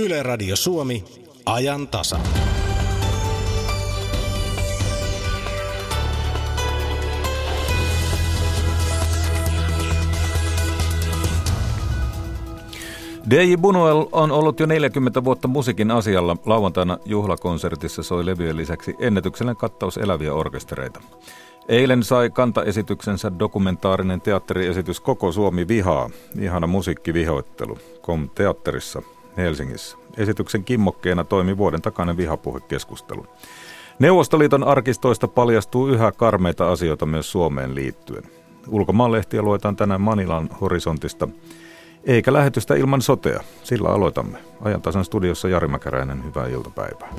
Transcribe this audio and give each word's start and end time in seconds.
Yle 0.00 0.22
Radio 0.22 0.56
Suomi, 0.56 1.04
ajan 1.46 1.88
tasa. 1.88 2.16
DJ 13.30 13.56
Bunuel 13.60 14.06
on 14.12 14.32
ollut 14.32 14.60
jo 14.60 14.66
40 14.66 15.24
vuotta 15.24 15.48
musiikin 15.48 15.90
asialla. 15.90 16.36
Lauantaina 16.46 16.98
juhlakonsertissa 17.04 18.02
soi 18.02 18.26
levyjen 18.26 18.56
lisäksi 18.56 18.94
ennätyksellinen 19.00 19.56
kattaus 19.56 19.96
eläviä 19.96 20.34
orkestereita. 20.34 21.00
Eilen 21.68 22.02
sai 22.02 22.30
kantaesityksensä 22.30 23.32
dokumentaarinen 23.38 24.20
teatteriesitys 24.20 25.00
Koko 25.00 25.32
Suomi 25.32 25.68
vihaa, 25.68 26.10
ihana 26.40 26.66
musiikkivihoittelu, 26.66 27.78
kom 28.00 28.30
teatterissa 28.34 29.02
Helsingissä. 29.40 29.98
Esityksen 30.16 30.64
kimmokkeena 30.64 31.24
toimi 31.24 31.56
vuoden 31.56 31.82
takainen 31.82 32.16
vihapuhekeskustelu. 32.16 33.26
Neuvostoliiton 33.98 34.64
arkistoista 34.64 35.28
paljastuu 35.28 35.88
yhä 35.88 36.12
karmeita 36.12 36.70
asioita 36.70 37.06
myös 37.06 37.32
Suomeen 37.32 37.74
liittyen. 37.74 38.22
Ulkomaanlehtiä 38.68 39.42
luetaan 39.42 39.76
tänään 39.76 40.00
Manilan 40.00 40.50
horisontista, 40.60 41.28
eikä 42.04 42.32
lähetystä 42.32 42.74
ilman 42.74 43.02
sotea. 43.02 43.40
Sillä 43.62 43.88
aloitamme. 43.88 44.38
Ajantasan 44.60 45.04
studiossa 45.04 45.48
Jari 45.48 45.68
Mäkäräinen, 45.68 46.24
hyvää 46.24 46.46
iltapäivää. 46.46 47.14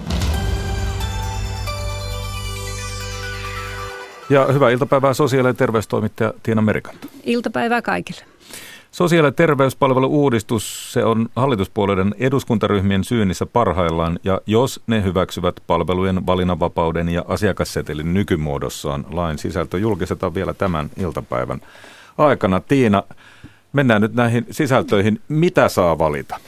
Ja 4.29 4.45
hyvää 4.45 4.69
iltapäivää 4.69 5.13
sosiaali- 5.13 5.49
ja 5.49 5.53
terveystoimittaja 5.53 6.33
Tiina 6.43 6.61
Merikanta. 6.61 7.07
Iltapäivää 7.23 7.81
kaikille. 7.81 8.30
Sosiaali- 8.91 9.27
ja 9.27 9.31
terveyspalvelu-uudistus, 9.31 10.93
se 10.93 11.05
on 11.05 11.29
hallituspuolueiden 11.35 12.15
eduskuntaryhmien 12.19 13.03
syynnissä 13.03 13.45
parhaillaan, 13.45 14.19
ja 14.23 14.41
jos 14.45 14.81
ne 14.87 15.03
hyväksyvät 15.03 15.55
palvelujen 15.67 16.25
valinnanvapauden 16.25 17.09
ja 17.09 17.25
asiakassetelin 17.27 18.13
nykymuodossaan, 18.13 19.05
lain 19.11 19.37
sisältö 19.37 19.79
julkistetaan 19.79 20.33
vielä 20.33 20.53
tämän 20.53 20.89
iltapäivän 20.97 21.61
aikana. 22.17 22.59
Tiina, 22.59 23.03
mennään 23.73 24.01
nyt 24.01 24.13
näihin 24.13 24.45
sisältöihin. 24.51 25.21
Mitä 25.27 25.69
saa 25.69 25.97
valita? 25.97 26.39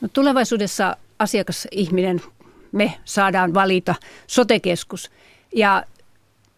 No, 0.00 0.08
tulevaisuudessa 0.12 0.96
asiakasihminen, 1.18 2.22
me 2.72 2.94
saadaan 3.04 3.54
valita 3.54 3.94
sotekeskus. 4.26 5.10
Ja 5.54 5.82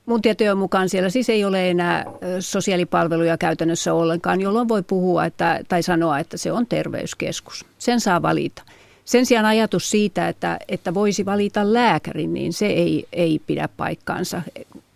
Mun 0.06 0.22
tietojen 0.22 0.58
mukaan 0.58 0.88
siellä 0.88 1.10
siis 1.10 1.30
ei 1.30 1.44
ole 1.44 1.70
enää 1.70 2.04
sosiaalipalveluja 2.40 3.38
käytännössä 3.38 3.94
ollenkaan, 3.94 4.40
jolloin 4.40 4.68
voi 4.68 4.82
puhua 4.82 5.24
että, 5.24 5.60
tai 5.68 5.82
sanoa, 5.82 6.18
että 6.18 6.36
se 6.36 6.52
on 6.52 6.66
terveyskeskus. 6.66 7.64
Sen 7.78 8.00
saa 8.00 8.22
valita. 8.22 8.62
Sen 9.04 9.26
sijaan 9.26 9.46
ajatus 9.46 9.90
siitä, 9.90 10.28
että, 10.28 10.58
että 10.68 10.94
voisi 10.94 11.24
valita 11.24 11.72
lääkärin, 11.72 12.34
niin 12.34 12.52
se 12.52 12.66
ei, 12.66 13.06
ei 13.12 13.40
pidä 13.46 13.68
paikkaansa. 13.76 14.42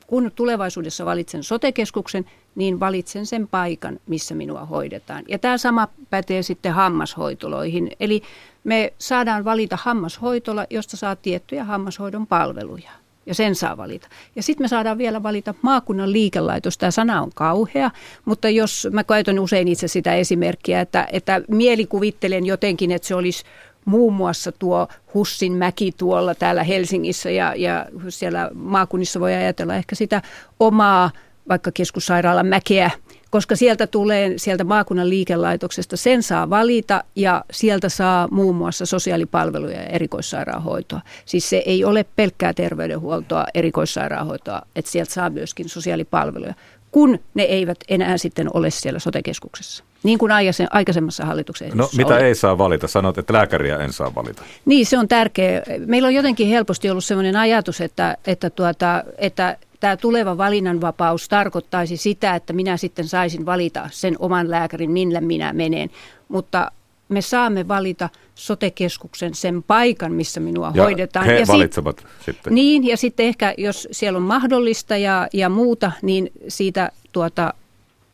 Kun 0.06 0.32
tulevaisuudessa 0.34 1.04
valitsen 1.04 1.42
sotekeskuksen, 1.42 2.24
niin 2.54 2.80
valitsen 2.80 3.26
sen 3.26 3.48
paikan, 3.48 4.00
missä 4.06 4.34
minua 4.34 4.64
hoidetaan. 4.64 5.24
Ja 5.28 5.38
tämä 5.38 5.58
sama 5.58 5.88
pätee 6.10 6.42
sitten 6.42 6.72
hammashoitoloihin. 6.72 7.90
Eli 8.00 8.22
me 8.64 8.92
saadaan 8.98 9.44
valita 9.44 9.78
hammashoitola, 9.82 10.66
josta 10.70 10.96
saa 10.96 11.16
tiettyjä 11.16 11.64
hammashoidon 11.64 12.26
palveluja 12.26 12.90
ja 13.30 13.34
sen 13.34 13.54
saa 13.54 13.76
valita. 13.76 14.08
Ja 14.36 14.42
sitten 14.42 14.64
me 14.64 14.68
saadaan 14.68 14.98
vielä 14.98 15.22
valita 15.22 15.54
maakunnan 15.62 16.12
liikelaitos. 16.12 16.78
Tämä 16.78 16.90
sana 16.90 17.22
on 17.22 17.30
kauhea, 17.34 17.90
mutta 18.24 18.48
jos 18.48 18.88
mä 18.92 19.04
käytän 19.04 19.38
usein 19.38 19.68
itse 19.68 19.88
sitä 19.88 20.14
esimerkkiä, 20.14 20.80
että, 20.80 21.08
että 21.12 21.40
mielikuvittelen 21.48 22.46
jotenkin, 22.46 22.90
että 22.90 23.08
se 23.08 23.14
olisi 23.14 23.44
muun 23.84 24.12
muassa 24.12 24.52
tuo 24.52 24.88
Hussin 25.14 25.52
mäki 25.52 25.92
tuolla 25.98 26.34
täällä 26.34 26.64
Helsingissä 26.64 27.30
ja, 27.30 27.54
ja 27.56 27.86
siellä 28.08 28.50
maakunnissa 28.54 29.20
voi 29.20 29.34
ajatella 29.34 29.74
ehkä 29.74 29.94
sitä 29.94 30.22
omaa 30.60 31.10
vaikka 31.48 31.72
keskussairaalan 31.72 32.46
mäkeä, 32.46 32.90
koska 33.30 33.56
sieltä 33.56 33.86
tulee 33.86 34.32
sieltä 34.36 34.64
maakunnan 34.64 35.08
liikelaitoksesta, 35.10 35.96
sen 35.96 36.22
saa 36.22 36.50
valita 36.50 37.04
ja 37.16 37.44
sieltä 37.50 37.88
saa 37.88 38.28
muun 38.30 38.56
muassa 38.56 38.86
sosiaalipalveluja 38.86 39.76
ja 39.76 39.86
erikoissairaanhoitoa. 39.86 41.00
Siis 41.24 41.48
se 41.48 41.62
ei 41.66 41.84
ole 41.84 42.04
pelkkää 42.16 42.54
terveydenhuoltoa, 42.54 43.46
erikoissairaanhoitoa, 43.54 44.62
että 44.76 44.90
sieltä 44.90 45.12
saa 45.12 45.30
myöskin 45.30 45.68
sosiaalipalveluja, 45.68 46.54
kun 46.90 47.18
ne 47.34 47.42
eivät 47.42 47.78
enää 47.88 48.18
sitten 48.18 48.48
ole 48.54 48.70
siellä 48.70 48.98
sotekeskuksessa. 48.98 49.84
Niin 50.02 50.18
kuin 50.18 50.32
aikaisemmassa 50.70 51.24
hallituksen 51.24 51.70
No 51.74 51.88
mitä 51.96 52.14
oli. 52.14 52.22
ei 52.22 52.34
saa 52.34 52.58
valita? 52.58 52.88
Sanot, 52.88 53.18
että 53.18 53.32
lääkäriä 53.32 53.76
en 53.78 53.92
saa 53.92 54.14
valita. 54.14 54.42
Niin, 54.64 54.86
se 54.86 54.98
on 54.98 55.08
tärkeä. 55.08 55.62
Meillä 55.86 56.06
on 56.06 56.14
jotenkin 56.14 56.48
helposti 56.48 56.90
ollut 56.90 57.04
sellainen 57.04 57.36
ajatus, 57.36 57.80
että, 57.80 58.16
että, 58.26 58.50
tuota, 58.50 59.04
että 59.18 59.56
tämä 59.80 59.96
tuleva 59.96 60.38
valinnanvapaus 60.38 61.28
tarkoittaisi 61.28 61.96
sitä, 61.96 62.34
että 62.34 62.52
minä 62.52 62.76
sitten 62.76 63.08
saisin 63.08 63.46
valita 63.46 63.88
sen 63.92 64.16
oman 64.18 64.50
lääkärin, 64.50 64.90
millä 64.90 65.20
minä 65.20 65.52
menen. 65.52 65.90
Mutta 66.28 66.72
me 67.08 67.20
saamme 67.20 67.68
valita 67.68 68.08
sotekeskuksen 68.34 69.34
sen 69.34 69.62
paikan, 69.62 70.12
missä 70.12 70.40
minua 70.40 70.72
ja 70.74 70.82
hoidetaan. 70.82 71.26
He 71.26 71.38
ja 71.38 71.46
valitsevat 71.48 71.98
sit, 71.98 72.24
sitten. 72.24 72.54
Niin, 72.54 72.86
ja 72.86 72.96
sitten 72.96 73.26
ehkä 73.26 73.54
jos 73.58 73.88
siellä 73.92 74.16
on 74.16 74.22
mahdollista 74.22 74.96
ja, 74.96 75.28
ja 75.32 75.48
muuta, 75.48 75.92
niin 76.02 76.30
siitä 76.48 76.92
tuota, 77.12 77.54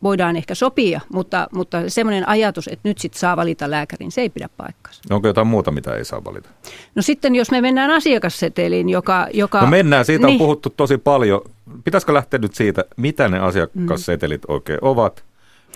voidaan 0.06 0.36
ehkä 0.36 0.54
sopia, 0.54 1.00
mutta, 1.12 1.48
mutta 1.52 1.90
semmoinen 1.90 2.28
ajatus, 2.28 2.68
että 2.68 2.88
nyt 2.88 2.98
sitten 2.98 3.20
saa 3.20 3.36
valita 3.36 3.70
lääkärin, 3.70 4.12
se 4.12 4.20
ei 4.20 4.30
pidä 4.30 4.48
paikkansa. 4.56 5.02
Onko 5.10 5.28
jotain 5.28 5.46
muuta, 5.46 5.70
mitä 5.70 5.94
ei 5.94 6.04
saa 6.04 6.24
valita? 6.24 6.48
No 6.94 7.02
sitten 7.02 7.34
jos 7.34 7.50
me 7.50 7.60
mennään 7.60 7.90
asiakasseteliin, 7.90 8.88
joka... 8.88 9.28
joka 9.32 9.60
no 9.60 9.66
mennään, 9.66 10.04
siitä 10.04 10.26
niin. 10.26 10.34
on 10.34 10.38
puhuttu 10.38 10.70
tosi 10.70 10.98
paljon. 10.98 11.40
Pitäisikö 11.84 12.14
lähteä 12.14 12.38
nyt 12.38 12.54
siitä, 12.54 12.84
mitä 12.96 13.28
ne 13.28 13.38
asiakassetelit 13.38 14.42
mm. 14.48 14.54
oikein 14.54 14.78
ovat? 14.82 15.24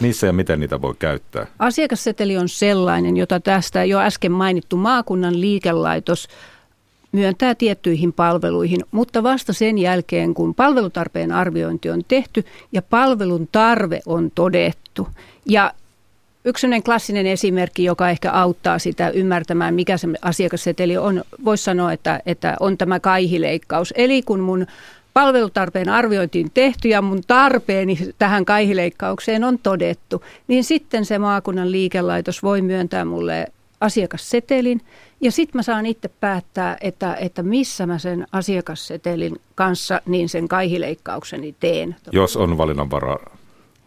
Missä 0.00 0.26
ja 0.26 0.32
miten 0.32 0.60
niitä 0.60 0.82
voi 0.82 0.94
käyttää? 0.98 1.46
Asiakasseteli 1.58 2.36
on 2.36 2.48
sellainen, 2.48 3.16
jota 3.16 3.40
tästä 3.40 3.84
jo 3.84 3.98
äsken 3.98 4.32
mainittu 4.32 4.76
maakunnan 4.76 5.40
liikelaitos 5.40 6.28
myöntää 7.12 7.54
tiettyihin 7.54 8.12
palveluihin, 8.12 8.81
mutta 8.91 9.22
vasta 9.22 9.53
sen 9.53 9.78
jälkeen, 9.78 10.34
kun 10.34 10.54
palvelutarpeen 10.54 11.32
arviointi 11.32 11.91
on 11.91 12.03
tehty 12.09 12.44
ja 12.72 12.82
palvelun 12.82 13.48
tarve 13.53 14.00
on 14.06 14.31
todettu. 14.34 15.09
Ja 15.47 15.72
Yksi 16.44 16.66
klassinen 16.84 17.26
esimerkki, 17.26 17.84
joka 17.84 18.10
ehkä 18.10 18.32
auttaa 18.32 18.78
sitä 18.78 19.10
ymmärtämään, 19.10 19.75
mikä 19.75 19.97
se 19.97 20.09
asiakasseteli 20.22 20.97
on, 20.97 21.25
voisi 21.44 21.65
sanoa, 21.65 21.93
että, 21.93 22.20
että 22.26 22.56
on 22.60 22.78
tämä 22.78 23.00
kaihileikkaus. 23.00 23.94
Eli 23.97 24.22
kun 24.22 24.41
mun 24.41 24.66
palvelutarpeen 25.15 25.88
arviointiin 25.88 26.50
tehty 26.54 26.88
ja 26.88 27.03
mun 27.03 27.22
tarpeeni 27.26 27.99
tähän 28.19 28.44
kaihileikkaukseen 28.44 29.44
on 29.44 29.59
todettu, 29.59 30.25
niin 30.49 30.65
sitten 30.65 31.04
se 31.04 31.19
maakunnan 31.19 31.72
liikelaitos 31.72 32.43
voi 32.43 32.62
myöntää 32.62 33.04
mulle 33.04 33.47
asiakassetelin 33.80 34.80
ja 35.20 35.32
sitten 35.32 35.58
mä 35.58 35.62
saan 35.62 35.86
itse 35.86 36.08
päättää, 36.08 36.76
että, 36.80 37.14
että 37.14 37.42
missä 37.42 37.86
mä 37.86 37.98
sen 37.98 38.26
asiakassetelin 38.32 39.41
kanssa 39.54 40.00
niin 40.06 40.28
sen 40.28 40.48
kaihileikkaukseni 40.48 41.54
teen. 41.60 41.96
Jos 42.12 42.36
on 42.36 42.58
valinnanvaraa. 42.58 43.36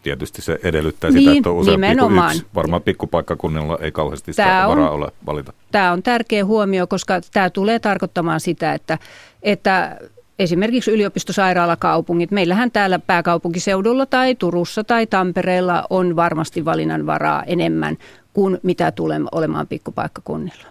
Tietysti 0.03 0.41
se 0.41 0.59
edelyttää 0.63 1.09
niin, 1.09 1.19
sitä, 1.19 1.37
että 1.37 1.49
on 1.49 1.55
useampi 1.55 1.87
kuin 1.99 2.25
yksi. 2.25 2.45
Varmaan 2.55 2.81
pikkupaikkakunnilla 2.81 3.77
ei 3.81 3.91
kauheasti 3.91 4.33
sitä 4.33 4.43
tämä 4.43 4.67
varaa 4.67 4.89
on, 4.89 4.95
ole 4.95 5.11
valita. 5.25 5.53
Tämä 5.71 5.91
on 5.91 6.03
tärkeä 6.03 6.45
huomio, 6.45 6.87
koska 6.87 7.21
tämä 7.33 7.49
tulee 7.49 7.79
tarkoittamaan 7.79 8.39
sitä, 8.39 8.73
että, 8.73 8.97
että 9.43 9.97
esimerkiksi 10.39 10.91
yliopistosairaalakaupungit, 10.91 12.31
meillähän 12.31 12.71
täällä 12.71 12.99
pääkaupunkiseudulla 12.99 14.05
tai 14.05 14.35
Turussa 14.35 14.83
tai 14.83 15.07
Tampereella 15.07 15.83
on 15.89 16.15
varmasti 16.15 16.65
valinnanvaraa 16.65 17.43
enemmän 17.43 17.97
kuin 18.33 18.59
mitä 18.63 18.91
tulee 18.91 19.19
olemaan 19.31 19.67
pikkupaikkakunnilla. 19.67 20.67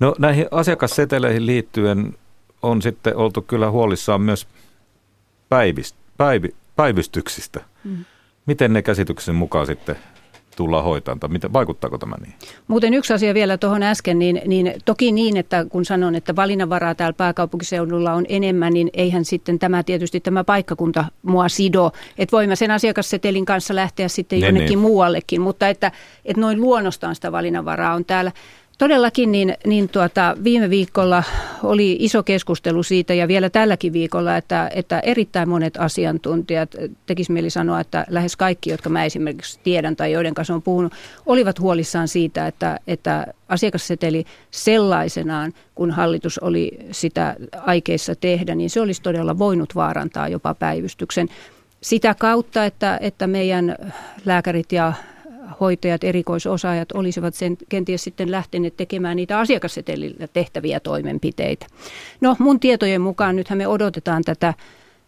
No 0.00 0.14
näihin 0.18 0.46
asiakasseteleihin 0.50 1.46
liittyen 1.46 2.14
on 2.62 2.82
sitten 2.82 3.16
oltu 3.16 3.42
kyllä 3.42 3.70
huolissaan 3.70 4.20
myös 4.20 4.46
päivist, 5.48 5.96
päivi, 6.16 6.48
päivystyksistä. 6.76 7.60
Mm. 7.84 8.04
Miten 8.46 8.72
ne 8.72 8.82
käsityksen 8.82 9.34
mukaan 9.34 9.66
sitten 9.66 9.96
tullaan 10.56 10.84
hoitamaan, 10.84 11.20
tai 11.20 11.30
miten, 11.30 11.52
vaikuttaako 11.52 11.98
tämä 11.98 12.16
niin? 12.20 12.34
Muuten 12.68 12.94
yksi 12.94 13.12
asia 13.12 13.34
vielä 13.34 13.58
tuohon 13.58 13.82
äsken, 13.82 14.18
niin, 14.18 14.42
niin 14.46 14.74
toki 14.84 15.12
niin, 15.12 15.36
että 15.36 15.66
kun 15.68 15.84
sanon, 15.84 16.14
että 16.14 16.36
valinnanvaraa 16.36 16.94
täällä 16.94 17.12
pääkaupunkiseudulla 17.12 18.12
on 18.12 18.24
enemmän, 18.28 18.72
niin 18.72 18.90
eihän 18.92 19.24
sitten 19.24 19.58
tämä 19.58 19.82
tietysti 19.82 20.20
tämä 20.20 20.44
paikkakunta 20.44 21.04
mua 21.22 21.48
sido. 21.48 21.92
Että 22.18 22.36
voimme 22.36 22.56
sen 22.56 22.70
asiakassetelin 22.70 23.44
kanssa 23.44 23.74
lähteä 23.74 24.08
sitten 24.08 24.40
ne, 24.40 24.46
jonnekin 24.46 24.68
niin. 24.68 24.78
muuallekin, 24.78 25.40
mutta 25.40 25.68
että, 25.68 25.92
että 26.24 26.40
noin 26.40 26.60
luonnostaan 26.60 27.14
sitä 27.14 27.32
valinnanvaraa 27.32 27.94
on 27.94 28.04
täällä. 28.04 28.32
Todellakin 28.78 29.32
niin, 29.32 29.54
niin 29.66 29.88
tuota, 29.88 30.36
viime 30.44 30.70
viikolla 30.70 31.22
oli 31.62 31.96
iso 32.00 32.22
keskustelu 32.22 32.82
siitä 32.82 33.14
ja 33.14 33.28
vielä 33.28 33.50
tälläkin 33.50 33.92
viikolla, 33.92 34.36
että, 34.36 34.70
että 34.74 35.00
erittäin 35.00 35.48
monet 35.48 35.76
asiantuntijat, 35.76 36.74
tekisi 37.06 37.32
mieli 37.32 37.50
sanoa, 37.50 37.80
että 37.80 38.06
lähes 38.08 38.36
kaikki, 38.36 38.70
jotka 38.70 38.88
mä 38.88 39.04
esimerkiksi 39.04 39.60
tiedän 39.62 39.96
tai 39.96 40.12
joiden 40.12 40.34
kanssa 40.34 40.54
on 40.54 40.62
puhunut, 40.62 40.92
olivat 41.26 41.60
huolissaan 41.60 42.08
siitä, 42.08 42.46
että, 42.46 42.80
että 42.86 43.26
asiakasseteli 43.48 44.24
sellaisenaan, 44.50 45.52
kun 45.74 45.90
hallitus 45.90 46.38
oli 46.38 46.78
sitä 46.90 47.36
aikeissa 47.56 48.14
tehdä, 48.14 48.54
niin 48.54 48.70
se 48.70 48.80
olisi 48.80 49.02
todella 49.02 49.38
voinut 49.38 49.74
vaarantaa 49.74 50.28
jopa 50.28 50.54
päivystyksen. 50.54 51.28
Sitä 51.80 52.14
kautta, 52.14 52.64
että, 52.64 52.98
että 53.00 53.26
meidän 53.26 53.76
lääkärit 54.24 54.72
ja 54.72 54.92
hoitajat, 55.60 56.04
erikoisosaajat 56.04 56.92
olisivat 56.92 57.34
sen 57.34 57.56
kenties 57.68 58.04
sitten 58.04 58.30
lähteneet 58.30 58.76
tekemään 58.76 59.16
niitä 59.16 59.38
asiakassetelillä 59.38 60.28
tehtäviä 60.32 60.80
toimenpiteitä. 60.80 61.66
No 62.20 62.36
mun 62.38 62.60
tietojen 62.60 63.00
mukaan 63.00 63.36
nythän 63.36 63.58
me 63.58 63.66
odotetaan 63.66 64.22
tätä 64.22 64.54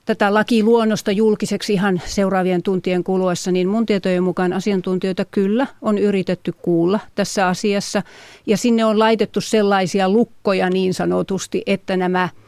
tätä 0.04 0.34
lakiluonnosta 0.34 1.12
julkiseksi 1.12 1.72
ihan 1.72 2.00
seuraavien 2.04 2.62
tuntien 2.62 3.04
kuluessa, 3.04 3.50
niin 3.50 3.68
mun 3.68 3.86
tietojen 3.86 4.22
mukaan 4.22 4.52
asiantuntijoita 4.52 5.24
kyllä 5.24 5.66
on 5.82 5.98
yritetty 5.98 6.52
kuulla 6.52 7.00
tässä 7.14 7.46
asiassa. 7.46 8.02
Ja 8.46 8.56
sinne 8.56 8.84
on 8.84 8.98
laitettu 8.98 9.40
sellaisia 9.40 10.08
lukkoja 10.08 10.70
niin 10.70 10.94
sanotusti, 10.94 11.62
että 11.66 11.96
nämä– 11.96 12.28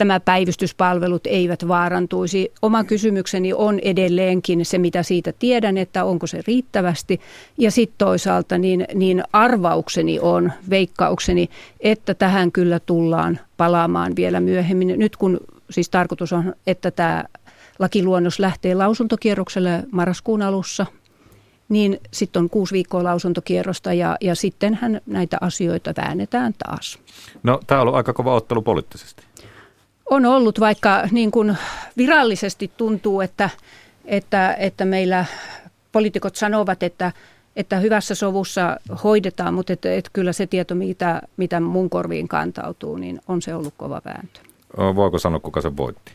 tämä 0.00 0.20
päivystyspalvelut 0.20 1.26
eivät 1.26 1.68
vaarantuisi. 1.68 2.52
Oma 2.62 2.84
kysymykseni 2.84 3.52
on 3.52 3.78
edelleenkin 3.78 4.64
se, 4.64 4.78
mitä 4.78 5.02
siitä 5.02 5.32
tiedän, 5.38 5.78
että 5.78 6.04
onko 6.04 6.26
se 6.26 6.42
riittävästi. 6.46 7.20
Ja 7.58 7.70
sitten 7.70 7.94
toisaalta 7.98 8.58
niin, 8.58 8.86
niin 8.94 9.22
arvaukseni 9.32 10.20
on, 10.20 10.52
veikkaukseni, 10.70 11.48
että 11.80 12.14
tähän 12.14 12.52
kyllä 12.52 12.80
tullaan 12.80 13.38
palaamaan 13.56 14.16
vielä 14.16 14.40
myöhemmin. 14.40 14.94
Nyt 14.96 15.16
kun 15.16 15.40
siis 15.70 15.90
tarkoitus 15.90 16.32
on, 16.32 16.54
että 16.66 16.90
tämä 16.90 17.24
lakiluonnos 17.78 18.38
lähtee 18.38 18.74
lausuntokierrokselle 18.74 19.82
marraskuun 19.90 20.42
alussa, 20.42 20.86
niin 21.68 22.00
sitten 22.12 22.42
on 22.42 22.50
kuusi 22.50 22.72
viikkoa 22.72 23.04
lausuntokierrosta 23.04 23.92
ja, 23.92 24.16
ja 24.20 24.34
sittenhän 24.34 25.00
näitä 25.06 25.38
asioita 25.40 25.94
väännetään 25.96 26.54
taas. 26.58 26.98
No 27.42 27.60
tämä 27.66 27.80
on 27.80 27.82
ollut 27.82 27.96
aika 27.96 28.12
kova 28.12 28.34
ottelu 28.34 28.62
poliittisesti. 28.62 29.29
On 30.10 30.26
ollut, 30.26 30.60
vaikka 30.60 31.08
niin 31.10 31.30
kuin 31.30 31.56
virallisesti 31.96 32.70
tuntuu, 32.76 33.20
että, 33.20 33.50
että, 34.04 34.54
että 34.54 34.84
meillä 34.84 35.24
poliitikot 35.92 36.36
sanovat, 36.36 36.82
että, 36.82 37.12
että 37.56 37.76
hyvässä 37.76 38.14
sovussa 38.14 38.76
hoidetaan, 39.04 39.54
mutta 39.54 39.72
että, 39.72 39.94
että 39.94 40.10
kyllä 40.12 40.32
se 40.32 40.46
tieto, 40.46 40.74
mitä, 40.74 41.22
mitä 41.36 41.60
mun 41.60 41.90
korviin 41.90 42.28
kantautuu, 42.28 42.96
niin 42.96 43.20
on 43.28 43.42
se 43.42 43.54
ollut 43.54 43.74
kova 43.76 44.02
vääntö. 44.04 44.40
Voiko 44.76 45.18
sanoa, 45.18 45.40
kuka 45.40 45.60
se 45.60 45.76
voitti? 45.76 46.12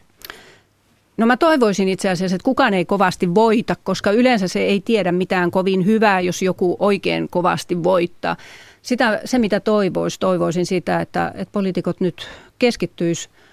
No 1.18 1.26
mä 1.26 1.38
toivoisin 1.38 1.88
itse 1.88 2.10
asiassa, 2.10 2.36
että 2.36 2.46
kukaan 2.46 2.74
ei 2.74 2.86
kovasti 2.86 3.36
voita, 3.36 3.76
koska 3.84 4.12
yleensä 4.12 4.48
se 4.48 4.60
ei 4.60 4.82
tiedä 4.82 5.12
mitään 5.12 5.52
kovin 5.52 5.86
hyvää, 5.86 6.20
jos 6.20 6.42
joku 6.42 6.76
oikein 6.80 7.28
kovasti 7.30 7.84
voittaa. 7.84 8.38
Sitä, 8.82 9.22
se 9.26 9.40
mitä 9.40 9.60
toivoisin, 9.60 10.20
toivoisin 10.20 10.66
sitä, 10.66 11.00
että, 11.00 11.32
että 11.36 11.52
poliitikot 11.52 12.00
nyt 12.00 12.30
keskittyisivät 12.60 13.45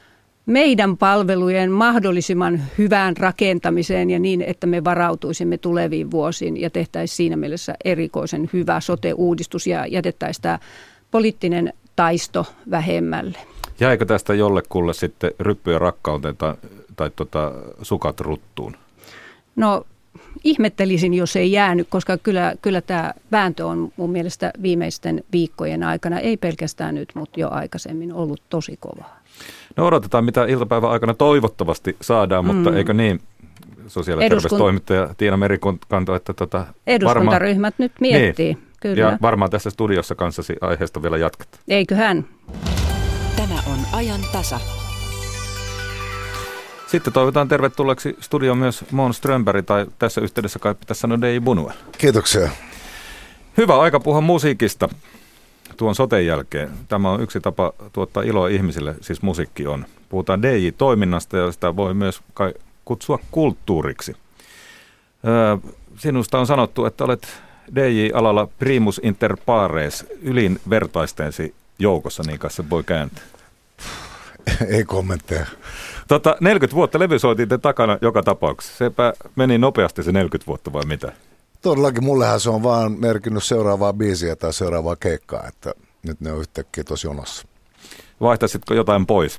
meidän 0.47 0.97
palvelujen 0.97 1.71
mahdollisimman 1.71 2.63
hyvään 2.79 3.17
rakentamiseen 3.17 4.11
ja 4.11 4.19
niin, 4.19 4.43
että 4.43 4.67
me 4.67 4.85
varautuisimme 4.85 5.59
tuleviin 5.59 6.11
vuosiin 6.11 6.61
ja 6.61 6.71
tehtäisiin 6.71 7.17
siinä 7.17 7.37
mielessä 7.37 7.75
erikoisen 7.85 8.51
hyvä 8.53 8.81
sote-uudistus 8.81 9.67
ja 9.67 9.87
jätettäisiin 9.87 10.43
tämä 10.43 10.59
poliittinen 11.11 11.73
taisto 11.97 12.47
vähemmälle. 12.71 13.39
Jäikö 13.81 14.05
tästä 14.05 14.35
jollekulle 14.35 14.95
sitten 14.95 15.31
ryppyä 15.41 15.79
rakkauteen 15.79 16.37
tai, 16.37 16.55
tai 16.97 17.11
tota, 17.17 17.53
sukat 17.83 18.21
ruttuun? 18.21 18.77
No 19.57 19.87
ihmettelisin, 20.45 21.15
jos 21.15 21.37
ei 21.37 21.53
jäänyt, 21.53 21.89
koska 21.91 22.19
kyllä, 22.19 22.55
kyllä 22.63 22.81
tämä 22.81 23.15
vääntö 23.33 23.67
on 23.67 23.93
mun 23.97 24.11
mielestä 24.11 24.53
viimeisten 24.63 25.25
viikkojen 25.33 25.83
aikana, 25.83 26.21
ei 26.21 26.37
pelkästään 26.37 26.95
nyt, 26.95 27.09
mutta 27.15 27.41
jo 27.41 27.49
aikaisemmin 27.51 28.13
ollut 28.13 28.43
tosi 28.49 28.77
kovaa. 28.81 29.22
No 29.77 29.87
odotetaan, 29.87 30.25
mitä 30.25 30.45
iltapäivän 30.45 30.91
aikana 30.91 31.15
toivottavasti 31.15 31.97
saadaan, 32.01 32.47
mutta 32.47 32.71
mm. 32.71 32.77
eikö 32.77 32.93
niin, 32.93 33.21
sosiaali- 33.87 34.23
ja 34.23 34.27
Eduskunt... 34.27 34.51
terveystoimittaja 34.51 35.15
Tiina 35.17 35.37
Merikanto, 35.37 36.15
että 36.15 36.33
tota, 36.33 36.67
Eduskuntaryhmät 36.87 37.63
varmaan, 37.63 37.73
nyt 37.79 37.93
miettii. 38.01 38.55
Niin, 38.55 38.69
kyllä. 38.81 39.01
Ja 39.01 39.19
varmaan 39.23 39.51
tässä 39.51 39.71
studiossa 39.71 40.15
kanssasi 40.15 40.57
aiheesta 40.61 41.03
vielä 41.03 41.17
jatketaan. 41.17 41.63
Eiköhän. 41.69 42.25
Tämä 43.37 43.55
on 43.67 43.79
ajan 43.93 44.21
tasa. 44.33 44.61
Sitten 46.87 47.13
toivotaan 47.13 47.49
tervetulleeksi 47.49 48.17
studioon 48.21 48.59
myös 48.59 48.85
Mon 48.91 49.15
Strömberg, 49.15 49.67
tai 49.67 49.87
tässä 49.99 50.21
yhteydessä 50.21 50.59
kai 50.59 50.75
pitäisi 50.75 51.01
sanoa 51.01 51.21
Dei 51.21 51.41
Bunue. 51.41 51.73
Kiitoksia. 51.99 52.51
Hyvä 53.57 53.81
aika 53.81 54.01
puhua 54.01 54.21
musiikista 54.21 54.89
tuon 55.77 55.95
soten 55.95 56.27
jälkeen. 56.27 56.71
Tämä 56.89 57.11
on 57.11 57.21
yksi 57.21 57.41
tapa 57.41 57.73
tuottaa 57.93 58.23
iloa 58.23 58.49
ihmisille, 58.49 58.95
siis 59.01 59.23
musiikki 59.23 59.67
on. 59.67 59.87
Puhutaan 60.09 60.43
DJ-toiminnasta 60.43 61.37
ja 61.37 61.53
sitä 61.53 61.77
voi 61.77 61.95
myös 61.95 62.21
kai 62.35 62.55
kutsua 62.85 63.19
kulttuuriksi. 63.31 64.17
sinusta 65.97 66.39
on 66.39 66.47
sanottu, 66.47 66.85
että 66.85 67.05
olet 67.05 67.43
DJ-alalla 67.75 68.49
primus 68.59 69.01
inter 69.05 69.37
pares, 69.47 70.07
ylin 70.23 70.61
vertaistensi 70.71 71.55
joukossa, 71.79 72.23
niin 72.27 72.39
kanssa 72.39 72.65
voi 72.71 72.83
kääntää. 72.83 73.25
Ei 74.75 74.85
kommentteja. 74.85 75.47
Tota, 76.09 76.37
40 76.41 76.77
vuotta 76.77 76.99
levysoitin 76.99 77.49
takana 77.63 77.99
joka 78.01 78.23
tapauksessa. 78.23 78.77
Sepä 78.77 79.13
meni 79.37 79.59
nopeasti 79.59 80.03
se 80.03 80.13
40 80.13 80.47
vuotta 80.47 80.73
vai 80.73 80.87
mitä? 80.87 81.13
Todellakin 81.63 82.05
mullehan 82.05 82.41
se 82.41 82.51
on 82.51 82.63
vaan 82.63 83.01
merkinnyt 83.01 83.45
seuraavaa 83.45 83.93
biisiä 83.93 84.37
tai 84.37 84.53
seuraavaa 84.53 84.97
keikkaa, 84.97 85.47
että 85.49 85.75
nyt 86.03 86.21
ne 86.21 86.33
on 86.33 86.41
yhtäkkiä 86.41 86.85
tosi 86.85 87.07
jonossa. 87.07 87.47
Vaihtaisitko 88.21 88.75
jotain 88.75 89.07
pois? 89.07 89.39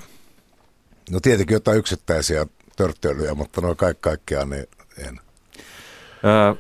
No 1.12 1.20
tietenkin 1.20 1.56
jotain 1.56 1.78
yksittäisiä 1.78 2.46
törttöilyjä, 2.76 3.34
mutta 3.34 3.62
noin 3.62 3.78
kaikki 3.78 4.02
kaikkiaan 4.02 4.50
niin 4.50 4.66
en. 4.98 5.20
Ää, 6.24 6.56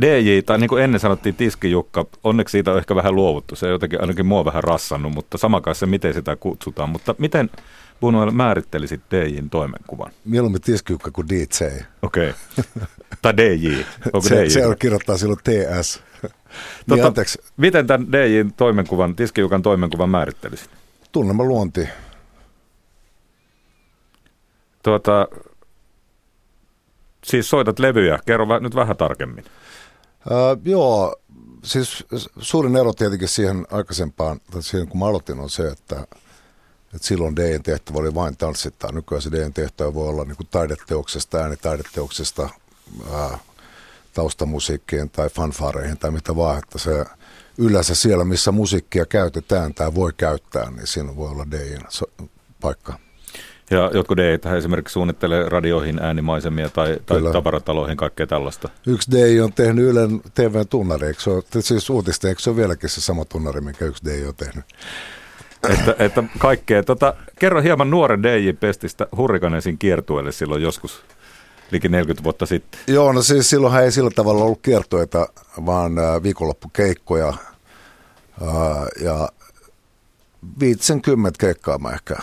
DJ, 0.00 0.42
tai 0.46 0.58
niin 0.58 0.68
kuin 0.68 0.84
ennen 0.84 1.00
sanottiin 1.00 1.34
tiskijukka, 1.34 2.06
onneksi 2.24 2.52
siitä 2.52 2.72
on 2.72 2.78
ehkä 2.78 2.94
vähän 2.94 3.14
luovuttu. 3.14 3.56
Se 3.56 3.66
on 3.66 3.72
jotenkin 3.72 4.00
ainakin 4.00 4.26
mua 4.26 4.44
vähän 4.44 4.64
rassannut, 4.64 5.12
mutta 5.12 5.38
sama 5.38 5.62
se, 5.72 5.86
miten 5.86 6.14
sitä 6.14 6.36
kutsutaan. 6.36 6.88
Mutta 6.88 7.14
miten 7.18 7.50
Bunuel 8.00 8.30
määrittelisit 8.30 9.00
DJin 9.10 9.50
toimenkuvan? 9.50 10.12
Mieluummin 10.24 10.60
tiskijukka 10.60 11.10
kuin 11.10 11.28
DJ. 11.28 11.64
Okei. 12.02 12.30
Okay. 12.30 12.32
tai 13.22 13.36
DJ. 13.36 13.82
Onko 14.12 14.28
se, 14.28 14.44
DJ? 14.44 14.48
se 14.48 14.66
on 14.66 14.76
kirjoittaa 14.78 15.16
silloin 15.16 15.38
TS. 15.38 16.02
niin, 16.90 17.02
tota, 17.02 17.22
miten 17.56 17.86
tämän 17.86 18.12
DJin 18.12 18.52
toimenkuvan, 18.52 19.16
tiskijukan 19.16 19.62
toimenkuvan 19.62 20.10
määrittelisit? 20.10 20.70
Tunnelma 21.12 21.44
luonti. 21.44 21.88
Tuota, 24.82 25.28
siis 27.24 27.50
soitat 27.50 27.78
levyjä. 27.78 28.18
Kerro 28.26 28.58
nyt 28.58 28.74
vähän 28.74 28.96
tarkemmin. 28.96 29.44
Uh, 30.26 30.60
joo, 30.64 31.16
siis 31.64 32.04
suurin 32.38 32.76
ero 32.76 32.92
tietenkin 32.92 33.28
siihen 33.28 33.66
aikaisempaan, 33.70 34.40
tai 34.50 34.62
siihen 34.62 34.88
kun 34.88 34.98
mä 34.98 35.06
aloitin, 35.06 35.40
on 35.40 35.50
se, 35.50 35.68
että, 35.68 36.06
että 36.94 37.08
silloin 37.08 37.36
DJn 37.36 37.62
tehtävä 37.62 37.98
oli 37.98 38.14
vain 38.14 38.36
tanssittaa. 38.36 38.92
Nykyään 38.92 39.22
se 39.22 39.30
DJn 39.30 39.52
tehtävä 39.52 39.94
voi 39.94 40.08
olla 40.08 40.24
niin 40.24 40.36
taideteoksesta, 40.50 41.38
äänitaideteoksesta, 41.38 42.48
ää, 43.12 43.38
taustamusiikkiin 44.14 45.10
tai 45.10 45.28
fanfaareihin 45.28 45.98
tai 45.98 46.10
mitä 46.10 46.36
vaan, 46.36 46.58
että 46.58 46.78
se 46.78 47.04
yleensä 47.58 47.94
siellä, 47.94 48.24
missä 48.24 48.52
musiikkia 48.52 49.06
käytetään 49.06 49.74
tai 49.74 49.94
voi 49.94 50.12
käyttää, 50.16 50.70
niin 50.70 50.86
siinä 50.86 51.16
voi 51.16 51.30
olla 51.30 51.46
DJn 51.50 52.08
paikka. 52.60 52.98
Ja 53.70 53.90
jotkut 53.94 54.18
DJ 54.18 54.56
esimerkiksi 54.56 54.92
suunnittelee 54.92 55.48
radioihin 55.48 55.98
äänimaisemia 55.98 56.68
tai, 56.68 56.98
tai 57.06 57.20
tavarataloihin, 57.32 57.96
kaikkea 57.96 58.26
tällaista. 58.26 58.68
Yksi 58.86 59.10
DJ 59.10 59.40
on 59.40 59.52
tehnyt 59.52 59.84
Ylen 59.84 60.20
TV-tunnari, 60.34 61.06
eikö 61.06 61.20
se 61.20 61.30
ole, 61.30 61.42
siis 61.60 61.90
uutista, 61.90 62.28
eikö 62.28 62.42
se 62.42 62.50
ole 62.50 62.56
vieläkin 62.56 62.88
se 62.88 63.00
sama 63.00 63.24
tunnari, 63.24 63.60
mikä 63.60 63.84
yksi 63.84 64.04
DJ 64.04 64.26
on 64.26 64.34
tehnyt? 64.34 64.64
Että, 65.68 65.94
että 65.98 66.22
kaikkea. 66.38 66.82
Tota, 66.82 67.14
kerro 67.38 67.62
hieman 67.62 67.90
nuoren 67.90 68.22
DJ-pestistä 68.22 69.06
Hurrikanesin 69.16 69.78
kiertueelle 69.78 70.32
silloin 70.32 70.62
joskus 70.62 71.02
liki 71.70 71.88
40 71.88 72.24
vuotta 72.24 72.46
sitten. 72.46 72.80
Joo, 72.86 73.12
no 73.12 73.22
siis 73.22 73.50
silloinhan 73.50 73.84
ei 73.84 73.92
sillä 73.92 74.10
tavalla 74.10 74.44
ollut 74.44 74.62
kiertueita, 74.62 75.28
vaan 75.66 75.98
äh, 75.98 76.22
viikonloppukeikkoja. 76.22 77.28
Äh, 77.28 77.36
ja 79.04 79.28
50 80.60 81.38
keikkaa 81.40 81.78
mä 81.78 81.90
ehkä 81.90 82.16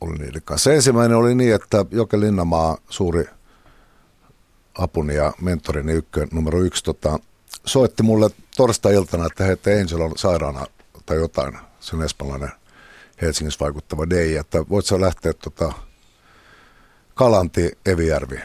oli 0.00 0.18
niiden 0.18 0.42
kanssa. 0.44 0.72
Ensimmäinen 0.72 1.16
oli 1.16 1.34
niin, 1.34 1.54
että 1.54 1.84
Joke 1.90 2.20
Linnamaa, 2.20 2.76
suuri 2.88 3.24
apuni 4.78 5.14
ja 5.14 5.32
mentorini 5.40 5.92
ykkö, 5.92 6.26
numero 6.32 6.60
yksi, 6.60 6.84
tota, 6.84 7.18
soitti 7.66 8.02
mulle 8.02 8.30
torstai-iltana, 8.56 9.26
että 9.26 9.44
hei, 9.44 9.52
että 9.52 9.70
Angel 9.70 10.00
on 10.00 10.12
sairaana 10.16 10.66
tai 11.06 11.16
jotain. 11.16 11.58
Se 11.80 11.96
on 11.96 12.02
espanjalainen 12.02 12.65
Helsingissä 13.22 13.64
vaikuttava 13.64 14.10
DJ, 14.10 14.36
että 14.36 14.68
voit 14.68 14.86
sä 14.86 15.00
lähteä 15.00 15.32
tota, 15.32 15.72
Kalanti, 17.14 17.78
Evijärvi, 17.86 18.36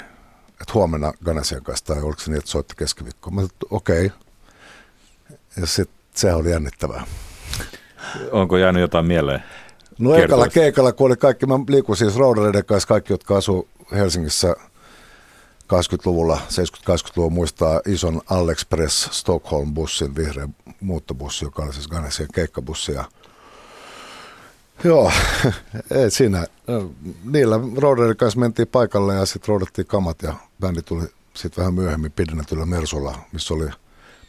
että 0.62 0.74
huomenna 0.74 1.14
Ganesian 1.26 1.64
kanssa, 1.64 1.86
tai 1.86 2.04
oliko 2.04 2.20
se 2.20 2.32
niin, 2.32 2.38
että 2.38 2.52
soitti 2.52 2.76
keskiviikkoon. 2.78 3.36
Mä 3.36 3.42
okei. 3.70 4.06
Okay. 4.06 4.18
Ja 5.58 5.68
sitten 5.68 5.98
sehän 6.16 6.38
oli 6.38 6.52
jännittävää. 6.52 7.04
Onko 8.32 8.58
jäänyt 8.58 8.82
jotain 8.82 9.06
mieleen? 9.06 9.44
No 10.00 10.16
ekalla 10.16 10.48
keikalla, 10.48 10.92
kun 10.92 11.08
oli 11.08 11.16
kaikki, 11.16 11.46
mä 11.46 11.60
liikun 11.68 11.98
siis 11.98 12.16
roudareiden 12.16 12.66
kanssa, 12.66 12.88
kaikki, 12.88 13.14
jotka 13.14 13.38
asuu 13.38 13.68
Helsingissä 13.92 14.56
80-luvulla, 15.74 16.38
70-80-luvulla 16.38 17.30
muistaa 17.30 17.82
ison 17.86 18.22
Alex 18.30 18.66
Press 18.70 19.10
Stockholm-bussin, 19.12 20.16
vihreä 20.16 20.50
muuttobussi, 20.82 21.46
joka 21.46 21.64
oli 21.64 21.74
siis 21.74 21.88
Ganesian 21.88 22.30
keikkabussi. 22.34 22.92
Ja 22.92 23.06
Joo, 24.84 25.12
ei 26.02 26.12
siinä. 26.12 26.46
Niillä 27.24 27.60
roudareiden 27.76 28.18
kanssa 28.18 28.40
mentiin 28.40 28.68
paikalle 28.68 29.16
ja 29.16 29.26
sitten 29.26 29.48
roudattiin 29.48 29.88
kamat 29.88 30.22
ja 30.22 30.34
bändi 30.60 30.82
tuli 30.82 31.04
sitten 31.34 31.62
vähän 31.62 31.74
myöhemmin 31.74 32.12
pidennetyllä 32.12 32.66
Mersulla, 32.66 33.20
missä 33.34 33.54
oli 33.54 33.70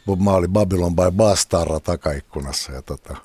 Bob 0.05 0.19
Marley 0.19 0.47
Babylon 0.47 0.95
by 0.95 1.11
Bastarra 1.11 1.79
takaikkunassa. 1.79 2.71
Ja 2.71 2.81
tota, 2.81 3.17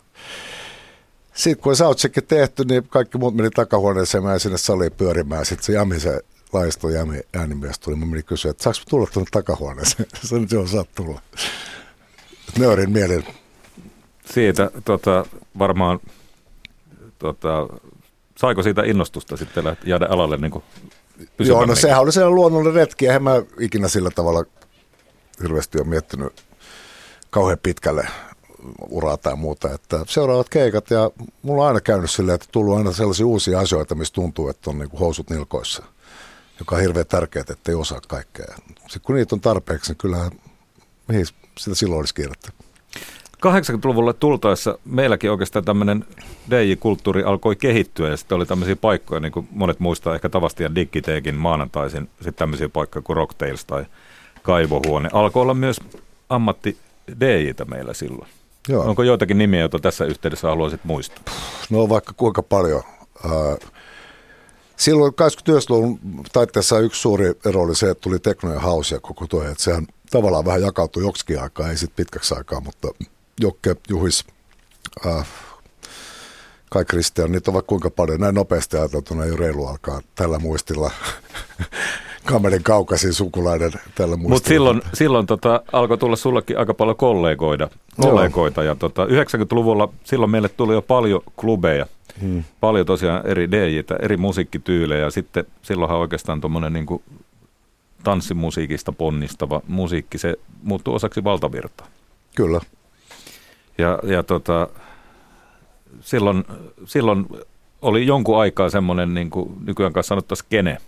sitten 1.34 1.62
kun 1.62 1.76
soundcheckin 1.76 2.24
tehty, 2.26 2.64
niin 2.64 2.88
kaikki 2.88 3.18
muut 3.18 3.34
meni 3.34 3.50
takahuoneeseen, 3.50 4.24
mä 4.24 4.38
sinne 4.38 4.58
saliin 4.58 4.92
pyörimään. 4.92 5.46
Sitten 5.46 5.64
se 5.64 5.72
Jami, 5.72 6.00
se 6.00 6.20
laisto 6.52 6.88
Jami 6.88 7.20
äänimies 7.34 7.78
tuli, 7.78 7.96
mä 7.96 8.06
menin 8.06 8.24
kysyä, 8.24 8.50
että 8.50 8.62
saanko 8.62 8.80
tulla 8.88 9.06
tuonne 9.12 9.28
takahuoneeseen? 9.30 10.08
Se 10.28 10.38
nyt 10.38 10.52
joo, 10.52 10.66
saat 10.66 10.88
tulla. 10.94 11.20
Nöyrin 12.58 12.90
mielin. 12.90 13.24
Siitä 14.24 14.70
tota, 14.84 15.26
varmaan, 15.58 16.00
tota, 17.18 17.68
saiko 18.36 18.62
siitä 18.62 18.82
innostusta 18.82 19.36
sitten 19.36 19.76
jäädä 19.84 20.06
alalle 20.10 20.36
niin 20.36 20.50
kuin 20.50 20.64
Joo, 21.38 21.66
no 21.66 21.74
sehän 21.74 22.00
oli 22.00 22.12
sellainen 22.12 22.34
luonnollinen 22.34 22.74
retki, 22.74 23.06
eihän 23.06 23.22
mä 23.22 23.42
ikinä 23.60 23.88
sillä 23.88 24.10
tavalla 24.10 24.44
hirveästi 25.42 25.78
ole 25.78 25.86
miettinyt 25.86 26.44
kauhean 27.30 27.58
pitkälle 27.62 28.08
uraa 28.88 29.16
tai 29.16 29.36
muuta. 29.36 29.74
Että 29.74 30.04
seuraavat 30.08 30.48
keikat 30.48 30.90
ja 30.90 31.10
mulla 31.42 31.62
on 31.62 31.68
aina 31.68 31.80
käynyt 31.80 32.10
silleen, 32.10 32.34
että 32.34 32.46
tullut 32.52 32.76
aina 32.76 32.92
sellaisia 32.92 33.26
uusia 33.26 33.60
asioita, 33.60 33.94
missä 33.94 34.14
tuntuu, 34.14 34.48
että 34.48 34.70
on 34.70 34.78
niin 34.78 34.90
kuin 34.90 35.00
housut 35.00 35.30
nilkoissa, 35.30 35.82
joka 36.58 36.76
on 36.76 36.82
hirveän 36.82 37.06
tärkeää, 37.06 37.44
että 37.50 37.72
ei 37.72 37.74
osaa 37.74 38.00
kaikkea. 38.08 38.54
Sitten 38.78 39.00
kun 39.02 39.14
niitä 39.14 39.34
on 39.34 39.40
tarpeeksi, 39.40 39.90
niin 39.90 39.98
kyllähän 39.98 40.30
mihin 41.08 41.26
sitä 41.58 41.74
silloin 41.74 41.98
olisi 41.98 42.14
kiirettä. 42.14 42.52
80-luvulle 43.46 44.12
tultaessa 44.12 44.78
meilläkin 44.84 45.30
oikeastaan 45.30 45.64
tämmöinen 45.64 46.04
DJ-kulttuuri 46.50 47.22
alkoi 47.22 47.56
kehittyä 47.56 48.08
ja 48.08 48.16
sitten 48.16 48.36
oli 48.36 48.46
tämmöisiä 48.46 48.76
paikkoja, 48.76 49.20
niin 49.20 49.32
kuin 49.32 49.48
monet 49.50 49.80
muistaa 49.80 50.14
ehkä 50.14 50.28
Tavasti 50.28 50.62
ja 50.62 50.74
Digiteekin 50.74 51.34
maanantaisin, 51.34 52.10
sitten 52.14 52.34
tämmöisiä 52.34 52.68
paikkoja 52.68 53.02
kuin 53.02 53.16
Rocktails 53.16 53.64
tai 53.64 53.84
Kaivohuone. 54.42 55.08
Alkoi 55.12 55.42
olla 55.42 55.54
myös 55.54 55.80
ammatti 56.28 56.76
DJitä 57.20 57.64
meillä 57.64 57.94
silloin. 57.94 58.28
Joo. 58.68 58.84
Onko 58.84 59.02
joitakin 59.02 59.38
nimiä, 59.38 59.60
joita 59.60 59.78
tässä 59.78 60.04
yhteydessä 60.04 60.48
haluaisit 60.48 60.80
muistaa? 60.84 61.34
No 61.70 61.88
vaikka 61.88 62.12
kuinka 62.16 62.42
paljon. 62.42 62.82
Silloin 64.76 65.12
80-luvun 65.12 66.00
taitteessa 66.32 66.78
yksi 66.78 67.00
suuri 67.00 67.32
ero 67.44 67.62
oli 67.62 67.74
se, 67.74 67.90
että 67.90 68.00
tuli 68.00 68.18
tekno 68.18 68.52
ja 68.52 68.60
house 68.60 68.98
koko 69.00 69.26
tuo, 69.26 69.42
että 69.42 69.64
sehän 69.64 69.86
tavallaan 70.10 70.44
vähän 70.44 70.62
jakautui 70.62 71.02
joksikin 71.02 71.42
aikaa, 71.42 71.70
ei 71.70 71.76
sitten 71.76 71.96
pitkäksi 71.96 72.34
aikaa, 72.34 72.60
mutta 72.60 72.88
Jokke, 73.40 73.76
Juhis, 73.88 74.24
äh, 75.06 75.26
Kai 76.70 76.84
Kristian, 76.84 77.32
niitä 77.32 77.50
on 77.50 77.54
vaikka 77.54 77.68
kuinka 77.68 77.90
paljon. 77.90 78.20
Näin 78.20 78.34
nopeasti 78.34 78.76
ajateltuna 78.76 79.24
ei 79.24 79.30
ole 79.30 79.38
reilu 79.38 79.66
alkaa 79.66 80.00
tällä 80.14 80.38
muistilla 80.38 80.90
kamerin 82.24 82.62
kaukaisin 82.62 83.12
sukulainen 83.12 83.72
tällä 83.94 84.16
muistilla. 84.16 84.34
Mutta 84.34 84.48
silloin, 84.48 84.82
silloin 84.94 85.26
tota, 85.26 85.62
alkoi 85.72 85.98
tulla 85.98 86.16
sullekin 86.16 86.58
aika 86.58 86.74
paljon 86.74 86.96
kollegoita. 86.96 87.68
kollegoita 88.00 88.62
ja 88.62 88.74
tota, 88.74 89.04
90-luvulla 89.04 89.88
silloin 90.04 90.30
meille 90.30 90.48
tuli 90.48 90.74
jo 90.74 90.82
paljon 90.82 91.20
klubeja. 91.36 91.86
Hmm. 92.20 92.44
Paljon 92.60 92.86
tosiaan 92.86 93.26
eri 93.26 93.50
DJitä, 93.50 93.96
eri 94.02 94.16
musiikkityylejä. 94.16 95.10
Sitten 95.10 95.44
silloinhan 95.62 95.98
oikeastaan 95.98 96.40
tuommoinen 96.40 96.72
niin 96.72 96.86
tanssimusiikista 98.04 98.92
ponnistava 98.92 99.60
musiikki, 99.68 100.18
se 100.18 100.34
muuttuu 100.62 100.94
osaksi 100.94 101.24
valtavirtaa. 101.24 101.86
Kyllä. 102.34 102.60
Ja, 103.78 103.98
ja 104.02 104.22
tota, 104.22 104.68
silloin, 106.00 106.44
silloin 106.84 107.26
oli 107.82 108.06
jonkun 108.06 108.40
aikaa 108.40 108.70
semmoinen, 108.70 109.14
niin 109.14 109.30
kuin 109.30 109.52
nykyään 109.64 109.92
kanssa 109.92 110.08
sanottaisiin 110.08 110.46
kene, 110.50 110.78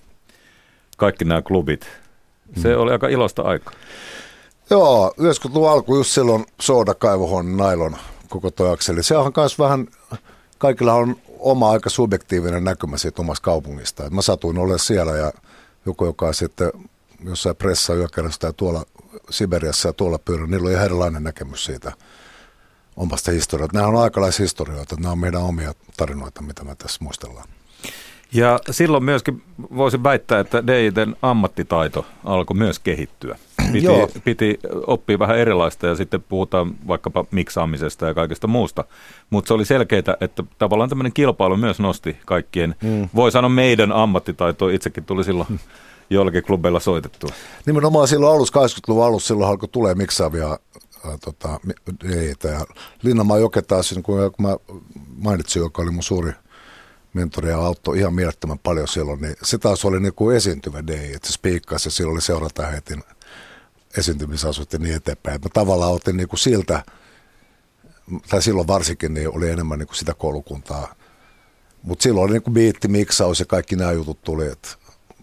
kaikki 0.96 1.24
nämä 1.24 1.42
klubit. 1.42 1.86
Se 2.56 2.74
mm. 2.74 2.80
oli 2.80 2.92
aika 2.92 3.08
ilosta 3.08 3.42
aikaa. 3.42 3.74
Joo, 4.70 5.14
90-luvun 5.20 5.70
alku 5.70 5.96
just 5.96 6.10
silloin 6.10 6.44
Sooda, 6.60 6.94
Kaivohon, 6.94 7.56
Nailon 7.56 7.96
koko 8.28 8.50
toi 8.50 8.72
akseli. 8.72 9.02
Se 9.02 9.16
on 9.16 9.32
myös 9.36 9.58
vähän, 9.58 9.88
kaikilla 10.58 10.94
on 10.94 11.16
oma 11.38 11.70
aika 11.70 11.90
subjektiivinen 11.90 12.64
näkymä 12.64 12.96
siitä 12.96 13.22
omasta 13.22 13.44
kaupungista. 13.44 14.04
Et 14.04 14.12
mä 14.12 14.22
satuin 14.22 14.58
olemaan 14.58 14.78
siellä 14.78 15.12
ja 15.12 15.32
joku, 15.86 16.04
joka 16.04 16.26
on 16.26 16.34
sitten 16.34 16.72
jossain 17.24 17.56
pressa 17.56 17.94
yökerrassa 17.94 18.40
tai 18.40 18.52
tuolla 18.56 18.84
Siberiassa 19.30 19.88
ja 19.88 19.92
tuolla 19.92 20.18
pyörä, 20.18 20.46
niillä 20.46 20.66
on 20.66 20.72
ihan 20.72 20.84
erilainen 20.84 21.22
näkemys 21.24 21.64
siitä 21.64 21.92
omasta 23.00 23.30
historiasta. 23.30 23.78
Nämä 23.78 23.88
on 23.88 23.96
aikalaishistorioita, 23.96 24.96
nämä 24.96 25.12
on 25.12 25.18
meidän 25.18 25.42
omia 25.42 25.72
tarinoita, 25.96 26.42
mitä 26.42 26.64
me 26.64 26.74
tässä 26.74 27.04
muistellaan. 27.04 27.48
Ja 28.32 28.58
silloin 28.70 29.04
myöskin 29.04 29.42
voisin 29.76 30.02
väittää, 30.02 30.40
että 30.40 30.66
DJten 30.66 31.16
ammattitaito 31.22 32.06
alkoi 32.24 32.56
myös 32.56 32.78
kehittyä. 32.78 33.38
Piti, 33.72 33.84
Joo. 33.84 34.08
piti 34.24 34.58
oppia 34.86 35.18
vähän 35.18 35.38
erilaista 35.38 35.86
ja 35.86 35.94
sitten 35.94 36.22
puhutaan 36.22 36.74
vaikkapa 36.88 37.24
miksaamisesta 37.30 38.06
ja 38.06 38.14
kaikesta 38.14 38.46
muusta. 38.46 38.84
Mutta 39.30 39.48
se 39.48 39.54
oli 39.54 39.64
selkeää, 39.64 40.16
että 40.20 40.42
tavallaan 40.58 40.88
tämmöinen 40.88 41.12
kilpailu 41.12 41.56
myös 41.56 41.80
nosti 41.80 42.16
kaikkien, 42.26 42.74
mm. 42.82 43.08
voi 43.14 43.32
sanoa 43.32 43.48
meidän 43.48 43.92
ammattitaitoa, 43.92 44.70
itsekin 44.70 45.04
tuli 45.04 45.24
silloin 45.24 45.48
mm. 45.50 45.58
jollakin 46.10 46.42
klubeilla 46.42 46.80
soitettua. 46.80 47.30
Nimenomaan 47.66 48.08
silloin 48.08 48.36
alussa, 48.36 48.60
80-luvun 48.60 49.04
alussa, 49.04 49.28
silloin 49.28 49.50
alkoi 49.50 49.68
tulee 49.68 49.94
miksaavia 49.94 50.58
ää, 51.04 51.18
tota, 51.18 51.60
DJitä. 52.04 52.48
Ja 52.48 52.66
Linnamaa 53.02 53.38
Joke 53.38 53.62
taas, 53.62 53.92
niin 53.92 54.02
kun 54.02 54.34
mä 54.38 54.56
mainitsin, 55.16 55.60
joka 55.60 55.82
oli 55.82 55.90
mun 55.90 56.02
suuri– 56.02 56.32
mentoria 57.14 57.58
auttoi 57.58 57.98
ihan 57.98 58.14
mielettömän 58.14 58.58
paljon 58.58 58.88
silloin, 58.88 59.20
niin 59.20 59.36
se 59.42 59.58
taas 59.58 59.84
oli 59.84 60.00
niin 60.00 60.14
kuin 60.14 60.36
esiintyvä 60.36 60.86
day, 60.86 61.12
että 61.14 61.28
se 61.28 61.32
spiikkasi 61.32 61.86
ja 61.86 61.90
silloin 61.90 62.14
oli 62.14 62.22
seuratähetin 62.22 63.02
esiintymisasut 63.98 64.72
ja 64.72 64.78
niin 64.78 64.94
eteenpäin. 64.94 65.40
Mä 65.40 65.48
tavallaan 65.52 65.92
otin 65.92 66.16
niin 66.16 66.28
kuin 66.28 66.40
siltä, 66.40 66.84
tai 68.28 68.42
silloin 68.42 68.66
varsinkin, 68.66 69.14
niin 69.14 69.36
oli 69.36 69.50
enemmän 69.50 69.78
niin 69.78 69.86
kuin 69.86 69.96
sitä 69.96 70.14
koulukuntaa. 70.14 70.94
Mutta 71.82 72.02
silloin 72.02 72.24
oli 72.24 72.32
niin 72.32 72.42
kuin 72.42 72.54
biitti, 72.54 72.88
miksaus 72.88 73.40
ja 73.40 73.46
kaikki 73.46 73.76
nämä 73.76 73.92
jutut 73.92 74.22
tuli, 74.22 74.46
että 74.46 74.68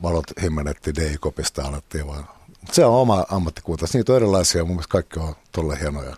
valot 0.03 0.25
himmenetti 0.41 0.95
day-kopista 0.95 1.61
alettiin 1.61 2.07
vaan. 2.07 2.36
Se 2.71 2.85
on 2.85 2.93
oma 2.93 3.25
ammattikunta. 3.29 3.85
Niitä 3.93 4.11
on 4.11 4.15
erilaisia, 4.15 4.63
mun 4.65 4.75
mielestä 4.75 4.91
kaikki 4.91 5.19
on 5.19 5.35
todella 5.51 5.75
hienoja 5.75 6.15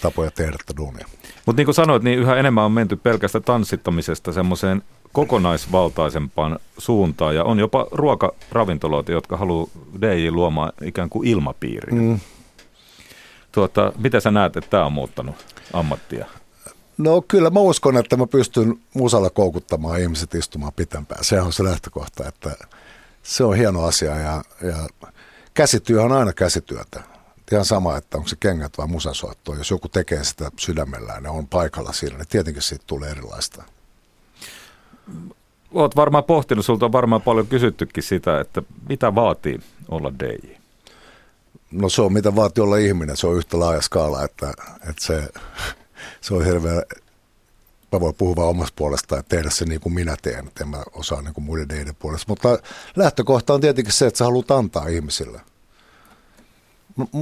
tapoja 0.00 0.30
tehdä 0.30 0.56
tätä 0.66 0.76
duunia. 0.76 1.06
Mutta 1.46 1.60
niin 1.60 1.64
kuin 1.64 1.74
sanoit, 1.74 2.02
niin 2.02 2.18
yhä 2.18 2.36
enemmän 2.36 2.64
on 2.64 2.72
menty 2.72 2.96
pelkästä 2.96 3.40
tanssittamisesta 3.40 4.32
semmoiseen 4.32 4.82
kokonaisvaltaisempaan 5.12 6.58
suuntaan. 6.78 7.34
Ja 7.34 7.44
on 7.44 7.58
jopa 7.58 7.86
ruokaravintoloita, 7.90 9.12
jotka 9.12 9.36
haluaa 9.36 9.66
DJ 10.00 10.30
luomaan 10.30 10.72
ikään 10.82 11.10
kuin 11.10 11.28
ilmapiiriä. 11.28 12.00
Mm. 12.00 12.20
Tuota, 13.52 13.92
mitä 13.98 14.20
sä 14.20 14.30
näet, 14.30 14.56
että 14.56 14.70
tämä 14.70 14.86
on 14.86 14.92
muuttanut 14.92 15.34
ammattia? 15.72 16.26
No 16.98 17.22
kyllä 17.28 17.50
mä 17.50 17.60
uskon, 17.60 17.96
että 17.96 18.16
mä 18.16 18.26
pystyn 18.26 18.80
musalla 18.94 19.30
koukuttamaan 19.30 20.00
ihmiset 20.00 20.34
istumaan 20.34 20.72
pitempään. 20.76 21.24
Se 21.24 21.40
on 21.40 21.52
se 21.52 21.64
lähtökohta, 21.64 22.28
että 22.28 22.50
se 23.22 23.44
on 23.44 23.56
hieno 23.56 23.84
asia 23.84 24.16
ja, 24.16 24.42
ja 24.62 25.08
käsityö 25.56 26.02
on 26.02 26.12
aina 26.12 26.32
käsityötä 26.32 27.02
ihan 27.52 27.64
sama, 27.64 27.96
että 27.96 28.16
onko 28.16 28.28
se 28.28 28.36
kengät 28.40 28.78
vai 28.78 28.86
musasoitto. 28.86 29.54
Jos 29.54 29.70
joku 29.70 29.88
tekee 29.88 30.24
sitä 30.24 30.50
sydämellään 30.56 31.24
ja 31.24 31.30
on 31.30 31.46
paikalla 31.46 31.92
siinä, 31.92 32.16
niin 32.16 32.28
tietenkin 32.28 32.62
siitä 32.62 32.84
tulee 32.86 33.10
erilaista. 33.10 33.62
Olet 35.72 35.96
varmaan 35.96 36.24
pohtinut, 36.24 36.64
sulta 36.64 36.86
on 36.86 36.92
varmaan 36.92 37.22
paljon 37.22 37.46
kysyttykin 37.46 38.02
sitä, 38.02 38.40
että 38.40 38.62
mitä 38.88 39.14
vaatii 39.14 39.60
olla 39.88 40.12
DJ? 40.18 40.54
No 41.70 41.88
se 41.88 42.02
on 42.02 42.12
mitä 42.12 42.36
vaatii 42.36 42.64
olla 42.64 42.76
ihminen, 42.76 43.16
se 43.16 43.26
on 43.26 43.36
yhtä 43.36 43.58
laaja 43.58 43.82
skaala, 43.82 44.24
että, 44.24 44.52
että 44.90 45.04
se, 45.04 45.28
se 46.20 46.34
on 46.34 46.44
hirveän, 46.44 46.82
mä 47.96 48.00
voin 48.00 48.14
puhua 48.14 48.44
omasta 48.44 48.74
puolesta 48.76 49.16
ja 49.16 49.22
tehdä 49.22 49.50
se 49.50 49.64
niin 49.64 49.80
kuin 49.80 49.92
minä 49.92 50.16
teen, 50.22 50.46
että 50.46 50.64
en 50.64 50.70
mä 50.70 50.82
osaa 50.92 51.22
niin 51.22 51.34
kuin 51.34 51.44
muiden 51.44 51.68
deiden 51.68 51.94
puolesta. 51.94 52.26
Mutta 52.28 52.58
lähtökohta 52.96 53.54
on 53.54 53.60
tietenkin 53.60 53.92
se, 53.92 54.06
että 54.06 54.18
sä 54.18 54.24
haluat 54.24 54.50
antaa 54.50 54.86
ihmisille– 54.86 55.40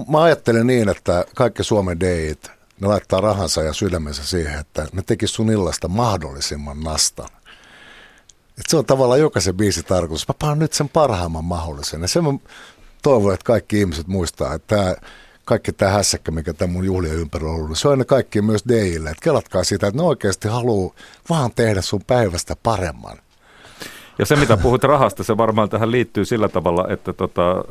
mä 0.09 0.23
ajattelen 0.23 0.67
niin, 0.67 0.89
että 0.89 1.25
kaikki 1.35 1.65
Suomen 1.65 2.01
deit, 2.01 2.51
ne 2.81 2.89
laittaa 2.89 3.21
rahansa 3.21 3.63
ja 3.63 3.73
sydämensä 3.73 4.27
siihen, 4.27 4.59
että 4.59 4.87
ne 4.93 5.03
tekis 5.03 5.35
sun 5.35 5.51
illasta 5.51 5.89
mahdollisimman 5.89 6.81
nastan. 6.81 7.29
Et 8.59 8.65
se 8.69 8.77
on 8.77 8.87
tavallaan 8.87 9.21
jokaisen 9.21 9.57
biisi 9.57 9.83
tarkoitus. 9.83 10.27
Mä 10.29 10.55
nyt 10.55 10.73
sen 10.73 10.89
parhaimman 10.89 11.45
mahdollisen. 11.45 12.03
Ja 12.03 12.09
sen 12.09 12.25
mä 12.25 12.31
toivon, 13.03 13.35
että 13.35 13.45
kaikki 13.45 13.81
ihmiset 13.81 14.07
muistaa, 14.07 14.55
että 14.55 14.77
tää, 14.77 14.95
kaikki 15.45 15.73
tämä 15.73 15.91
hässäkkä, 15.91 16.31
mikä 16.31 16.55
tämän 16.55 16.73
mun 16.73 16.85
juhlien 16.85 17.15
ympärillä 17.15 17.51
on 17.51 17.57
ollut, 17.57 17.69
niin 17.69 17.77
se 17.77 17.89
on 17.89 17.93
ennen 17.93 18.07
kaikki 18.07 18.43
myös 18.43 18.65
Deille. 18.69 19.11
Että 19.11 19.25
kelatkaa 19.25 19.65
sitä, 19.65 19.87
että 19.87 20.01
ne 20.01 20.07
oikeasti 20.07 20.49
haluaa 20.49 20.95
vaan 21.31 21.51
tehdä 21.57 21.81
sun 21.81 22.01
päivästä 22.07 22.57
paremman. 22.63 23.19
Ja 24.19 24.27
se, 24.27 24.37
mitä 24.37 24.57
puhut 24.57 24.85
rahasta, 24.85 25.25
se 25.25 25.37
varmaan 25.37 25.69
tähän 25.69 25.91
liittyy 25.91 26.25
sillä 26.25 26.49
tavalla, 26.49 26.87
että 26.89 27.13
tota, 27.13 27.65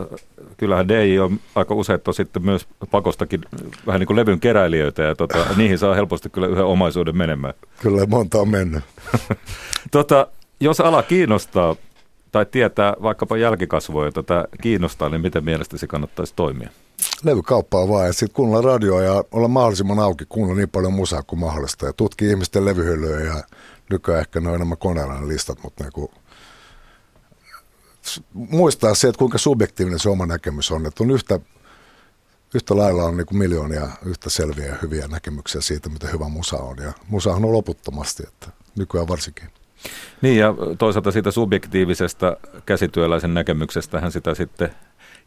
kyllähän 0.58 0.88
DJ 0.88 1.20
on 1.20 1.40
aika 1.56 1.74
usein 1.76 2.00
sitten 2.12 2.46
myös 2.46 2.68
pakostakin 2.92 3.42
vähän 3.88 4.00
niin 4.00 4.08
kuin 4.08 4.18
levyn 4.18 4.40
keräilijöitä, 4.40 5.04
ja 5.04 5.16
tota, 5.16 5.46
niihin 5.58 5.78
saa 5.78 5.96
helposti 5.96 6.30
kyllä 6.30 6.48
yhden 6.48 6.66
omaisuuden 6.66 7.18
menemään. 7.18 7.54
Kyllä 7.82 8.06
monta 8.06 8.38
on 8.38 8.50
mennyt. 8.50 8.84
tota, 9.92 10.28
jos 10.60 10.80
ala 10.80 11.04
kiinnostaa 11.04 11.76
tai 12.32 12.46
tietää 12.46 12.94
vaikkapa 13.02 13.38
jälkikasvoja, 13.38 14.12
tätä 14.12 14.48
kiinnostaa, 14.62 15.10
niin 15.10 15.22
miten 15.22 15.44
mielestäsi 15.46 15.88
kannattaisi 15.88 16.34
toimia? 16.36 16.70
Levykauppaa 17.24 17.88
vaan 17.88 18.08
ja 18.08 18.14
sitten 18.14 18.36
kuunnella 18.36 18.62
radioa 18.62 19.02
ja 19.02 19.24
olla 19.32 19.48
mahdollisimman 19.48 20.00
auki, 20.00 20.26
kuunnella 20.30 20.58
niin 20.58 20.70
paljon 20.70 20.94
musaa 20.94 21.24
kuin 21.24 21.40
mahdollista 21.40 21.86
ja 21.86 21.94
tutki 21.94 22.30
ihmisten 22.30 22.66
levyhyllyä 22.66 23.20
ja 23.20 23.44
nykyään 23.90 24.22
ehkä 24.22 24.40
ne 24.40 24.50
on 24.50 24.56
enemmän 24.56 24.78
koneella 24.78 25.28
listat, 25.28 25.64
mutta 25.64 25.84
niinku, 25.84 26.12
muistaa 28.34 28.96
se, 28.96 29.08
että 29.08 29.20
kuinka 29.20 29.38
subjektiivinen 29.38 30.00
se 30.00 30.10
oma 30.10 30.26
näkemys 30.26 30.72
on, 30.72 30.86
että 30.86 31.04
on 31.04 31.12
yhtä, 31.12 31.40
yhtä 32.54 32.78
lailla 32.78 33.04
on 33.04 33.18
niinku 33.18 33.34
miljoonia 33.34 33.88
yhtä 34.06 34.30
selviä 34.30 34.66
ja 34.66 34.76
hyviä 34.82 35.08
näkemyksiä 35.08 35.62
siitä, 35.62 35.90
mitä 35.90 36.08
hyvä 36.08 36.30
musa 36.30 36.58
on 36.58 36.78
ja 36.78 36.94
musahan 37.08 37.46
on 37.46 37.54
loputtomasti, 37.54 38.24
että 38.28 38.48
nykyään 38.76 39.08
varsinkin. 39.08 39.50
Niin 40.22 40.38
ja 40.40 40.54
toisaalta 40.78 41.12
siitä 41.12 41.32
subjektiivisesta 41.32 42.38
käsityöläisen 42.66 43.34
näkemyksestähän 43.34 44.12
sitä 44.12 44.36
sitten 44.36 44.76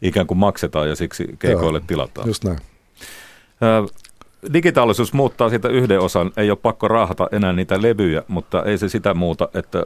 ikään 0.01 0.27
kuin 0.27 0.37
maksetaan 0.37 0.89
ja 0.89 0.95
siksi 0.95 1.27
keikoille 1.39 1.79
Joo, 1.79 1.87
tilataan. 1.87 2.27
Just 2.27 2.43
näin. 2.43 2.59
digitaalisuus 4.53 5.13
muuttaa 5.13 5.49
sitä 5.49 5.67
yhden 5.69 5.99
osan. 5.99 6.31
Ei 6.37 6.49
ole 6.49 6.57
pakko 6.61 6.87
raahata 6.87 7.27
enää 7.31 7.53
niitä 7.53 7.81
levyjä, 7.81 8.23
mutta 8.27 8.63
ei 8.63 8.77
se 8.77 8.89
sitä 8.89 9.13
muuta, 9.13 9.49
että 9.53 9.85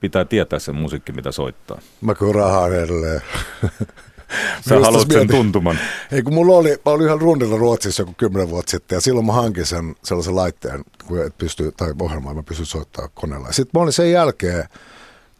pitää 0.00 0.24
tietää 0.24 0.58
se 0.58 0.72
musiikki, 0.72 1.12
mitä 1.12 1.32
soittaa. 1.32 1.80
Mä 2.00 2.14
kyllä 2.14 2.32
rahaan 2.32 2.72
edelleen. 2.74 3.22
Sä 4.68 4.80
haluat 4.80 5.10
sen 5.12 5.28
tuntuman. 5.28 5.78
Ei 6.12 6.22
kun 6.22 6.34
mulla 6.34 6.56
oli, 6.56 6.68
mä 6.68 6.92
olin 6.92 7.06
ihan 7.06 7.20
rundilla 7.20 7.56
Ruotsissa 7.56 8.02
joku 8.02 8.14
kymmenen 8.16 8.50
vuotta 8.50 8.70
sitten 8.70 8.96
ja 8.96 9.00
silloin 9.00 9.26
mä 9.26 9.32
hankin 9.32 9.66
sen 9.66 9.96
sellaisen 10.04 10.36
laitteen, 10.36 10.84
kun 11.06 11.26
et 11.26 11.38
pysty, 11.38 11.72
tai 11.76 11.94
ohjelmaa 12.00 12.34
mä 12.34 12.42
pystyn 12.42 12.66
soittamaan 12.66 13.10
koneella. 13.14 13.52
Sitten 13.52 13.78
mä 13.80 13.82
olin 13.82 13.92
sen 13.92 14.12
jälkeen 14.12 14.64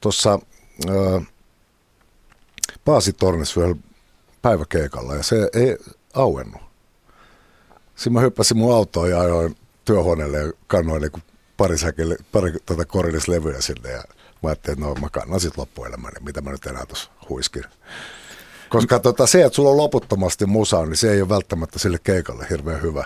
tuossa 0.01 0.39
äh, 0.89 1.27
Paasitornissa 2.89 3.61
vielä 3.61 3.75
päiväkeikalla 4.43 5.15
ja 5.15 5.23
se 5.23 5.51
ei 5.53 5.77
auennut. 6.15 6.63
Sitten 7.95 8.13
mä 8.13 8.21
hyppäsin 8.21 8.57
mun 8.57 8.75
autoon 8.75 9.11
ja 9.11 9.21
ajoin 9.21 9.57
työhuoneelle 9.85 10.39
ja 10.39 10.53
kannoin 10.67 11.03
niin 11.03 11.23
pari, 11.57 11.79
säkille, 11.79 12.17
pari 12.33 12.53
tota 12.67 12.85
korillislevyjä 12.85 13.61
sinne 13.61 13.91
ja 13.91 14.03
mä 14.43 14.49
ajattelin, 14.49 14.79
että 14.79 14.87
no 14.87 14.95
mä 14.95 15.09
kannan 15.11 15.41
sitten 15.41 15.61
loppuelämäni, 15.61 16.15
mitä 16.21 16.41
mä 16.41 16.51
nyt 16.51 16.67
enää 16.67 16.87
tuossa 16.87 17.11
huiskin. 17.29 17.65
Koska 18.69 18.99
tota, 18.99 19.27
se, 19.27 19.45
että 19.45 19.57
sulla 19.57 19.71
on 19.71 19.77
loputtomasti 19.77 20.47
musaa, 20.47 20.87
niin 20.87 20.97
se 20.97 21.13
ei 21.13 21.21
ole 21.21 21.29
välttämättä 21.29 21.79
sille 21.79 21.99
keikalle 22.05 22.47
hirveän 22.51 22.83
hyvä. 22.83 23.05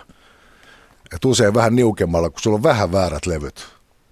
Et 1.15 1.25
usein 1.25 1.55
vähän 1.55 1.77
niukemmalla, 1.77 2.31
kun 2.31 2.41
sulla 2.41 2.57
on 2.57 2.63
vähän 2.63 2.93
väärät 2.93 3.27
levyt 3.27 3.67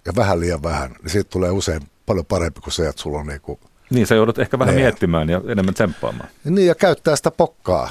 ja 0.05 0.13
vähän 0.15 0.39
liian 0.39 0.63
vähän, 0.63 0.95
niin 1.01 1.09
siitä 1.09 1.29
tulee 1.29 1.51
usein 1.51 1.81
paljon 2.05 2.25
parempi 2.25 2.61
kuin 2.61 2.73
se, 2.73 2.87
että 2.87 3.01
sulla 3.01 3.19
on 3.19 3.27
niinku 3.27 3.59
Niin, 3.91 4.07
sä 4.07 4.15
joudut 4.15 4.39
ehkä 4.39 4.59
vähän 4.59 4.75
Niin. 4.75 4.83
miettimään 4.83 5.29
ja 5.29 5.41
enemmän 5.47 5.73
tsemppaamaan. 5.73 6.29
Niin, 6.43 6.67
ja 6.67 6.75
käyttää 6.75 7.15
sitä 7.15 7.31
pokkaa. 7.31 7.89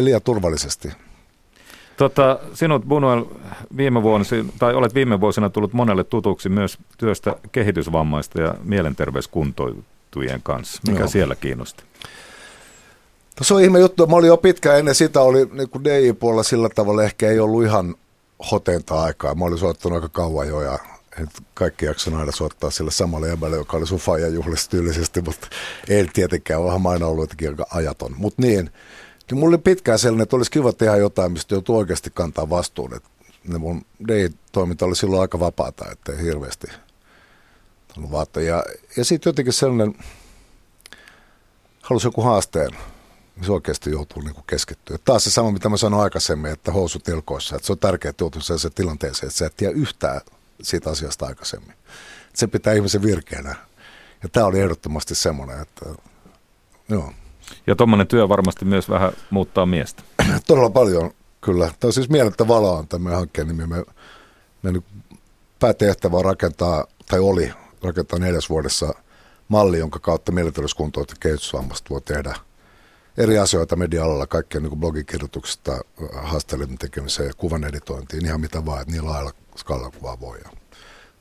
Liian 0.00 0.22
turvallisesti. 0.22 0.88
Tota, 1.96 2.38
sinut 2.54 2.84
Bunuel 2.88 3.24
viime 3.76 4.02
vuosina, 4.02 4.52
tai 4.58 4.74
olet 4.74 4.94
viime 4.94 5.20
vuosina 5.20 5.50
tullut 5.50 5.72
monelle 5.72 6.04
tutuksi 6.04 6.48
myös 6.48 6.78
työstä 6.98 7.36
kehitysvammaista 7.52 8.40
ja 8.40 8.54
mielenterveyskuntoutujien 8.64 10.40
kanssa. 10.42 10.82
Mikä 10.86 10.98
Joo. 11.00 11.08
siellä 11.08 11.34
kiinnosti? 11.34 11.82
No 13.40 13.44
se 13.44 13.54
on 13.54 13.62
ihme 13.62 13.78
juttu. 13.78 14.06
Mä 14.06 14.16
olin 14.16 14.28
jo 14.28 14.36
pitkään 14.36 14.78
ennen 14.78 14.94
sitä, 14.94 15.20
oli 15.20 15.48
niin 15.52 15.70
kuin 15.70 15.84
DJ-puolella 15.84 16.42
sillä 16.42 16.68
tavalla 16.74 17.02
ehkä 17.02 17.28
ei 17.28 17.38
ollut 17.38 17.64
ihan 17.64 17.94
hoteinta 18.50 19.02
aikaa. 19.02 19.34
Mä 19.34 19.44
olin 19.44 19.58
soittanut 19.58 19.96
aika 19.96 20.08
kauan 20.08 20.48
jo 20.48 20.60
ja 20.60 20.78
et 21.22 21.42
kaikki 21.54 21.86
jakson 21.86 22.14
aina 22.14 22.32
soittaa 22.32 22.70
sille 22.70 22.90
samalle 22.90 23.28
jäbälle, 23.28 23.56
joka 23.56 23.76
oli 23.76 23.86
sun 23.86 23.98
faija 23.98 24.28
tyylisesti, 24.70 25.22
mutta 25.22 25.48
ei 25.88 26.08
tietenkään, 26.12 26.60
onhan 26.60 26.92
aina 26.92 27.06
ollut 27.06 27.34
aika 27.48 27.66
ajaton. 27.70 28.14
Mutta 28.16 28.42
niin, 28.42 28.70
niin 29.30 29.38
mulla 29.38 29.54
oli 29.54 29.58
pitkään 29.58 29.98
sellainen, 29.98 30.22
että 30.22 30.36
olisi 30.36 30.50
kiva 30.50 30.72
tehdä 30.72 30.96
jotain, 30.96 31.32
mistä 31.32 31.54
joutuu 31.54 31.76
oikeasti 31.76 32.10
kantaa 32.14 32.50
vastuun. 32.50 32.94
Et 32.94 33.04
ne 33.48 33.58
mun 33.58 33.82
DJ-toiminta 34.08 34.84
oli 34.84 34.96
silloin 34.96 35.22
aika 35.22 35.40
vapaata, 35.40 35.90
että 35.90 36.12
hirveästi 36.12 36.66
ollut 37.96 38.10
vaatteja. 38.10 38.56
Ja, 38.56 38.64
ja 38.96 39.04
sitten 39.04 39.30
jotenkin 39.30 39.52
sellainen, 39.52 39.94
halusi 41.82 42.06
joku 42.06 42.22
haasteen, 42.22 42.70
missä 43.36 43.52
oikeasti 43.52 43.90
joutuu 43.90 44.22
niin 44.22 44.34
keskittyä. 44.46 44.98
Taas 45.04 45.24
se 45.24 45.30
sama, 45.30 45.50
mitä 45.50 45.68
mä 45.68 45.76
sanoin 45.76 46.02
aikaisemmin, 46.02 46.52
että 46.52 46.72
housut 46.72 47.08
ilkoissa, 47.08 47.56
että 47.56 47.66
se 47.66 47.72
on 47.72 47.78
tärkeää, 47.78 48.10
että 48.10 48.22
joutuu 48.22 48.40
sellaiseen 48.40 48.74
tilanteeseen, 48.74 49.28
että 49.28 49.38
sä 49.38 49.46
et 49.46 49.56
tiedä 49.56 49.74
yhtään 49.74 50.20
siitä 50.62 50.90
asiasta 50.90 51.26
aikaisemmin. 51.26 51.74
Se 52.34 52.46
pitää 52.46 52.72
ihmisen 52.72 53.02
virkeänä. 53.02 53.54
Ja 54.22 54.28
tämä 54.28 54.46
oli 54.46 54.60
ehdottomasti 54.60 55.14
semmoinen, 55.14 55.60
että 55.62 55.86
joo, 56.88 57.12
Ja 57.66 57.76
tuommoinen 57.76 58.06
työ 58.06 58.28
varmasti 58.28 58.64
myös 58.64 58.88
vähän 58.88 59.12
muuttaa 59.30 59.66
miestä. 59.66 60.02
todella 60.46 60.70
paljon 60.70 61.10
kyllä. 61.40 61.66
Tämä 61.66 61.88
on 61.88 61.92
siis 61.92 62.08
Mielettä 62.08 62.48
valoa 62.48 62.78
on 62.78 62.88
tämä 62.88 63.10
hankkeen 63.10 63.48
nimi. 63.48 63.66
Me, 63.66 63.84
me 64.62 64.72
nyt 64.72 64.84
päätehtävä 65.58 66.22
rakentaa, 66.22 66.86
tai 67.08 67.18
oli 67.20 67.52
rakentaa 67.82 68.18
neljäs 68.18 68.50
vuodessa 68.50 68.94
malli, 69.48 69.78
jonka 69.78 69.98
kautta 69.98 70.32
mielenterveyskuntout 70.32 71.10
ja 71.10 71.16
kehitysvammasta 71.20 71.90
voi 71.90 72.00
tehdä 72.00 72.34
eri 73.16 73.38
asioita 73.38 73.76
media-alalla, 73.76 74.26
kaikkea 74.26 74.60
niin 74.60 74.80
blogikirjoituksista, 74.80 75.80
haasteellinen 76.12 76.78
tekemiseen 76.78 77.26
ja 77.26 77.34
kuvan 77.36 77.64
editointiin, 77.64 78.26
ihan 78.26 78.40
mitä 78.40 78.64
vaan, 78.66 78.80
että 78.80 78.92
niin 78.92 79.06
lailla 79.06 79.32
skaalalla 79.56 79.90
kuin 79.90 80.02
vaan 80.02 80.20
voi. 80.20 80.38
Ja 80.44 80.50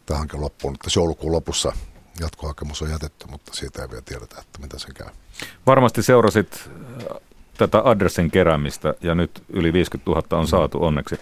tämä 0.05 0.17
hanke 0.17 0.37
loppuu 0.37 0.71
nyt 0.71 0.79
tässä 0.79 0.99
joulukuun 0.99 1.31
lopussa. 1.31 1.71
Jatkohakemus 2.19 2.81
on 2.81 2.89
jätetty, 2.89 3.27
mutta 3.29 3.53
siitä 3.53 3.81
ei 3.81 3.89
vielä 3.89 4.01
tiedetä, 4.01 4.41
että 4.41 4.59
mitä 4.61 4.79
sen 4.79 4.93
käy. 4.93 5.07
Varmasti 5.65 6.03
seurasit 6.03 6.69
äh, 7.01 7.17
tätä 7.57 7.81
adressin 7.85 8.31
keräämistä 8.31 8.93
ja 9.01 9.15
nyt 9.15 9.43
yli 9.49 9.73
50 9.73 10.11
000 10.11 10.37
on 10.39 10.47
saatu 10.47 10.83
onneksi 10.83 11.19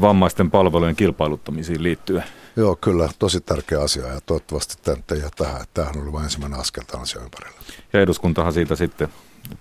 vammaisten 0.00 0.50
palvelujen 0.50 0.96
kilpailuttamisiin 0.96 1.82
liittyen. 1.82 2.24
Joo, 2.56 2.76
kyllä, 2.76 3.08
tosi 3.18 3.40
tärkeä 3.40 3.80
asia 3.80 4.06
ja 4.06 4.20
toivottavasti 4.20 4.74
tämä 4.82 4.96
ei 5.12 5.18
jää 5.18 5.28
tähän. 5.36 5.64
Tämähän 5.74 6.02
oli 6.02 6.12
vain 6.12 6.24
ensimmäinen 6.24 6.60
askel 6.60 6.82
tämän 6.82 7.02
asian 7.02 7.24
ympärillä. 7.24 7.60
Ja 7.92 8.00
eduskuntahan 8.00 8.52
siitä 8.52 8.76
sitten 8.76 9.08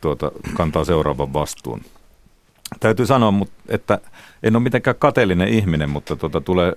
tuota, 0.01 0.31
kantaa 0.53 0.85
seuraavan 0.85 1.33
vastuun. 1.33 1.81
Täytyy 2.79 3.05
sanoa, 3.05 3.33
että 3.67 3.99
en 4.43 4.55
ole 4.55 4.63
mitenkään 4.63 4.95
kateellinen 4.95 5.47
ihminen, 5.47 5.89
mutta 5.89 6.15
tuota, 6.15 6.41
tulee 6.41 6.73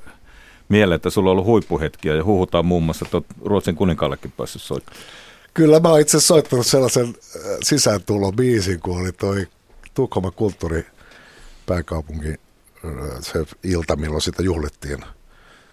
mieleen, 0.68 0.96
että 0.96 1.11
sulla 1.11 1.31
on 1.31 1.33
ollut 1.33 1.46
huippuhetkiä 1.46 2.14
ja 2.14 2.24
huhutaan 2.24 2.66
muun 2.66 2.83
muassa, 2.83 3.05
että 3.05 3.35
Ruotsin 3.44 3.74
kuninkaallekin 3.74 4.33
päässyt 4.33 4.62
soittamaan. 4.62 5.03
Kyllä 5.55 5.81
mä 5.81 5.88
oon 5.88 6.00
itse 6.00 6.20
soittanut 6.20 6.66
sellaisen 6.66 7.07
äh, 7.07 7.42
sisääntulon 7.62 8.37
biisin, 8.37 8.81
kun 8.81 9.00
oli 9.00 9.12
toi 9.12 9.46
Tukholman 9.94 10.33
kulttuuripääkaupunki 10.33 12.29
äh, 12.29 12.35
se 13.20 13.44
ilta, 13.62 13.96
milloin 13.96 14.22
sitä 14.22 14.42
juhlittiin 14.42 14.98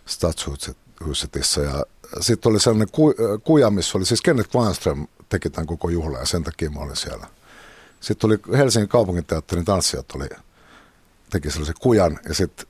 Stadshusetissa. 0.05 1.61
Ja 1.61 1.85
sitten 2.21 2.49
oli 2.49 2.59
sellainen 2.59 2.91
ku, 2.91 3.09
äh, 3.09 3.15
kuja, 3.43 3.69
missä 3.69 3.97
oli 3.97 4.05
siis 4.05 4.21
Kenneth 4.21 4.49
Kvarnström 4.49 5.07
teki 5.29 5.49
tämän 5.49 5.67
koko 5.67 5.89
juhlan 5.89 6.19
ja 6.19 6.25
sen 6.25 6.43
takia 6.43 6.69
mä 6.69 6.79
olin 6.79 6.95
siellä. 6.95 7.27
Sitten 7.99 8.21
tuli 8.21 8.57
Helsingin 8.57 8.89
kaupunginteatterin 8.89 9.65
tanssijat 9.65 10.05
oli, 10.15 10.29
teki 11.31 11.51
sellaisen 11.51 11.75
kujan 11.81 12.19
ja 12.27 12.33
sitten 12.33 12.67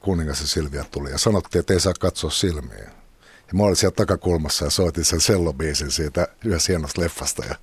kuningas 0.00 0.40
ja 0.40 0.46
Silvia 0.46 0.84
tuli 0.90 1.10
ja 1.10 1.18
sanottiin, 1.18 1.60
että 1.60 1.72
ei 1.72 1.80
saa 1.80 1.92
katsoa 2.00 2.30
silmiä. 2.30 2.90
Ja 3.48 3.54
mä 3.54 3.62
olin 3.62 3.76
siellä 3.76 3.94
takakulmassa 3.94 4.64
ja 4.64 4.70
soitin 4.70 5.04
sen 5.04 5.20
sellobiisin 5.20 5.90
siitä 5.90 6.28
yhdessä 6.44 6.72
hienosta 6.72 7.00
leffasta 7.00 7.44
ja 7.44 7.54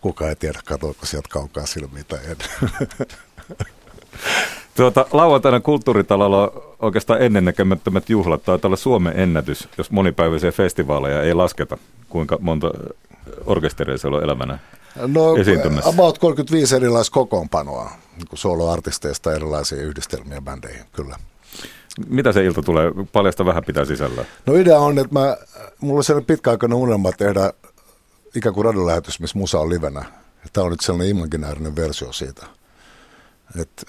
kukaan 0.00 0.28
ei 0.28 0.36
tiedä, 0.36 0.60
katoiko 0.64 1.06
sieltä 1.06 1.28
kaukaa 1.30 1.66
silmiä 1.66 2.04
tai 2.04 2.18
en. 2.24 2.36
Tuota, 4.76 5.06
lauantaina 5.12 5.60
kulttuuritalolla 5.60 6.42
on 6.42 6.62
oikeastaan 6.78 7.22
ennennäkemättömät 7.22 8.10
juhlat. 8.10 8.42
Taitaa 8.44 8.68
olla 8.68 8.76
Suomen 8.76 9.20
ennätys, 9.20 9.68
jos 9.78 9.90
monipäiväisiä 9.90 10.52
festivaaleja 10.52 11.22
ei 11.22 11.34
lasketa. 11.34 11.78
Kuinka 12.08 12.38
monta 12.40 12.70
orkesteria 13.46 13.98
siellä 13.98 14.16
on 14.18 14.24
elävänä 14.24 14.58
No 15.06 15.36
esiintymässä? 15.36 15.90
about 15.90 16.18
35 16.18 16.76
erilaista 16.76 17.14
kokoonpanoa. 17.14 17.90
Niin 18.20 18.38
soloartisteista 18.38 19.32
erilaisia 19.32 19.82
yhdistelmiä 19.82 20.40
bändeihin, 20.40 20.84
kyllä. 20.92 21.16
Mitä 22.08 22.32
se 22.32 22.44
ilta 22.44 22.62
tulee? 22.62 22.92
Paljasta 23.12 23.46
vähän 23.46 23.64
pitää 23.64 23.84
sisällä. 23.84 24.24
No 24.46 24.54
idea 24.54 24.78
on, 24.78 24.98
että 24.98 25.18
mä, 25.18 25.36
mulla 25.80 25.98
on 25.98 26.04
sellainen 26.04 26.26
pitkäaikainen 26.26 26.78
unelma 26.78 27.12
tehdä 27.12 27.52
ikään 28.34 28.54
kuin 28.54 28.64
radiolähetys, 28.64 29.20
missä 29.20 29.38
musa 29.38 29.60
on 29.60 29.70
livenä. 29.70 30.04
Tämä 30.52 30.64
on 30.64 30.70
nyt 30.70 30.80
sellainen 30.80 31.16
imaginäärinen 31.16 31.76
versio 31.76 32.12
siitä. 32.12 32.46
Et 33.60 33.84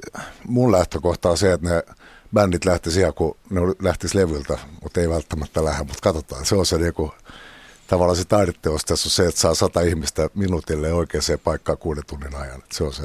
mun 0.47 0.71
lähtökohta 0.71 1.29
on 1.29 1.37
se, 1.37 1.53
että 1.53 1.69
ne 1.69 1.83
bändit 2.33 2.65
lähtisivät 2.65 3.01
ihan 3.01 3.13
kun 3.13 3.37
ne 3.49 3.61
lähtis 3.81 4.15
levyltä, 4.15 4.57
mutta 4.81 5.01
ei 5.01 5.09
välttämättä 5.09 5.65
lähde, 5.65 5.83
mutta 5.83 6.01
katsotaan. 6.01 6.45
Se 6.45 6.55
on 6.55 6.65
se 6.65 6.77
niinku, 6.77 7.13
tavallaan 7.91 8.17
se 8.17 8.25
taideteos 8.25 8.85
tässä 8.85 9.07
on 9.07 9.11
se, 9.11 9.27
että 9.27 9.41
saa 9.41 9.55
sata 9.55 9.81
ihmistä 9.81 10.29
minuutille 10.33 10.93
oikeaan 10.93 11.23
paikkaan 11.43 11.77
kuuden 11.77 12.03
tunnin 12.07 12.35
ajan. 12.35 12.63
Se 12.71 12.83
on 12.83 12.93
se. 12.93 13.03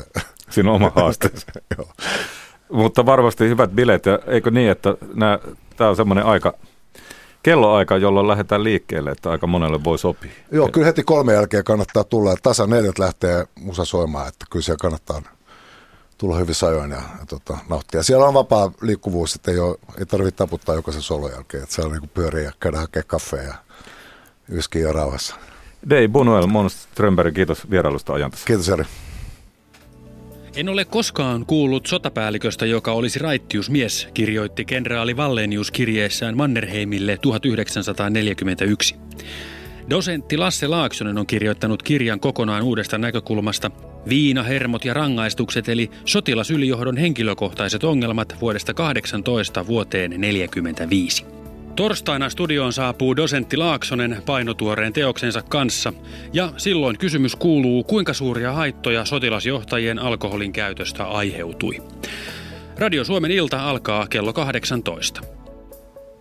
Siinä 0.51 0.71
on 0.71 0.77
oma 0.77 0.93
haasteensa. 1.03 1.47
Mutta 2.73 3.07
varmasti 3.07 3.49
hyvät 3.49 3.71
bileet, 3.71 4.07
ja 4.07 4.19
eikö 4.27 4.51
niin, 4.51 4.71
että 4.71 4.95
tämä 5.77 5.91
on 5.91 5.97
semmoinen 5.97 6.25
aika, 6.25 6.55
kelloaika, 7.43 7.97
jolloin 7.97 8.29
lähdetään 8.29 8.65
liikkeelle, 8.65 9.11
että 9.11 9.31
aika 9.31 9.47
monelle 9.47 9.85
voi 9.85 9.99
sopia. 9.99 10.31
Joo, 10.53 10.69
kyllä 10.69 10.87
heti 10.87 11.03
kolme 11.03 11.33
jälkeen 11.33 11.65
kannattaa 11.65 12.05
tulla, 12.05 12.33
että 12.33 12.43
tasa 12.43 12.67
neljät 12.67 12.99
lähtee 12.99 13.47
musa 13.55 13.85
soimaan, 13.85 14.29
että 14.29 14.47
kyllä 14.51 14.63
siellä 14.63 14.81
kannattaa 14.81 15.23
tulla 16.19 16.37
hyvissä 16.37 16.67
ajoin 16.67 16.91
ja, 16.91 17.03
ja 17.19 17.27
tota, 17.29 17.59
nauttia. 17.69 18.03
Siellä 18.03 18.27
on 18.27 18.35
vapaa 18.35 18.73
liikkuvuus, 18.81 19.35
että 19.35 19.51
ei, 19.51 19.59
ole, 19.59 19.77
ei 19.99 20.07
tarvitse 20.07 20.37
taputtaa 20.37 20.75
jokaisen 20.75 21.03
solon 21.03 21.33
jälkeen, 21.33 21.63
että 21.63 21.75
siellä 21.75 21.93
on 21.93 21.99
niin 22.01 22.11
pyöriä 22.15 22.43
ja 22.43 22.53
käydä 22.61 22.79
hakea 22.79 23.03
kaffeja 23.07 23.66
ja 24.49 24.57
yskiä 24.57 24.87
ja 24.87 24.93
rauhassa. 24.93 25.37
Dei 25.91 26.09
Bunuel, 26.09 26.47
Mons 26.47 26.83
Strömberg, 26.83 27.35
kiitos 27.35 27.71
vierailusta 27.71 28.13
ajantassa. 28.13 28.47
Kiitos 28.47 28.69
Jari. 28.69 28.85
En 30.57 30.69
ole 30.69 30.85
koskaan 30.85 31.47
kuullut 31.47 31.87
sotapäälliköstä, 31.87 32.67
joka 32.67 32.93
olisi 32.93 33.19
raittiusmies, 33.19 34.09
kirjoitti 34.15 34.65
kenraali 34.65 35.15
Wallenius 35.15 35.71
kirjeessään 35.71 36.37
Mannerheimille 36.37 37.19
1941. 37.23 38.95
Dosentti 39.91 40.37
Lasse 40.37 40.67
Laaksonen 40.67 41.19
on 41.19 41.27
kirjoittanut 41.27 41.83
kirjan 41.83 42.21
kokonaan 42.21 42.63
uudesta 42.63 42.99
näkökulmasta 42.99 43.71
Viina, 44.09 44.43
hermot 44.43 44.85
ja 44.85 44.95
rangaistukset 44.95 45.69
eli 45.69 45.91
sotilasylijohdon 46.05 46.97
henkilökohtaiset 46.97 47.85
ongelmat 47.85 48.37
vuodesta 48.41 48.75
18 48.75 49.67
vuoteen 49.67 50.11
1945. 50.11 51.36
Torstaina 51.77 52.31
studioon 52.31 52.73
saapuu 52.73 53.17
dosentti 53.17 53.57
Laaksonen 53.57 54.23
painotuoreen 54.27 54.93
teoksensa 54.93 55.43
kanssa, 55.43 55.93
ja 56.33 56.53
silloin 56.57 56.99
kysymys 56.99 57.37
kuuluu, 57.37 57.85
kuinka 57.85 58.13
suuria 58.13 58.53
haittoja 58.53 59.05
sotilasjohtajien 59.05 59.99
alkoholin 59.99 60.53
käytöstä 60.53 61.05
aiheutui. 61.05 61.83
Radio 62.79 63.05
Suomen 63.05 63.31
ilta 63.31 63.71
alkaa 63.71 64.07
kello 64.07 64.33
18. 64.33 65.21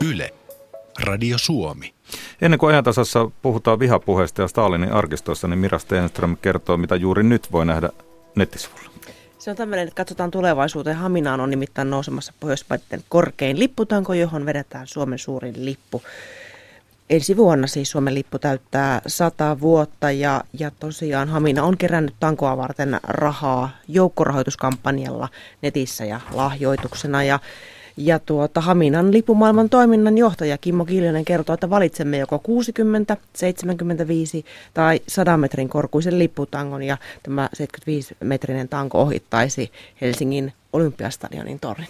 Yle. 0.10 0.34
Radio 1.04 1.38
Suomi. 1.38 1.94
Ennen 2.42 2.60
kuin 2.60 2.74
ajantasassa 2.74 3.32
puhutaan 3.42 3.80
vihapuheesta 3.80 4.42
ja 4.42 4.48
Stalinin 4.48 4.92
arkistossa, 4.92 5.48
niin 5.48 5.60
Mira 5.60 5.80
Stenström 5.80 6.38
kertoo, 6.42 6.78
mitä 6.78 6.96
juuri 6.96 7.24
nyt 7.24 7.52
voi 7.52 7.66
nähdä 7.66 7.90
nettisivulla. 8.36 8.90
Se 9.46 9.52
on 9.52 9.58
tämmöinen, 9.58 9.88
että 9.88 9.98
katsotaan 9.98 10.32
tulevaisuuteen. 10.32 10.96
Haminaan 10.96 11.40
on 11.40 11.50
nimittäin 11.50 11.90
nousemassa 11.90 12.34
Pohjoismaiden 12.40 13.04
korkein 13.10 13.60
lipputanko, 13.60 14.14
johon 14.14 14.46
vedetään 14.46 14.88
Suomen 14.88 15.20
suurin 15.20 15.66
lippu. 15.66 16.02
Ensi 17.10 17.38
vuonna 17.38 17.68
siis 17.68 17.92
Suomen 17.92 18.14
lippu 18.14 18.40
täyttää 18.40 19.02
sata 19.08 19.60
vuotta 19.60 20.12
ja, 20.12 20.44
ja 20.60 20.72
tosiaan 20.80 21.30
Hamina 21.30 21.64
on 21.64 21.78
kerännyt 21.78 22.16
tankoa 22.20 22.58
varten 22.58 23.00
rahaa 23.04 23.70
joukkorahoituskampanjalla 23.88 25.30
netissä 25.62 26.06
ja 26.06 26.22
lahjoituksena. 26.34 27.24
Ja 27.24 27.40
ja 27.98 28.20
tuota, 28.20 28.62
Haminan 28.62 29.14
lipumaailman 29.14 29.70
toiminnan 29.70 30.18
johtaja 30.18 30.58
Kimmo 30.58 30.86
Kiljonen 30.86 31.26
kertoo, 31.26 31.54
että 31.54 31.70
valitsemme 31.70 32.18
joko 32.18 32.40
60, 32.40 33.18
75 33.34 34.46
tai 34.74 35.02
100 35.08 35.38
metrin 35.38 35.70
korkuisen 35.70 36.20
lipputangon 36.20 36.84
ja 36.84 36.98
tämä 37.24 37.50
75-metrinen 37.58 38.68
tanko 38.70 39.02
ohittaisi 39.02 39.72
Helsingin 40.02 40.54
Olympiastadionin 40.74 41.60
torin. 41.60 41.88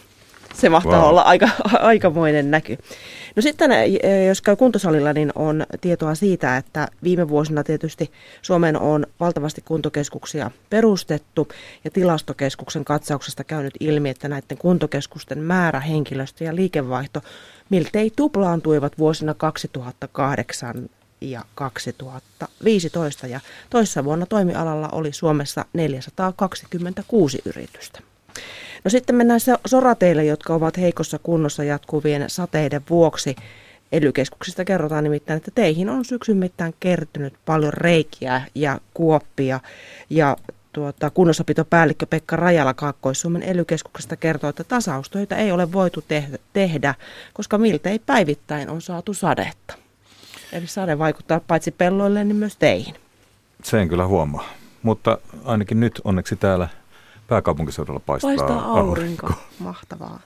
Se 0.55 0.69
mahtaa 0.69 0.99
wow. 0.99 1.09
olla 1.09 1.21
aika, 1.21 1.49
aikamoinen 1.79 2.51
näky. 2.51 2.77
No 3.35 3.41
sitten 3.41 3.71
eh, 3.71 4.27
jos 4.27 4.41
käy 4.41 4.55
kuntosalilla, 4.55 5.13
niin 5.13 5.31
on 5.35 5.65
tietoa 5.81 6.15
siitä, 6.15 6.57
että 6.57 6.87
viime 7.03 7.29
vuosina 7.29 7.63
tietysti 7.63 8.11
Suomeen 8.41 8.79
on 8.79 9.07
valtavasti 9.19 9.61
kuntokeskuksia 9.61 10.51
perustettu 10.69 11.47
ja 11.83 11.91
tilastokeskuksen 11.91 12.85
katsauksesta 12.85 13.43
käynyt 13.43 13.73
ilmi, 13.79 14.09
että 14.09 14.27
näiden 14.27 14.57
kuntokeskusten 14.57 15.39
määrä, 15.39 15.79
henkilöstö 15.79 16.43
ja 16.43 16.55
liikevaihto 16.55 17.21
miltei 17.69 18.11
tuplaantuivat 18.15 18.97
vuosina 18.97 19.33
2008 19.33 20.89
ja 21.21 21.41
2015 21.55 23.27
ja 23.27 23.39
toissa 23.69 24.03
vuonna 24.03 24.25
toimialalla 24.25 24.89
oli 24.91 25.13
Suomessa 25.13 25.65
426 25.73 27.41
yritystä. 27.45 27.99
No 28.85 28.89
sitten 28.89 29.15
mennään 29.15 29.39
sorateille, 29.65 30.25
jotka 30.25 30.53
ovat 30.53 30.77
heikossa 30.77 31.19
kunnossa 31.19 31.63
jatkuvien 31.63 32.25
sateiden 32.27 32.81
vuoksi. 32.89 33.35
Elykeskuksista 33.91 34.65
kerrotaan 34.65 35.03
nimittäin, 35.03 35.37
että 35.37 35.51
teihin 35.55 35.89
on 35.89 36.05
syksyn 36.05 36.37
mittaan 36.37 36.73
kertynyt 36.79 37.33
paljon 37.45 37.73
reikiä 37.73 38.41
ja 38.55 38.79
kuoppia. 38.93 39.59
Ja 40.09 40.37
tuota, 40.73 41.09
kunnossapitopäällikkö 41.09 42.05
Pekka 42.05 42.35
Rajala 42.35 42.73
Kaakkois-Suomen 42.73 43.43
elykeskuksesta 43.43 44.15
kertoo, 44.15 44.49
että 44.49 44.63
tasaustöitä 44.63 45.35
ei 45.35 45.51
ole 45.51 45.71
voitu 45.71 46.03
te- 46.07 46.39
tehdä, 46.53 46.95
koska 47.33 47.57
miltei 47.57 47.99
päivittäin 47.99 48.69
on 48.69 48.81
saatu 48.81 49.13
sadetta. 49.13 49.75
Eli 50.51 50.67
sade 50.67 50.99
vaikuttaa 50.99 51.39
paitsi 51.39 51.71
pelloille, 51.71 52.23
niin 52.23 52.35
myös 52.35 52.57
teihin. 52.57 52.95
Sen 53.63 53.89
kyllä 53.89 54.07
huomaa. 54.07 54.49
Mutta 54.83 55.17
ainakin 55.45 55.79
nyt 55.79 56.01
onneksi 56.03 56.35
täällä 56.35 56.67
pääkaupunkiseudulla 57.27 57.99
paistaa, 57.99 58.27
paistaa 58.27 58.65
aurinko. 58.65 59.27
aurinko. 59.27 59.43
Mahtavaa. 59.59 60.19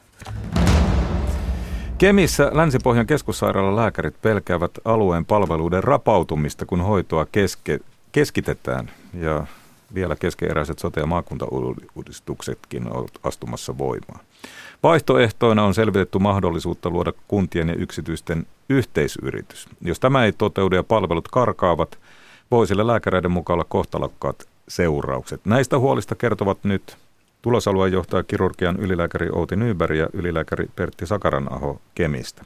Kemissä 1.98 2.52
Länsi-Pohjan 2.54 3.08
keskussairaalan 3.08 3.76
lääkärit 3.76 4.22
pelkäävät 4.22 4.72
alueen 4.86 5.26
palveluiden 5.26 5.84
rapautumista, 5.84 6.66
kun 6.66 6.82
hoitoa 6.82 7.26
keske, 7.32 7.80
keskitetään. 8.12 8.92
Ja 9.14 9.46
vielä 9.94 10.16
keskeeräiset 10.16 10.80
sote- 10.80 11.00
ja 11.00 11.06
maakuntauudistuksetkin 11.06 12.94
ovat 12.94 13.12
astumassa 13.24 13.78
voimaan. 13.78 14.20
Vaihtoehtoina 14.84 15.64
on 15.64 15.74
selvitetty 15.74 16.20
mahdollisuutta 16.20 16.90
luoda 16.90 17.14
kuntien 17.28 17.68
ja 17.68 17.76
yksityisten 17.76 18.46
yhteisyritys. 18.70 19.68
Jos 19.82 20.00
tämä 20.00 20.26
ei 20.26 20.32
toteudu 20.32 20.76
ja 20.76 20.84
palvelut 20.84 21.28
karkaavat, 21.28 22.00
voi 22.52 22.68
sillä 22.68 22.88
lääkäreiden 22.88 23.32
mukaan 23.32 23.56
olla 23.56 23.66
kohtalokkaat 23.70 24.48
seuraukset. 24.70 25.46
Näistä 25.46 25.80
huolista 25.80 26.16
kertovat 26.16 26.58
nyt 26.64 26.98
tulosalueen 27.42 27.94
johtaja 27.94 28.24
kirurgian 28.24 28.80
ylilääkäri 28.80 29.30
Outi 29.32 29.56
Nyberg 29.56 29.98
ja 29.98 30.08
ylilääkäri 30.14 30.70
Pertti 30.76 31.06
Sakaranaho 31.06 31.82
Kemistä. 31.96 32.46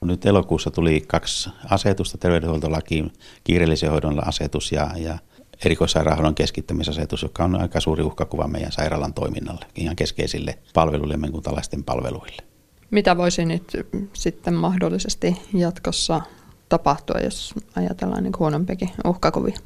Nyt 0.00 0.26
elokuussa 0.26 0.70
tuli 0.70 1.04
kaksi 1.06 1.50
asetusta, 1.70 2.18
terveydenhuoltolakiin, 2.18 3.12
kiireellisen 3.44 3.90
hoidon 3.90 4.28
asetus 4.28 4.72
ja, 4.72 4.90
ja 4.96 5.18
erikoissairaanhoidon 5.64 6.34
keskittämisasetus, 6.34 7.22
joka 7.22 7.44
on 7.44 7.60
aika 7.60 7.80
suuri 7.80 8.02
uhkakuva 8.02 8.48
meidän 8.48 8.72
sairaalan 8.72 9.14
toiminnalle, 9.14 9.64
ihan 9.74 9.96
keskeisille 9.96 10.58
palveluille, 10.74 11.18
kuntalaisten 11.32 11.84
palveluille. 11.84 12.42
Mitä 12.90 13.16
voisi 13.16 13.44
nyt 13.44 13.72
sitten 14.12 14.54
mahdollisesti 14.54 15.36
jatkossa 15.54 16.20
tapahtua, 16.68 17.20
jos 17.20 17.54
ajatellaan 17.76 18.22
niin 18.22 18.32
huonompikin 18.38 18.90
uhkakuvia? 19.06 19.56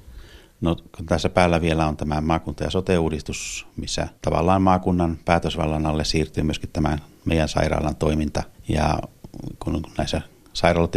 No 0.62 0.76
tässä 1.06 1.28
päällä 1.28 1.60
vielä 1.60 1.86
on 1.86 1.96
tämä 1.96 2.20
maakunta- 2.20 2.64
ja 2.64 2.70
sote-uudistus, 2.70 3.66
missä 3.76 4.08
tavallaan 4.22 4.62
maakunnan 4.62 5.18
päätösvallan 5.24 5.86
alle 5.86 6.04
siirtyy 6.04 6.44
myöskin 6.44 6.70
tämä 6.72 6.98
meidän 7.24 7.48
sairaalan 7.48 7.96
toiminta. 7.96 8.42
Ja 8.68 8.98
kun 9.58 9.82
näissä 9.98 10.22
sairaalat 10.52 10.96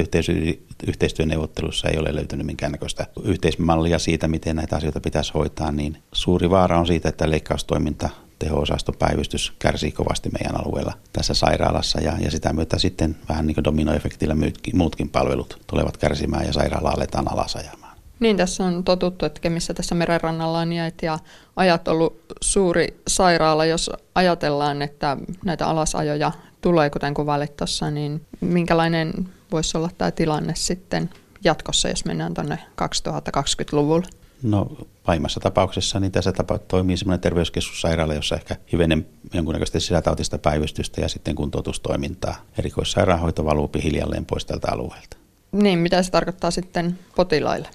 yhteistyöneuvottelussa 0.88 1.90
ei 1.90 1.98
ole 1.98 2.16
löytynyt 2.16 2.46
minkäännäköistä 2.46 3.08
yhteismallia 3.24 4.00
siitä, 4.00 4.28
miten 4.28 4.56
näitä 4.56 4.76
asioita 4.76 5.00
pitäisi 5.00 5.34
hoitaa, 5.34 5.72
niin 5.72 5.98
suuri 6.14 6.50
vaara 6.50 6.80
on 6.80 6.88
siitä, 6.88 7.10
että 7.10 7.30
leikkaustoiminta 7.30 8.10
teho-osastopäivystys 8.40 9.54
kärsii 9.60 9.92
kovasti 9.92 10.30
meidän 10.30 10.62
alueella 10.62 10.94
tässä 11.14 11.34
sairaalassa 11.34 12.02
ja, 12.02 12.14
ja 12.20 12.32
sitä 12.32 12.54
myötä 12.54 12.80
sitten 12.80 13.16
vähän 13.30 13.48
niin 13.48 13.56
kuin 13.56 13.64
dominoefektillä 13.64 14.36
muutkin 14.74 15.10
palvelut 15.10 15.62
tulevat 15.68 15.98
kärsimään 15.98 16.46
ja 16.46 16.54
sairaala 16.54 16.90
aletaan 16.90 17.32
alasajamaan. 17.32 17.85
Niin, 18.20 18.38
tässä 18.38 18.64
on 18.64 18.84
totuttu, 18.84 19.26
että 19.26 19.50
missä 19.50 19.74
tässä 19.74 19.96
merenrannalla 19.96 20.60
on 20.60 20.74
jäit 20.74 21.02
ja 21.02 21.20
ajat 21.56 21.88
ollut 21.88 22.20
suuri 22.42 23.02
sairaala. 23.08 23.66
Jos 23.66 23.92
ajatellaan, 24.16 24.82
että 24.82 25.18
näitä 25.46 25.68
alasajoja 25.68 26.32
tulee, 26.62 26.90
kuten 26.90 27.14
kuvailit 27.14 27.58
tuossa, 27.58 27.92
niin 27.92 28.22
minkälainen 28.42 29.14
voisi 29.52 29.78
olla 29.78 29.90
tämä 29.98 30.12
tilanne 30.12 30.54
sitten 30.56 31.10
jatkossa, 31.44 31.90
jos 31.90 32.06
mennään 32.06 32.34
tuonne 32.34 32.60
2020-luvulle? 32.82 34.08
No 34.44 34.78
pahimmassa 35.06 35.40
tapauksessa 35.40 36.00
niin 36.00 36.12
tässä 36.12 36.32
tapa, 36.32 36.58
toimii 36.58 36.98
semmoinen 36.98 37.20
terveyskeskussairaala, 37.20 38.14
jossa 38.14 38.36
ehkä 38.36 38.56
hivenen 38.72 39.06
jonkunnäköistä 39.34 39.80
sisätautista 39.80 40.38
päivystystä 40.38 41.02
ja 41.02 41.10
sitten 41.10 41.36
kuntoutustoimintaa. 41.36 42.36
Erikoissairaanhoito 42.58 43.46
valuu 43.46 43.70
hiljalleen 43.84 44.26
pois 44.26 44.46
tältä 44.46 44.68
alueelta. 44.72 45.18
Niin, 45.52 45.80
mitä 45.80 46.04
se 46.04 46.12
tarkoittaa 46.12 46.52
sitten 46.52 47.00
potilaille? 47.16 47.70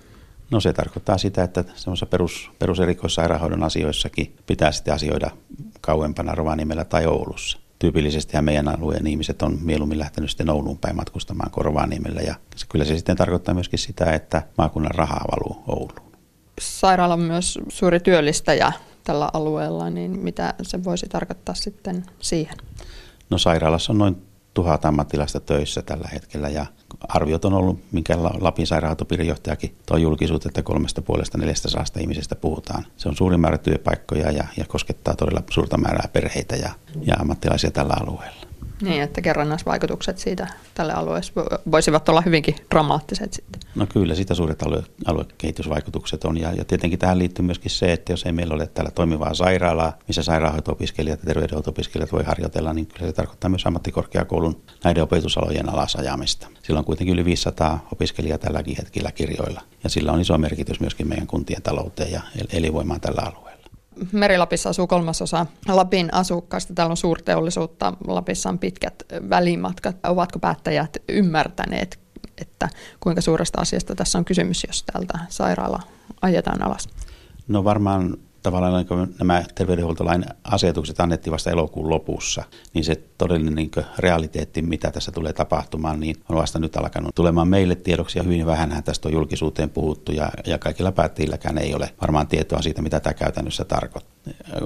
No 0.50 0.60
se 0.60 0.72
tarkoittaa 0.72 1.18
sitä, 1.18 1.42
että 1.42 1.64
semmoisessa 1.74 2.06
perus, 2.06 2.50
peruserikoissairaanhoidon 2.58 3.62
asioissakin 3.62 4.36
pitää 4.46 4.72
sitten 4.72 4.94
asioida 4.94 5.30
kauempana 5.80 6.34
Rovaniemellä 6.34 6.84
tai 6.84 7.06
Oulussa. 7.06 7.58
Tyypillisesti 7.78 8.40
meidän 8.40 8.68
alueen 8.68 9.06
ihmiset 9.06 9.42
on 9.42 9.58
mieluummin 9.62 9.98
lähtenyt 9.98 10.30
sitten 10.30 10.50
Ouluun 10.50 10.78
päin 10.78 10.96
matkustamaan 10.96 11.50
Korvaaniemelle 11.50 12.22
ja 12.22 12.34
se, 12.56 12.66
kyllä 12.68 12.84
se 12.84 12.96
sitten 12.96 13.16
tarkoittaa 13.16 13.54
myöskin 13.54 13.78
sitä, 13.78 14.12
että 14.12 14.42
maakunnan 14.58 14.94
rahaa 14.94 15.24
valuu 15.30 15.62
Ouluun. 15.66 16.12
Sairaala 16.60 17.14
on 17.14 17.20
myös 17.20 17.58
suuri 17.68 18.00
työllistäjä 18.00 18.72
tällä 19.04 19.30
alueella, 19.32 19.90
niin 19.90 20.18
mitä 20.18 20.54
se 20.62 20.84
voisi 20.84 21.06
tarkoittaa 21.08 21.54
sitten 21.54 22.04
siihen? 22.18 22.56
No 23.30 23.38
sairaalassa 23.38 23.92
on 23.92 23.98
noin 23.98 24.22
tuhat 24.54 24.84
ammattilaista 24.84 25.40
töissä 25.40 25.82
tällä 25.82 26.08
hetkellä 26.12 26.48
ja 26.48 26.66
arviot 27.09 27.44
on 27.44 27.55
ollut, 27.55 27.81
minkä 27.92 28.18
Lapin 28.40 28.66
sairaanhoitopiirin 28.66 29.29
johtajakin 29.29 29.74
tuo 29.87 29.96
julkisuutta, 29.96 30.48
että 30.48 30.62
kolmesta 30.62 31.03
puolesta 31.03 31.38
neljästä 31.38 31.68
saasta 31.68 32.00
ihmisestä 32.00 32.37
puhutaan. 32.37 32.87
Se 32.96 33.09
on 33.09 33.16
suuri 33.16 33.37
määrä 33.37 33.59
työpaikkoja 33.59 34.31
ja, 34.31 34.44
ja 34.57 34.64
koskettaa 34.68 35.16
todella 35.16 35.42
suurta 35.50 35.79
määrää 35.79 36.09
perheitä 36.12 36.57
ja, 36.57 36.70
ja 37.03 37.14
ammattilaisia 37.20 37.70
tällä 37.70 37.94
alueella. 38.00 38.49
Niin, 38.80 39.02
että 39.02 39.20
kerrannaisvaikutukset 39.20 40.18
siitä 40.18 40.46
tälle 40.74 40.92
alueelle 40.92 41.60
voisivat 41.70 42.08
olla 42.08 42.20
hyvinkin 42.20 42.56
dramaattiset 42.70 43.32
sitten. 43.32 43.60
No 43.74 43.86
kyllä, 43.86 44.14
sitä 44.14 44.34
suuret 44.34 44.62
alue, 44.62 44.82
aluekehitysvaikutukset 45.04 46.24
on. 46.24 46.38
Ja, 46.40 46.52
ja 46.52 46.64
tietenkin 46.64 46.98
tähän 46.98 47.18
liittyy 47.18 47.44
myöskin 47.44 47.70
se, 47.70 47.92
että 47.92 48.12
jos 48.12 48.26
ei 48.26 48.32
meillä 48.32 48.54
ole 48.54 48.66
täällä 48.66 48.90
toimivaa 48.90 49.34
sairaalaa, 49.34 49.98
missä 50.08 50.22
sairaanhoito-opiskelijat 50.22 51.20
ja 51.20 51.26
terveydenhoito-opiskelijat 51.26 52.12
voi 52.12 52.24
harjoitella, 52.24 52.72
niin 52.72 52.86
kyllä 52.86 53.06
se 53.06 53.12
tarkoittaa 53.12 53.50
myös 53.50 53.66
ammattikorkeakoulun 53.66 54.62
näiden 54.84 55.02
opetusalojen 55.02 55.68
alasajamista. 55.68 56.46
Sillä 56.62 56.78
on 56.78 56.84
kuitenkin 56.84 57.14
yli 57.14 57.24
500 57.24 57.88
opiskelijaa 57.92 58.38
tälläkin 58.38 58.76
hetkellä 58.76 59.12
kirjoilla. 59.12 59.62
Ja 59.84 59.90
sillä 59.90 60.12
on 60.12 60.20
iso 60.20 60.38
merkitys 60.38 60.80
myöskin 60.80 61.08
meidän 61.08 61.26
kuntien 61.26 61.62
talouteen 61.62 62.12
ja 62.12 62.20
elinvoimaan 62.52 63.00
tällä 63.00 63.22
alueella. 63.22 63.49
Merilapissa 64.12 64.70
asuu 64.70 64.86
kolmasosa 64.86 65.46
Lapin 65.68 66.14
asukkaista. 66.14 66.74
Täällä 66.74 66.90
on 66.90 66.96
suurteollisuutta. 66.96 67.92
Lapissa 68.06 68.48
on 68.48 68.58
pitkät 68.58 69.02
välimatkat. 69.30 69.96
Ovatko 70.06 70.38
päättäjät 70.38 70.96
ymmärtäneet, 71.08 72.00
että 72.38 72.68
kuinka 73.00 73.20
suuresta 73.20 73.60
asiasta 73.60 73.94
tässä 73.94 74.18
on 74.18 74.24
kysymys, 74.24 74.64
jos 74.68 74.82
täältä 74.82 75.18
sairaala 75.28 75.80
ajetaan 76.22 76.62
alas? 76.62 76.88
No 77.48 77.64
varmaan 77.64 78.16
tavallaan 78.42 78.87
kun 78.87 79.14
nämä 79.18 79.44
terveydenhuoltolain 79.55 80.24
asetukset 80.44 81.00
annettiin 81.00 81.33
vasta 81.33 81.50
elokuun 81.50 81.90
lopussa, 81.90 82.44
niin 82.74 82.85
se 82.85 82.94
todellinen 83.18 83.55
niin 83.55 83.70
realiteetti, 83.98 84.62
mitä 84.62 84.90
tässä 84.90 85.12
tulee 85.12 85.33
tapahtumaan, 85.33 86.00
niin 86.00 86.16
on 86.29 86.37
vasta 86.37 86.59
nyt 86.59 86.76
alkanut 86.76 87.14
tulemaan 87.14 87.48
meille 87.48 87.74
tiedoksi 87.74 88.18
ja 88.18 88.22
hyvin 88.22 88.46
vähän 88.46 88.83
tästä 88.85 89.09
on 89.09 89.12
julkisuuteen 89.12 89.70
puhuttu 89.70 90.12
ja, 90.12 90.31
ja 90.46 90.59
kaikilla 90.59 90.92
päättäjilläkään 90.92 91.59
ei 91.59 91.74
ole 91.74 91.90
varmaan 92.00 92.26
tietoa 92.26 92.62
siitä, 92.62 92.83
mitä 92.83 93.00
tämä 93.00 93.14
käytännössä 93.14 93.64
tarkoittaa. 93.64 94.19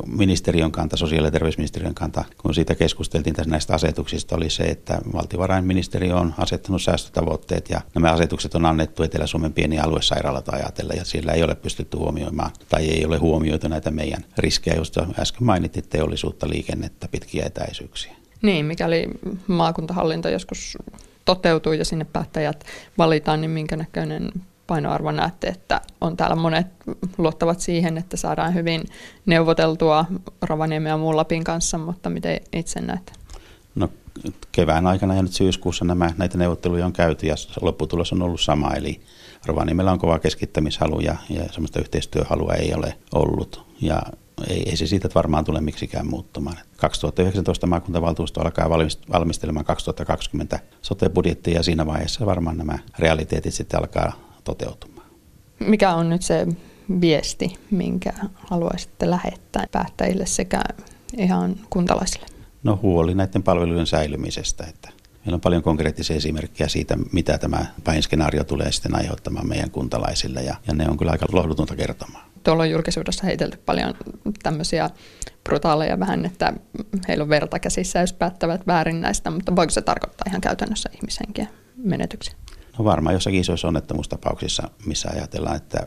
Ministeriön 0.07 0.73
kanta, 0.73 0.97
sosiaali- 0.97 1.27
ja 1.27 1.31
terveysministeriön 1.31 1.95
kanta, 1.95 2.25
kun 2.39 2.55
siitä 2.55 2.75
keskusteltiin 2.75 3.35
tässä 3.35 3.51
näistä 3.51 3.75
asetuksista, 3.75 4.37
oli 4.37 4.51
se, 4.51 4.63
että 4.63 5.01
valtiovarainministeriö 5.13 6.17
on 6.17 6.35
asettanut 6.39 6.83
säästötavoitteet 6.83 7.71
ja 7.71 7.81
nämä 7.95 8.13
asetukset 8.13 8.55
on 8.55 8.67
annettu 8.67 9.03
Etelä-Suomen 9.03 9.53
pieniä 9.53 9.83
aluesairaalat 9.83 10.49
ajatella 10.49 10.93
ja 10.95 11.05
siellä 11.05 11.33
ei 11.33 11.43
ole 11.43 11.55
pystytty 11.55 11.97
huomioimaan 11.97 12.51
tai 12.69 12.89
ei 12.89 13.07
ole 13.07 13.19
huomioitu 13.19 13.69
näitä 13.69 13.91
meidän 13.91 14.25
riskejä, 14.39 14.77
joista 14.77 15.07
äsken 15.19 15.45
mainittiin 15.45 15.89
teollisuutta, 15.89 16.49
liikennettä, 16.49 17.09
pitkiä 17.09 17.47
etäisyyksiä. 17.47 18.13
Niin, 18.43 18.67
mikäli 18.67 19.09
maakuntahallinto 19.47 20.29
joskus 20.29 20.79
toteutuu 21.25 21.73
ja 21.73 21.85
sinne 21.85 22.07
päättäjät 22.13 22.65
valitaan, 22.99 23.41
niin 23.41 23.51
minkä 23.51 23.77
näköinen 23.77 24.31
painoarvo 24.67 25.13
näette, 25.13 25.47
että 25.47 25.81
on 26.01 26.17
täällä 26.17 26.37
monet 26.37 26.67
luottavat 27.19 27.61
siihen, 27.61 27.99
että 27.99 28.17
saadaan 28.17 28.55
hyvin 28.55 28.85
neuvoteltua 29.27 30.05
Rovaniemen 30.43 30.91
ja 30.91 30.97
muun 30.97 31.17
Lapin 31.17 31.45
kanssa, 31.45 31.79
mutta 31.79 32.11
miten 32.11 32.41
itse 32.53 32.81
näette? 32.81 33.13
No 33.75 33.89
kevään 34.53 34.87
aikana 34.87 35.15
ja 35.15 35.23
nyt 35.23 35.33
syyskuussa 35.33 35.85
nämä, 35.85 36.11
näitä 36.17 36.39
neuvotteluja 36.39 36.87
on 36.87 36.93
käyty 36.93 37.27
ja 37.27 37.35
lopputulos 37.61 38.13
on 38.13 38.23
ollut 38.23 38.41
sama, 38.41 38.75
eli 38.75 39.01
Rovaniemellä 39.47 39.93
on 39.93 39.99
kova 39.99 40.19
keskittämishalu 40.19 41.01
ja, 41.01 41.17
ja 41.31 41.45
semmoista 41.53 41.81
yhteistyöhalua 41.81 42.55
ei 42.55 42.75
ole 42.75 42.99
ollut 43.15 43.67
ja 43.81 44.03
ei, 44.49 44.71
ei 44.71 44.77
se 44.77 44.87
siitä 44.87 45.09
varmaan 45.15 45.45
tule 45.45 45.61
miksikään 45.61 46.07
muuttumaan. 46.07 46.57
2019 46.77 47.67
maakuntavaltuusto 47.67 48.41
alkaa 48.41 48.71
valmistelemaan 49.13 49.65
2020 49.65 50.61
sote-budjettia 50.83 51.55
ja 51.55 51.63
siinä 51.63 51.87
vaiheessa 51.87 52.27
varmaan 52.27 52.59
nämä 52.59 52.79
realiteetit 52.99 53.55
sitten 53.55 53.81
alkaa 53.81 54.34
toteutumaan. 54.45 55.07
Mikä 55.61 55.95
on 55.95 56.11
nyt 56.11 56.23
se 56.23 56.47
viesti, 57.01 57.57
minkä 57.71 58.13
haluaisitte 58.37 59.11
lähettää 59.11 59.67
päättäjille 59.73 60.27
sekä 60.27 60.63
ihan 61.17 61.57
kuntalaisille? 61.71 62.27
No 62.63 62.79
huoli 62.83 63.15
näiden 63.15 63.43
palvelujen 63.43 63.87
säilymisestä, 63.87 64.65
että 64.69 64.89
Meillä 65.25 65.35
on 65.35 65.41
paljon 65.41 65.63
konkreettisia 65.63 66.17
esimerkkejä 66.17 66.69
siitä, 66.69 66.97
mitä 67.13 67.39
tämä 67.39 67.67
pahin 67.85 68.03
skenaario 68.03 68.45
tulee 68.45 68.73
sitten 68.73 68.97
aiheuttamaan 68.97 69.49
meidän 69.49 69.71
kuntalaisille, 69.71 70.43
ja, 70.43 70.55
ja 70.67 70.75
ne 70.75 70.89
on 70.89 70.97
kyllä 70.97 71.13
aika 71.13 71.27
lohdutonta 71.33 71.77
kertomaan. 71.77 72.25
Tuolla 72.43 72.63
on 72.63 72.71
julkisuudessa 72.71 73.27
heitelty 73.27 73.59
paljon 73.67 73.95
tämmöisiä 74.43 74.91
brutaaleja 75.45 76.01
vähän, 76.01 76.25
että 76.25 76.53
heillä 77.09 77.23
on 77.23 77.29
verta 77.29 77.59
käsissä, 77.59 78.01
jos 78.01 78.13
päättävät 78.13 78.67
väärin 78.67 79.01
näistä, 79.01 79.31
mutta 79.31 79.57
voiko 79.57 79.71
se 79.71 79.83
tarkoittaa 79.83 80.25
ihan 80.29 80.41
käytännössä 80.41 80.91
ihmishenkiä 80.95 81.47
menetyksiä? 81.77 82.35
No 82.79 82.85
varmaan 82.85 83.15
jossakin 83.15 83.41
isoissa 83.41 83.69
onnettomuustapauksissa, 83.69 84.71
missä 84.87 85.09
ajatellaan, 85.15 85.57
että 85.57 85.87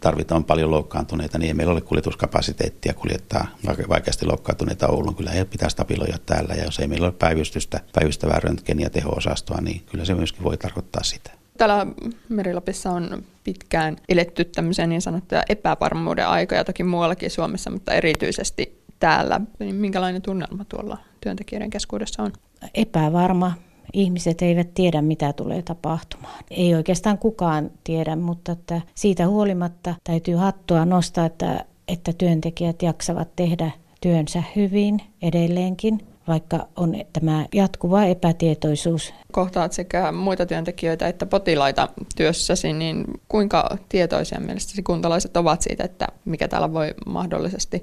tarvitaan 0.00 0.44
paljon 0.44 0.70
loukkaantuneita, 0.70 1.38
niin 1.38 1.48
ei 1.48 1.54
meillä 1.54 1.72
ole 1.72 1.80
kuljetuskapasiteettia 1.80 2.94
kuljettaa 2.94 3.46
vaikeasti 3.88 4.26
loukkaantuneita 4.26 4.88
Oulun. 4.88 5.14
Kyllä 5.14 5.30
he 5.30 5.44
pitää 5.44 5.68
stabiloida 5.68 6.18
täällä 6.26 6.54
ja 6.54 6.64
jos 6.64 6.78
ei 6.78 6.88
meillä 6.88 7.06
ole 7.06 7.14
päivystystä, 7.18 7.80
päivystävää 7.94 8.40
röntgeniä 8.40 8.90
teho-osastoa, 8.90 9.60
niin 9.60 9.82
kyllä 9.86 10.04
se 10.04 10.14
myöskin 10.14 10.44
voi 10.44 10.56
tarkoittaa 10.56 11.02
sitä. 11.02 11.30
Täällä 11.58 11.86
Merilapissa 12.28 12.90
on 12.90 13.24
pitkään 13.44 13.96
eletty 14.08 14.44
tämmöisiä 14.44 14.86
niin 14.86 15.02
sanottuja 15.02 15.42
epävarmuuden 15.48 16.28
aikoja, 16.28 16.64
toki 16.64 16.82
muuallakin 16.82 17.30
Suomessa, 17.30 17.70
mutta 17.70 17.94
erityisesti 17.94 18.82
täällä. 18.98 19.40
Niin 19.58 19.74
minkälainen 19.74 20.22
tunnelma 20.22 20.64
tuolla 20.64 20.98
työntekijöiden 21.20 21.70
keskuudessa 21.70 22.22
on? 22.22 22.32
Epävarma, 22.74 23.52
ihmiset 23.92 24.42
eivät 24.42 24.74
tiedä, 24.74 25.02
mitä 25.02 25.32
tulee 25.32 25.62
tapahtumaan. 25.62 26.44
Ei 26.50 26.74
oikeastaan 26.74 27.18
kukaan 27.18 27.70
tiedä, 27.84 28.16
mutta 28.16 28.52
että 28.52 28.80
siitä 28.94 29.28
huolimatta 29.28 29.94
täytyy 30.04 30.34
hattua 30.34 30.84
nostaa, 30.84 31.26
että, 31.26 31.64
että 31.88 32.12
työntekijät 32.12 32.82
jaksavat 32.82 33.36
tehdä 33.36 33.70
työnsä 34.00 34.42
hyvin 34.56 35.00
edelleenkin 35.22 36.00
vaikka 36.28 36.66
on 36.76 36.94
tämä 37.12 37.46
jatkuva 37.54 38.04
epätietoisuus. 38.04 39.14
Kohtaat 39.32 39.72
sekä 39.72 40.12
muita 40.12 40.46
työntekijöitä 40.46 41.08
että 41.08 41.26
potilaita 41.26 41.88
työssäsi, 42.16 42.72
niin 42.72 43.04
kuinka 43.28 43.78
tietoisia 43.88 44.40
mielestäsi 44.40 44.82
kuntalaiset 44.82 45.36
ovat 45.36 45.62
siitä, 45.62 45.84
että 45.84 46.06
mikä 46.24 46.48
täällä 46.48 46.72
voi 46.72 46.94
mahdollisesti 47.06 47.80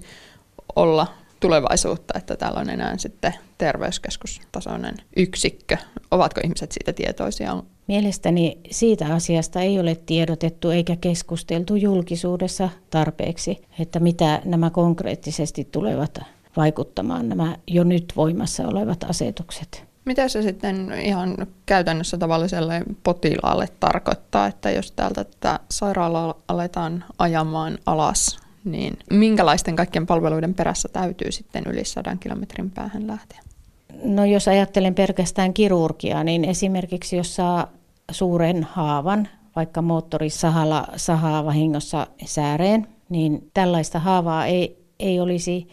olla 0.76 1.08
tulevaisuutta, 1.40 2.14
että 2.18 2.36
täällä 2.36 2.60
on 2.60 2.70
enää 2.70 2.98
sitten 2.98 3.34
terveyskeskustasoinen 3.58 4.96
yksikkö. 5.16 5.78
Ovatko 6.12 6.42
ihmiset 6.44 6.72
siitä 6.72 6.94
tietoisia? 6.94 7.64
Mielestäni 7.88 8.58
siitä 8.72 9.14
asiasta 9.14 9.62
ei 9.62 9.80
ole 9.80 9.96
tiedotettu 10.06 10.70
eikä 10.70 10.96
keskusteltu 10.96 11.76
julkisuudessa 11.76 12.70
tarpeeksi, 12.90 13.62
että 13.80 14.00
mitä 14.00 14.42
nämä 14.46 14.70
konkreettisesti 14.70 15.68
tulevat 15.72 16.20
vaikuttamaan 16.58 17.30
nämä 17.30 17.58
jo 17.68 17.84
nyt 17.84 18.14
voimassa 18.16 18.68
olevat 18.68 19.04
asetukset. 19.04 19.88
Mitä 20.06 20.28
se 20.28 20.42
sitten 20.42 20.94
ihan 21.04 21.38
käytännössä 21.66 22.18
tavalliselle 22.18 22.82
potilaalle 23.04 23.68
tarkoittaa, 23.80 24.48
että 24.48 24.72
jos 24.72 24.92
täältä 24.92 25.24
tätä 25.24 25.60
sairaalaa 25.72 26.36
aletaan 26.48 27.04
ajamaan 27.18 27.78
alas, 27.86 28.40
niin 28.72 28.98
minkälaisten 29.12 29.76
kaikkien 29.76 30.06
palveluiden 30.06 30.54
perässä 30.54 30.90
täytyy 30.94 31.32
sitten 31.32 31.64
yli 31.68 31.86
sadan 31.86 32.20
kilometrin 32.20 32.72
päähän 32.72 33.08
lähteä? 33.08 33.40
No 34.04 34.26
jos 34.26 34.48
ajattelen 34.48 34.96
pelkästään 34.96 35.54
kirurgiaa, 35.54 36.24
niin 36.24 36.46
esimerkiksi 36.46 37.18
jos 37.18 37.36
saa 37.36 37.68
suuren 38.12 38.64
haavan, 38.64 39.28
vaikka 39.56 39.82
moottorisahalla 39.82 40.88
sahaa 40.96 41.46
vahingossa 41.46 42.08
sääreen, 42.26 42.88
niin 43.10 43.50
tällaista 43.54 44.00
haavaa 44.00 44.46
ei, 44.46 44.86
ei 45.00 45.20
olisi 45.20 45.68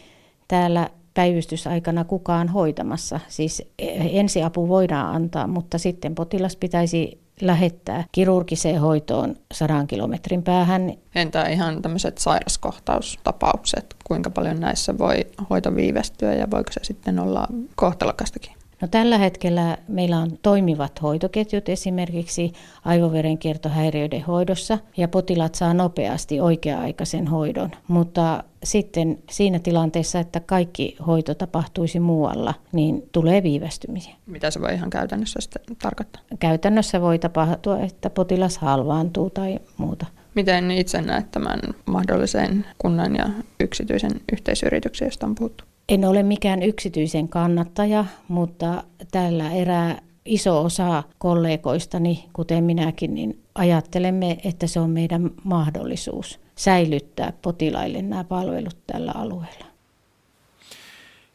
täällä 0.49 0.91
päivystysaikana 1.15 2.05
kukaan 2.05 2.49
hoitamassa. 2.49 3.21
Siis 3.29 3.63
ensiapu 3.99 4.69
voidaan 4.69 5.15
antaa, 5.15 5.47
mutta 5.47 5.79
sitten 5.79 6.15
potilas 6.15 6.57
pitäisi 6.57 7.24
lähettää 7.41 8.05
kirurgiseen 8.13 8.81
hoitoon 8.81 9.37
sadan 9.55 9.87
kilometrin 9.87 10.43
päähän. 10.43 10.93
Entä 11.15 11.47
ihan 11.47 11.83
tämmöiset 11.83 12.19
sairaskohtaustapaukset, 12.19 13.95
kuinka 14.05 14.31
paljon 14.31 14.61
näissä 14.61 14.99
voi 14.99 15.27
hoito 15.51 15.77
viivästyä 15.77 16.35
ja 16.35 16.51
voiko 16.51 16.73
se 16.73 16.81
sitten 16.83 17.19
olla 17.19 17.47
kohtalokastakin? 17.77 18.54
No, 18.83 18.89
tällä 18.89 19.19
hetkellä 19.19 19.79
meillä 19.89 20.19
on 20.19 20.39
toimivat 20.43 21.03
hoitoketjut 21.03 21.69
esimerkiksi 21.69 22.53
aivoverenkiertohäiriöiden 22.85 24.23
hoidossa 24.23 24.79
ja 24.97 25.09
potilaat 25.09 25.55
saa 25.55 25.75
nopeasti 25.75 26.41
oikea-aikaisen 26.41 27.27
hoidon. 27.27 27.71
Mutta 27.89 28.45
sitten 28.65 29.19
siinä 29.31 29.59
tilanteessa, 29.59 30.21
että 30.21 30.41
kaikki 30.41 30.97
hoito 31.07 31.35
tapahtuisi 31.35 32.01
muualla, 32.01 32.55
niin 32.73 33.09
tulee 33.13 33.43
viivästymisiä. 33.43 34.15
Mitä 34.27 34.51
se 34.51 34.61
voi 34.61 34.75
ihan 34.75 34.91
käytännössä 34.91 35.41
sitten 35.41 35.77
tarkoittaa? 35.83 36.23
Käytännössä 36.39 37.01
voi 37.01 37.19
tapahtua, 37.19 37.81
että 37.81 38.11
potilas 38.11 38.59
halvaantuu 38.59 39.31
tai 39.31 39.59
muuta. 39.77 40.07
Miten 40.35 40.71
itse 40.71 41.03
näet 41.03 41.31
tämän 41.31 41.61
mahdollisen 41.87 42.67
kunnan 42.79 43.17
ja 43.17 43.31
yksityisen 43.61 44.11
yhteisyrityksen, 44.33 45.07
josta 45.07 45.27
on 45.27 45.35
puhuttu? 45.35 45.65
En 45.89 46.05
ole 46.05 46.23
mikään 46.23 46.63
yksityisen 46.63 47.29
kannattaja, 47.29 48.05
mutta 48.29 48.85
tällä 49.11 49.53
erää 49.53 50.03
iso 50.25 50.63
osa 50.65 51.03
kollegoistani, 51.19 52.25
kuten 52.33 52.65
minäkin, 52.65 53.15
niin 53.15 53.43
ajattelemme, 53.55 54.39
että 54.45 54.67
se 54.67 54.81
on 54.81 54.91
meidän 54.91 55.31
mahdollisuus 55.45 56.41
säilyttää 56.57 57.33
potilaille 57.43 58.03
nämä 58.03 58.25
palvelut 58.25 58.77
tällä 58.87 59.13
alueella. 59.15 59.65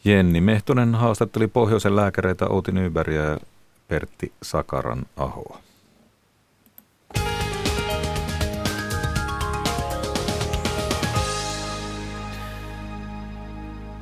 Jenni 0.05 0.41
Mehtonen 0.41 0.95
haastatteli 0.95 1.47
pohjoisen 1.47 1.95
lääkäreitä 1.95 2.47
Outi 2.47 2.71
Nybergia 2.71 3.21
ja 3.21 3.37
Pertti 3.87 4.31
Sakaran 4.43 5.05
Ahoa. 5.17 5.59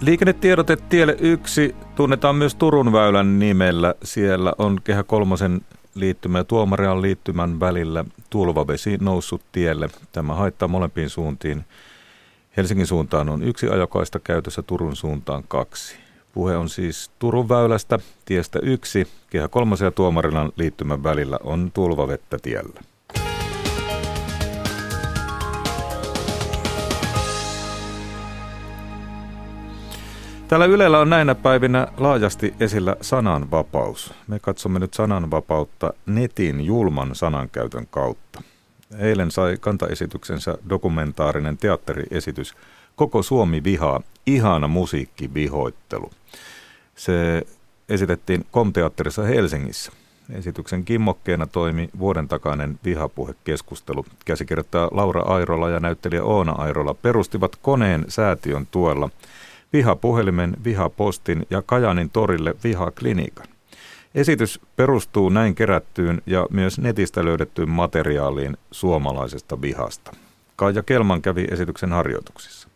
Liikennetiedote 0.01 0.75
Tielle 0.75 1.15
1 1.19 1.75
tunnetaan 1.95 2.35
myös 2.35 2.55
Turun 2.55 2.93
väylän 2.93 3.39
nimellä. 3.39 3.95
Siellä 4.03 4.53
on 4.57 4.79
Kehä 4.83 5.03
kolmosen 5.03 5.61
liittymä 5.95 6.37
ja 6.37 6.43
Tuomarian 6.43 7.01
liittymän 7.01 7.59
välillä 7.59 8.05
tulvavesi 8.29 8.97
noussut 9.01 9.41
tielle. 9.51 9.89
Tämä 10.11 10.35
haittaa 10.35 10.67
molempiin 10.67 11.09
suuntiin. 11.09 11.65
Helsingin 12.57 12.87
suuntaan 12.87 13.29
on 13.29 13.43
yksi 13.43 13.69
ajokaista 13.69 14.19
käytössä, 14.19 14.61
Turun 14.61 14.95
suuntaan 14.95 15.43
kaksi. 15.47 15.95
Puhe 16.33 16.57
on 16.57 16.69
siis 16.69 17.11
Turun 17.19 17.49
väylästä, 17.49 17.99
tiestä 18.25 18.59
yksi, 18.59 19.07
Kehä 19.29 19.47
kolmosen 19.47 19.85
ja 19.85 19.91
Tuomarilan 19.91 20.51
liittymän 20.55 21.03
välillä 21.03 21.39
on 21.43 21.71
tulvavettä 21.73 22.37
tiellä. 22.41 22.81
Täällä 30.47 30.65
Ylellä 30.65 30.99
on 30.99 31.09
näinä 31.09 31.35
päivinä 31.35 31.87
laajasti 31.97 32.53
esillä 32.59 32.95
sananvapaus. 33.01 34.13
Me 34.27 34.39
katsomme 34.39 34.79
nyt 34.79 34.93
sananvapautta 34.93 35.93
netin 36.05 36.65
julman 36.65 37.15
sanankäytön 37.15 37.87
kautta. 37.91 38.41
Eilen 38.99 39.31
sai 39.31 39.57
kantaesityksensä 39.59 40.57
dokumentaarinen 40.69 41.57
teatteriesitys 41.57 42.53
Koko 42.95 43.23
Suomi 43.23 43.63
vihaa, 43.63 44.01
ihana 44.25 44.67
musiikkivihoittelu. 44.67 46.11
Se 46.95 47.47
esitettiin 47.89 48.45
Komteatterissa 48.51 49.23
Helsingissä. 49.23 49.91
Esityksen 50.33 50.85
kimmokkeena 50.85 51.47
toimi 51.47 51.89
vuoden 51.99 52.27
takainen 52.27 52.79
vihapuhekeskustelu. 52.85 54.05
Käsikirjoittaja 54.25 54.89
Laura 54.91 55.21
Airola 55.21 55.69
ja 55.69 55.79
näyttelijä 55.79 56.23
Oona 56.23 56.51
Airola 56.51 56.93
perustivat 56.93 57.55
koneen 57.55 58.05
säätiön 58.07 58.67
tuella– 58.71 59.09
vihapuhelimen, 59.73 60.57
vihapostin 60.63 61.45
ja 61.49 61.61
Kajanin 61.61 62.09
torille 62.09 62.55
vihaklinikan. 62.63 63.47
Esitys 64.15 64.59
perustuu 64.75 65.29
näin 65.29 65.55
kerättyyn 65.55 66.21
ja 66.25 66.47
myös 66.49 66.79
netistä 66.79 67.25
löydettyyn 67.25 67.69
materiaaliin 67.69 68.57
suomalaisesta 68.71 69.61
vihasta. 69.61 70.11
Kaija 70.55 70.83
Kelman 70.83 71.21
kävi 71.21 71.47
esityksen 71.51 71.91
harjoituksissa. 71.91 72.66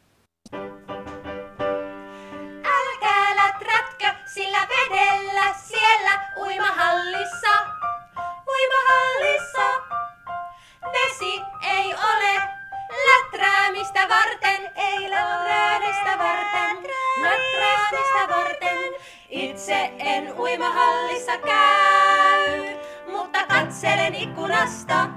Uimahallissa 20.40 21.38
käy, 21.38 22.78
mutta 23.12 23.40
katselen 23.48 24.16
ikkunasta. 24.16 25.10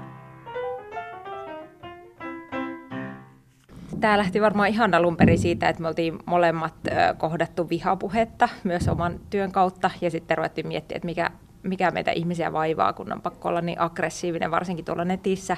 Tämä 3.99 4.17
lähti 4.17 4.41
varmaan 4.41 4.69
ihan 4.69 4.93
alun 4.93 5.17
perin 5.17 5.39
siitä, 5.39 5.69
että 5.69 5.81
me 5.81 5.87
oltiin 5.87 6.19
molemmat 6.25 6.73
kohdattu 7.17 7.69
vihapuhetta 7.69 8.49
myös 8.63 8.87
oman 8.87 9.19
työn 9.29 9.51
kautta 9.51 9.91
ja 10.01 10.11
sitten 10.11 10.37
ruvettiin 10.37 10.67
miettimään, 10.67 10.97
että 10.97 11.05
mikä, 11.05 11.29
mikä 11.63 11.91
meitä 11.91 12.11
ihmisiä 12.11 12.53
vaivaa, 12.53 12.93
kun 12.93 13.13
on 13.13 13.21
pakko 13.21 13.49
olla 13.49 13.61
niin 13.61 13.81
aggressiivinen, 13.81 14.51
varsinkin 14.51 14.85
tuolla 14.85 15.05
netissä 15.05 15.57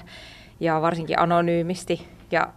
ja 0.60 0.82
varsinkin 0.82 1.20
anonyymisti 1.20 2.08
ja, 2.32 2.54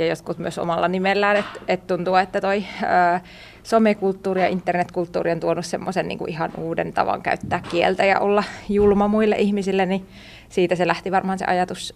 ja 0.00 0.06
joskus 0.06 0.38
myös 0.38 0.58
omalla 0.58 0.88
nimellään, 0.88 1.36
että 1.36 1.60
et 1.68 1.86
tuntuu, 1.86 2.14
että 2.14 2.40
toi 2.40 2.64
ää, 2.82 3.20
somekulttuuri 3.62 4.40
ja 4.40 4.48
internetkulttuuri 4.48 5.32
on 5.32 5.40
tuonut 5.40 5.66
semmoisen 5.66 6.08
niin 6.08 6.28
ihan 6.28 6.50
uuden 6.58 6.92
tavan 6.92 7.22
käyttää 7.22 7.62
kieltä 7.70 8.04
ja 8.04 8.20
olla 8.20 8.44
julma 8.68 9.08
muille 9.08 9.36
ihmisille, 9.36 9.86
niin 9.86 10.06
siitä 10.48 10.74
se 10.74 10.86
lähti 10.86 11.10
varmaan 11.10 11.38
se 11.38 11.44
ajatus 11.44 11.94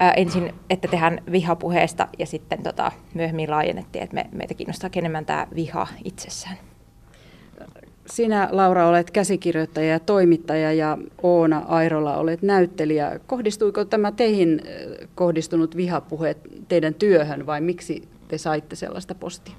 ää, 0.00 0.12
ensin, 0.12 0.54
että 0.70 0.88
tehdään 0.88 1.22
vihapuheesta 1.32 2.08
ja 2.18 2.26
sitten 2.26 2.62
tota, 2.62 2.92
myöhemmin 3.14 3.50
laajennettiin, 3.50 4.02
että 4.02 4.14
me, 4.14 4.26
meitä 4.32 4.54
kiinnostaa 4.54 4.90
enemmän 4.96 5.26
tämä 5.26 5.46
viha 5.54 5.86
itsessään. 6.04 6.67
Sinä, 8.10 8.48
Laura, 8.52 8.88
olet 8.88 9.10
käsikirjoittaja 9.10 9.90
ja 9.90 10.00
toimittaja 10.00 10.72
ja 10.72 10.98
Oona 11.22 11.62
Airola 11.68 12.16
olet 12.16 12.42
näyttelijä. 12.42 13.20
Kohdistuiko 13.26 13.84
tämä 13.84 14.12
teihin 14.12 14.60
eh, 14.64 15.08
kohdistunut 15.14 15.76
vihapuhe 15.76 16.36
teidän 16.68 16.94
työhön 16.94 17.46
vai 17.46 17.60
miksi 17.60 18.08
te 18.28 18.38
saitte 18.38 18.76
sellaista 18.76 19.14
postia? 19.14 19.54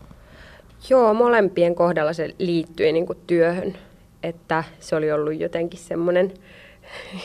Joo, 0.89 1.13
molempien 1.13 1.75
kohdalla 1.75 2.13
se 2.13 2.35
liittyi 2.39 2.91
niin 2.91 3.05
kuin 3.05 3.19
työhön, 3.27 3.77
että 4.23 4.63
se 4.79 4.95
oli 4.95 5.11
ollut 5.11 5.39
jotenkin 5.39 5.79
semmoinen 5.79 6.33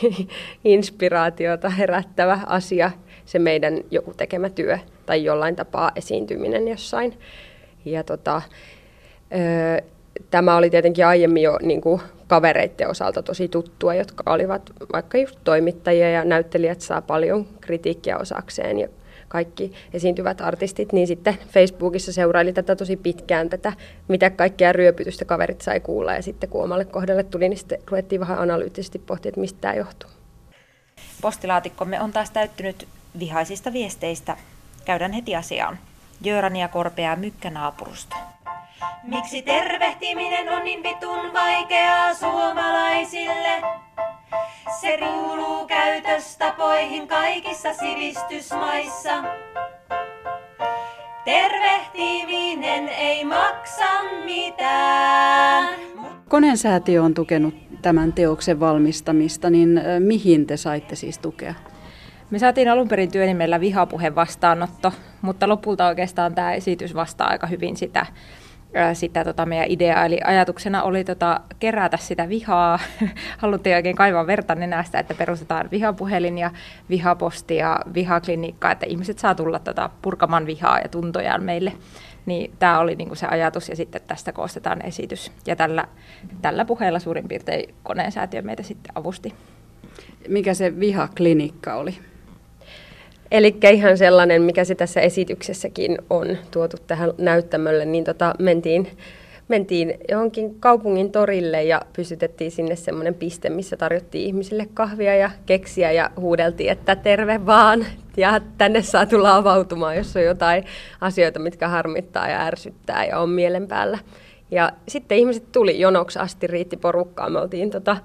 inspiraatiota 0.65 1.71
herättävä 1.71 2.41
asia, 2.47 2.91
se 3.25 3.39
meidän 3.39 3.81
joku 3.91 4.15
tekemä 4.17 4.51
työ 4.51 4.79
tai 5.07 5.25
jollain 5.25 5.57
tapaa 5.57 5.93
esiintyminen 5.97 6.69
jossain. 6.69 7.19
Ja 7.85 8.05
tota, 8.05 8.43
tämä 10.31 10.57
oli 10.57 10.71
tietenkin 10.71 11.07
aiemmin 11.07 11.43
jo 11.43 11.59
niin 11.63 11.81
kuin 11.81 12.01
kavereiden 12.27 12.89
osalta 12.89 13.23
tosi 13.23 13.49
tuttua, 13.49 13.95
jotka 13.95 14.33
olivat 14.33 14.71
vaikka 14.93 15.19
just 15.19 15.39
toimittajia 15.45 16.11
ja 16.11 16.25
näyttelijät 16.25 16.81
saa 16.81 17.03
paljon 17.03 17.47
kritiikkiä 17.61 18.19
osakseen 18.19 18.79
ja 18.79 18.89
kaikki 19.29 19.73
esiintyvät 19.93 20.41
artistit, 20.41 20.93
niin 20.93 21.07
sitten 21.07 21.39
Facebookissa 21.49 22.13
seuraili 22.13 22.53
tätä 22.53 22.77
tosi 22.77 22.97
pitkään, 22.97 23.51
tätä 23.51 23.73
mitä 24.09 24.31
kaikkea 24.31 24.73
ryöpytystä 24.73 25.25
kaverit 25.25 25.61
sai 25.61 25.81
kuulla 25.81 26.15
ja 26.15 26.23
sitten 26.23 26.49
kun 26.49 26.65
omalle 26.65 26.85
kohdalle 26.85 27.23
tuli, 27.23 27.49
niin 27.49 27.59
sitten 27.59 27.79
ruvettiin 27.91 28.21
vähän 28.21 28.39
analyyttisesti 28.39 28.99
pohtia, 28.99 29.29
että 29.29 29.41
mistä 29.41 29.59
tämä 29.61 29.75
johtuu. 29.75 30.11
Postilaatikkomme 31.21 32.01
on 32.01 32.13
taas 32.13 32.31
täyttynyt 32.31 32.89
vihaisista 33.19 33.73
viesteistä. 33.73 34.37
Käydään 34.85 35.13
heti 35.13 35.37
asiaan. 35.37 35.79
Jöörania 36.25 36.69
korpeaa 36.69 37.17
mykkänaapurusta. 37.17 38.34
Miksi 39.07 39.43
tervehtiminen 39.43 40.49
on 40.49 40.65
niin 40.65 40.83
vitun 40.83 41.33
vaikeaa 41.33 42.15
suomalaisille? 42.15 43.63
Se 44.81 44.99
kuuluu 44.99 45.67
käytöstapoihin 45.67 47.09
kaikissa 47.09 47.75
sivistysmaissa. 47.75 49.25
Tervehtiminen 51.25 52.89
ei 52.89 53.25
maksa 53.25 54.03
mitään. 54.25 55.75
Koneen 56.29 56.57
säätiö 56.59 57.03
on 57.03 57.15
tukenut 57.15 57.55
tämän 57.83 58.13
teoksen 58.13 58.61
valmistamista, 58.61 59.51
niin 59.51 59.81
mihin 59.99 60.47
te 60.47 60.57
saitte 60.57 60.97
siis 60.97 61.19
tukea? 61.19 61.55
Me 62.31 62.39
saatiin 62.39 62.69
alun 62.69 62.89
perin 62.89 63.11
työnimellä 63.11 63.61
vihapuhe 63.61 64.15
vastaanotto, 64.15 64.93
mutta 65.23 65.49
lopulta 65.49 65.87
oikeastaan 65.87 66.35
tämä 66.35 66.53
esitys 66.53 66.95
vastaa 66.95 67.29
aika 67.29 67.47
hyvin 67.47 67.77
sitä 67.77 68.07
sitä 68.93 69.25
tota 69.25 69.47
meidän 69.47 69.67
ideaa. 69.69 70.05
Eli 70.05 70.21
ajatuksena 70.25 70.83
oli 70.83 71.05
tota, 71.05 71.41
kerätä 71.59 71.97
sitä 71.97 72.29
vihaa. 72.29 72.79
Haluttiin 73.39 73.77
oikein 73.77 73.97
kaivaa 73.97 74.27
verta 74.27 74.55
nenästä, 74.55 74.99
että 74.99 75.15
perustetaan 75.15 75.71
vihapuhelin 75.71 76.39
ja 76.39 76.51
vihaposti 76.91 77.57
ja 77.57 77.81
vihaklinikka, 77.95 78.71
että 78.71 78.87
ihmiset 78.87 79.19
saa 79.19 79.35
tulla 79.35 79.59
tota, 79.59 79.91
purkamaan 80.03 80.47
vihaa 80.47 80.79
ja 80.79 80.89
tuntojaan 80.89 81.43
meille. 81.43 81.73
Niin 82.27 82.53
tämä 82.59 82.79
oli 82.79 82.97
niinku 82.97 83.15
se 83.15 83.27
ajatus 83.27 83.69
ja 83.69 83.77
sitten 83.77 84.01
tästä 84.07 84.33
koostetaan 84.33 84.87
esitys. 84.87 85.33
Ja 85.47 85.57
tällä, 85.57 85.85
tällä 86.43 86.65
puheella 86.65 86.99
suurin 86.99 87.29
piirtein 87.29 87.75
koneen 87.83 88.13
säätiö 88.13 88.43
meitä 88.43 88.63
sitten 88.63 88.93
avusti. 88.95 89.35
Mikä 90.29 90.55
se 90.55 90.81
vihaklinikka 90.81 91.75
oli? 91.75 91.99
Eli 93.35 93.57
ihan 93.73 93.99
sellainen, 93.99 94.43
mikä 94.43 94.65
se 94.65 94.75
tässä 94.75 95.01
esityksessäkin 95.01 95.99
on 96.11 96.39
tuotu 96.51 96.77
tähän 96.87 97.13
näyttämölle, 97.19 97.85
niin 97.85 98.05
tota, 98.05 98.35
mentiin, 98.39 98.89
mentiin 99.49 99.95
johonkin 100.11 100.61
kaupungin 100.61 101.13
torille 101.13 101.63
ja 101.63 101.83
pysytettiin 101.97 102.51
sinne 102.51 102.77
semmoinen 102.77 103.15
piste, 103.15 103.51
missä 103.51 103.77
tarjottiin 103.77 104.27
ihmisille 104.27 104.69
kahvia 104.75 105.17
ja 105.17 105.31
keksiä 105.47 105.93
ja 105.93 106.11
huudeltiin, 106.21 106.71
että 106.71 106.97
terve 106.97 107.47
vaan 107.47 107.87
ja 108.17 108.41
tänne 108.59 108.83
saa 108.83 109.07
tulla 109.07 109.37
avautumaan, 109.37 109.97
jos 109.97 110.17
on 110.17 110.25
jotain 110.25 110.65
asioita, 111.01 111.39
mitkä 111.39 111.69
harmittaa 111.69 112.29
ja 112.29 112.41
ärsyttää 112.41 113.05
ja 113.05 113.19
on 113.19 113.29
mielen 113.29 113.69
päällä. 113.69 113.99
Ja 114.51 114.73
sitten 114.89 115.19
ihmiset 115.19 115.53
tuli 115.53 115.81
jonoksi 115.81 116.19
asti, 116.19 116.47
riitti 116.47 116.77
porukkaa. 116.77 117.31
Me 117.31 117.41
oltiin 117.41 117.71
tota, 117.71 117.97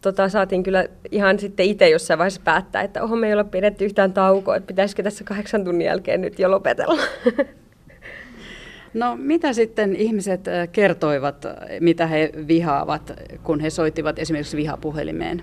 tota, 0.00 0.28
saatiin 0.28 0.62
kyllä 0.62 0.88
ihan 1.10 1.38
sitten 1.38 1.66
itse 1.66 1.88
jossain 1.88 2.18
vaiheessa 2.18 2.40
päättää, 2.44 2.82
että 2.82 3.02
oho, 3.02 3.16
me 3.16 3.26
ei 3.26 3.34
ole 3.34 3.44
pidetty 3.44 3.84
yhtään 3.84 4.12
taukoa, 4.12 4.56
että 4.56 4.66
pitäisikö 4.66 5.02
tässä 5.02 5.24
kahdeksan 5.24 5.64
tunnin 5.64 5.86
jälkeen 5.86 6.20
nyt 6.20 6.38
jo 6.38 6.50
lopetella. 6.50 7.02
No 8.94 9.16
mitä 9.16 9.52
sitten 9.52 9.96
ihmiset 9.96 10.48
äh, 10.48 10.68
kertoivat, 10.72 11.46
mitä 11.80 12.06
he 12.06 12.32
vihaavat, 12.48 13.12
kun 13.42 13.60
he 13.60 13.70
soittivat 13.70 14.18
esimerkiksi 14.18 14.56
vihapuhelimeen? 14.56 15.42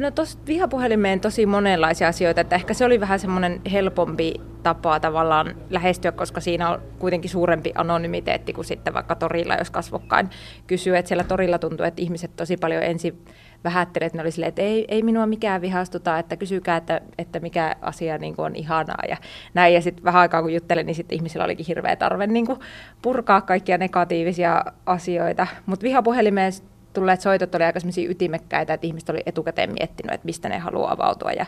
No 0.00 0.10
tuossa 0.10 0.38
vihapuhelimeen 0.46 1.20
tosi 1.20 1.46
monenlaisia 1.46 2.08
asioita, 2.08 2.40
että 2.40 2.56
ehkä 2.56 2.74
se 2.74 2.84
oli 2.84 3.00
vähän 3.00 3.18
semmoinen 3.18 3.60
helpompi 3.72 4.34
tapa 4.62 5.00
tavallaan 5.00 5.54
lähestyä, 5.70 6.12
koska 6.12 6.40
siinä 6.40 6.70
on 6.70 6.82
kuitenkin 6.98 7.30
suurempi 7.30 7.72
anonymiteetti 7.74 8.52
kuin 8.52 8.64
sitten 8.64 8.94
vaikka 8.94 9.14
torilla, 9.14 9.54
jos 9.54 9.70
kasvokkain 9.70 10.30
kysyy, 10.66 10.96
että 10.96 11.08
siellä 11.08 11.24
torilla 11.24 11.58
tuntuu, 11.58 11.86
että 11.86 12.02
ihmiset 12.02 12.36
tosi 12.36 12.56
paljon 12.56 12.82
ensin 12.82 13.24
vähättelee, 13.64 14.06
että 14.06 14.18
ne 14.18 14.22
oli 14.22 14.30
silleen, 14.30 14.48
että 14.48 14.62
ei, 14.62 14.84
ei 14.88 15.02
minua 15.02 15.26
mikään 15.26 15.60
vihastuta, 15.60 16.18
että 16.18 16.36
kysykää, 16.36 16.76
että, 16.76 17.00
että 17.18 17.40
mikä 17.40 17.76
asia 17.80 18.18
niin 18.18 18.36
kuin 18.36 18.46
on 18.46 18.56
ihanaa 18.56 19.02
ja 19.08 19.16
näin. 19.54 19.74
Ja 19.74 19.82
sitten 19.82 20.04
vähän 20.04 20.20
aikaa 20.20 20.42
kun 20.42 20.54
juttelin, 20.54 20.86
niin 20.86 20.94
sitten 20.94 21.16
ihmisillä 21.16 21.44
olikin 21.44 21.66
hirveä 21.66 21.96
tarve 21.96 22.26
niin 22.26 22.46
kuin 22.46 22.58
purkaa 23.02 23.40
kaikkia 23.40 23.78
negatiivisia 23.78 24.64
asioita. 24.86 25.46
Mutta 25.66 25.84
vihapuhelimeen 25.84 26.52
tulleet 26.92 27.20
soitot 27.20 27.54
oli 27.54 27.64
aika 27.64 27.80
ytimekkäitä, 28.08 28.74
että 28.74 28.86
ihmiset 28.86 29.10
oli 29.10 29.22
etukäteen 29.26 29.72
miettinyt, 29.72 30.14
että 30.14 30.24
mistä 30.24 30.48
ne 30.48 30.58
haluaa 30.58 30.92
avautua. 30.92 31.32
Ja 31.32 31.46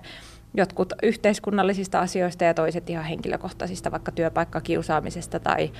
jotkut 0.54 0.92
yhteiskunnallisista 1.02 2.00
asioista 2.00 2.44
ja 2.44 2.54
toiset 2.54 2.90
ihan 2.90 3.04
henkilökohtaisista, 3.04 3.90
vaikka 3.90 4.12
työpaikkakiusaamisesta 4.12 5.40
tai 5.40 5.70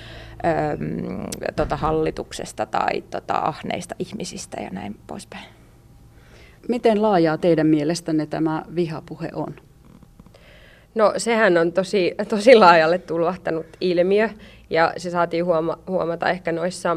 äm, 0.73 1.27
tota, 1.57 1.77
hallituksesta 1.77 2.67
tai 2.67 3.03
tota, 3.03 3.35
ahneista 3.35 3.95
ihmisistä 3.99 4.63
ja 4.63 4.71
näin 4.71 4.97
poispäin. 5.07 5.45
Miten 6.69 7.03
laajaa 7.03 7.39
teidän 7.39 7.67
mielestänne 7.67 8.27
tämä 8.27 8.63
vihapuhe 8.75 9.29
on? 9.35 9.55
No 10.95 11.13
sehän 11.17 11.59
on 11.59 11.73
tosi, 11.73 12.15
tosi 12.29 12.55
laajalle 12.55 12.99
tulvahtanut 12.99 13.67
ilmiö 13.81 14.29
ja 14.71 14.93
se 14.97 15.11
saatiin 15.11 15.45
huoma- 15.45 15.79
huomata 15.87 16.31
ehkä 16.31 16.53
noissa, 16.53 16.97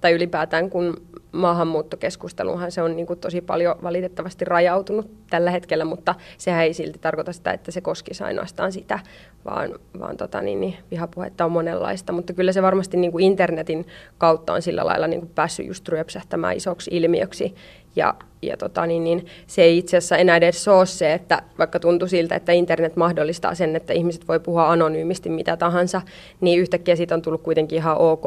tai 0.00 0.12
ylipäätään 0.12 0.70
kun 0.70 1.02
maahanmuuttokeskusteluunhan 1.32 2.72
se 2.72 2.82
on 2.82 2.96
niin 2.96 3.06
kuin 3.06 3.18
tosi 3.18 3.40
paljon 3.40 3.76
valitettavasti 3.82 4.44
rajautunut 4.44 5.10
tällä 5.30 5.50
hetkellä, 5.50 5.84
mutta 5.84 6.14
sehän 6.38 6.64
ei 6.64 6.74
silti 6.74 6.98
tarkoita 6.98 7.32
sitä, 7.32 7.52
että 7.52 7.70
se 7.70 7.80
koskisi 7.80 8.24
ainoastaan 8.24 8.72
sitä, 8.72 8.98
vaan, 9.44 9.78
vaan 10.00 10.16
tota, 10.16 10.42
niin, 10.42 10.60
niin, 10.60 10.76
vihapuhetta 10.90 11.44
on 11.44 11.52
monenlaista. 11.52 12.12
Mutta 12.12 12.32
kyllä 12.32 12.52
se 12.52 12.62
varmasti 12.62 12.96
niin 12.96 13.12
kuin 13.12 13.24
internetin 13.24 13.86
kautta 14.18 14.52
on 14.52 14.62
sillä 14.62 14.86
lailla 14.86 15.06
niin 15.06 15.20
kuin 15.20 15.32
päässyt 15.34 15.66
just 15.66 15.88
ryöpsähtämään 15.88 16.56
isoksi 16.56 16.90
ilmiöksi. 16.94 17.54
Ja, 17.98 18.14
ja 18.42 18.56
tota, 18.56 18.86
niin, 18.86 19.04
niin, 19.04 19.26
se 19.46 19.62
ei 19.62 19.78
itse 19.78 19.96
asiassa 19.96 20.16
enää 20.16 20.36
edes 20.36 20.68
ole 20.68 20.86
se, 20.86 21.12
että 21.12 21.42
vaikka 21.58 21.80
tuntuu 21.80 22.08
siltä, 22.08 22.34
että 22.34 22.52
internet 22.52 22.96
mahdollistaa 22.96 23.54
sen, 23.54 23.76
että 23.76 23.92
ihmiset 23.92 24.28
voi 24.28 24.40
puhua 24.40 24.70
anonyymisti 24.70 25.28
mitä 25.28 25.56
tahansa, 25.56 26.02
niin 26.40 26.60
yhtäkkiä 26.60 26.96
siitä 26.96 27.14
on 27.14 27.22
tullut 27.22 27.42
kuitenkin 27.42 27.76
ihan 27.76 27.98
ok 27.98 28.24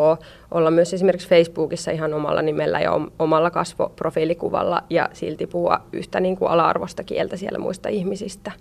olla 0.51 0.71
myös 0.71 0.93
esimerkiksi 0.93 1.29
Facebookissa 1.29 1.91
ihan 1.91 2.13
omalla 2.13 2.41
nimellä 2.41 2.79
ja 2.79 2.91
omalla 3.19 3.51
kasvoprofiilikuvalla 3.51 4.83
ja 4.89 5.09
silti 5.13 5.47
puhua 5.47 5.81
yhtä 5.93 6.19
niin 6.19 6.37
kuin 6.37 6.51
ala-arvosta 6.51 7.03
kieltä 7.03 7.37
siellä 7.37 7.59
muista 7.59 7.89
ihmisistä. 7.89 8.51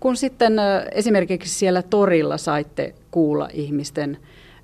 Kun 0.00 0.16
sitten 0.16 0.56
esimerkiksi 0.92 1.54
siellä 1.54 1.82
torilla 1.82 2.36
saitte 2.36 2.94
kuulla 3.10 3.48
ihmisten 3.52 4.18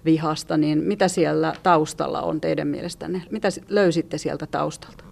vihasta, 0.05 0.57
niin 0.57 0.79
mitä 0.79 1.09
siellä 1.09 1.53
taustalla 1.63 2.23
on 2.23 2.41
teidän 2.41 2.69
mielestänne? 2.69 3.23
Mitä 3.31 3.49
löysitte 3.69 4.19
sieltä 4.19 4.47
taustalta? 4.47 5.08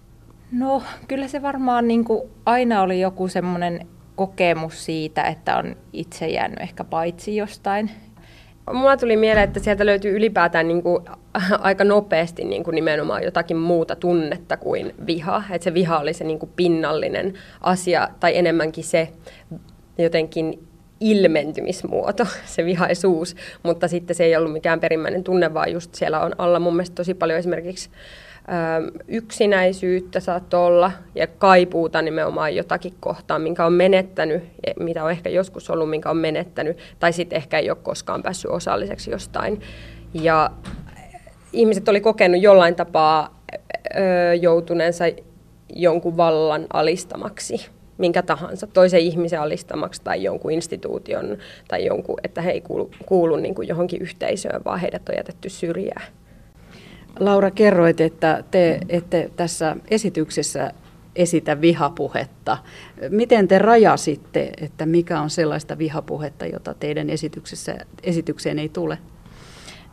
No 0.51 0.83
kyllä 1.07 1.27
se 1.27 1.41
varmaan 1.41 1.87
niin 1.87 2.05
kuin 2.05 2.29
aina 2.45 2.81
oli 2.81 3.01
joku 3.01 3.27
semmoinen 3.27 3.87
kokemus 4.15 4.85
siitä, 4.85 5.23
että 5.23 5.57
on 5.57 5.75
itse 5.93 6.27
jäänyt 6.27 6.59
ehkä 6.59 6.83
paitsi 6.83 7.35
jostain. 7.35 7.91
Mulla 8.73 8.97
tuli 8.97 9.17
mieleen, 9.17 9.43
että 9.43 9.59
sieltä 9.59 9.85
löytyy 9.85 10.15
ylipäätään 10.15 10.67
niin 10.67 10.83
kuin 10.83 11.05
aika 11.59 11.83
nopeasti 11.83 12.43
niin 12.43 12.63
kuin 12.63 12.75
nimenomaan 12.75 13.23
jotakin 13.23 13.57
muuta 13.57 13.95
tunnetta 13.95 14.57
kuin 14.57 14.93
viha. 15.07 15.43
Että 15.51 15.63
se 15.63 15.73
viha 15.73 15.99
oli 15.99 16.13
se 16.13 16.23
niin 16.23 16.39
kuin 16.39 16.51
pinnallinen 16.55 17.33
asia 17.61 18.07
tai 18.19 18.37
enemmänkin 18.37 18.83
se 18.83 19.09
jotenkin 19.97 20.67
ilmentymismuoto, 20.99 22.27
se 22.45 22.65
vihaisuus, 22.65 23.35
mutta 23.63 23.87
sitten 23.87 24.15
se 24.15 24.23
ei 24.23 24.35
ollut 24.35 24.53
mikään 24.53 24.79
perimmäinen 24.79 25.23
tunne, 25.23 25.53
vaan 25.53 25.71
just 25.71 25.95
siellä 25.95 26.19
on 26.19 26.35
alla 26.37 26.59
mun 26.59 26.75
mielestä 26.75 26.95
tosi 26.95 27.13
paljon 27.13 27.39
esimerkiksi 27.39 27.89
yksinäisyyttä 29.07 30.19
saattoi 30.19 30.65
olla 30.65 30.91
ja 31.15 31.27
kaipuuta 31.27 32.01
nimenomaan 32.01 32.55
jotakin 32.55 32.93
kohtaan, 32.99 33.41
minkä 33.41 33.65
on 33.65 33.73
menettänyt, 33.73 34.43
mitä 34.79 35.03
on 35.03 35.11
ehkä 35.11 35.29
joskus 35.29 35.69
ollut, 35.69 35.89
minkä 35.89 36.09
on 36.09 36.17
menettänyt, 36.17 36.77
tai 36.99 37.13
sitten 37.13 37.37
ehkä 37.37 37.59
ei 37.59 37.69
ole 37.69 37.77
koskaan 37.83 38.23
päässyt 38.23 38.51
osalliseksi 38.51 39.11
jostain. 39.11 39.61
Ja 40.13 40.51
ihmiset 41.53 41.89
oli 41.89 42.01
kokenut 42.01 42.41
jollain 42.41 42.75
tapaa 42.75 43.41
joutuneensa 44.41 45.05
jonkun 45.73 46.17
vallan 46.17 46.67
alistamaksi, 46.73 47.69
minkä 47.97 48.21
tahansa, 48.21 48.67
toisen 48.67 48.99
ihmisen 48.99 49.41
alistamaksi 49.41 50.01
tai 50.03 50.23
jonkun 50.23 50.51
instituution 50.51 51.37
tai 51.67 51.85
jonkun, 51.85 52.17
että 52.23 52.41
he 52.41 52.51
ei 52.51 52.61
kuulu, 52.61 52.91
kuulu 53.05 53.35
niin 53.35 53.55
kuin 53.55 53.67
johonkin 53.67 54.01
yhteisöön, 54.01 54.61
vaan 54.65 54.79
heidät 54.79 55.09
on 55.09 55.15
jätetty 55.17 55.49
syrjään. 55.49 56.07
Laura, 57.19 57.51
kerroit, 57.51 58.01
että 58.01 58.43
te 58.51 58.79
ette 58.89 59.31
tässä 59.35 59.75
esityksessä 59.91 60.71
esitä 61.15 61.61
vihapuhetta. 61.61 62.57
Miten 63.09 63.47
te 63.47 63.59
rajasitte, 63.59 64.51
että 64.61 64.85
mikä 64.85 65.21
on 65.21 65.29
sellaista 65.29 65.77
vihapuhetta, 65.77 66.45
jota 66.45 66.73
teidän 66.73 67.09
esityksessä, 67.09 67.75
esitykseen 68.03 68.59
ei 68.59 68.69
tule? 68.69 68.97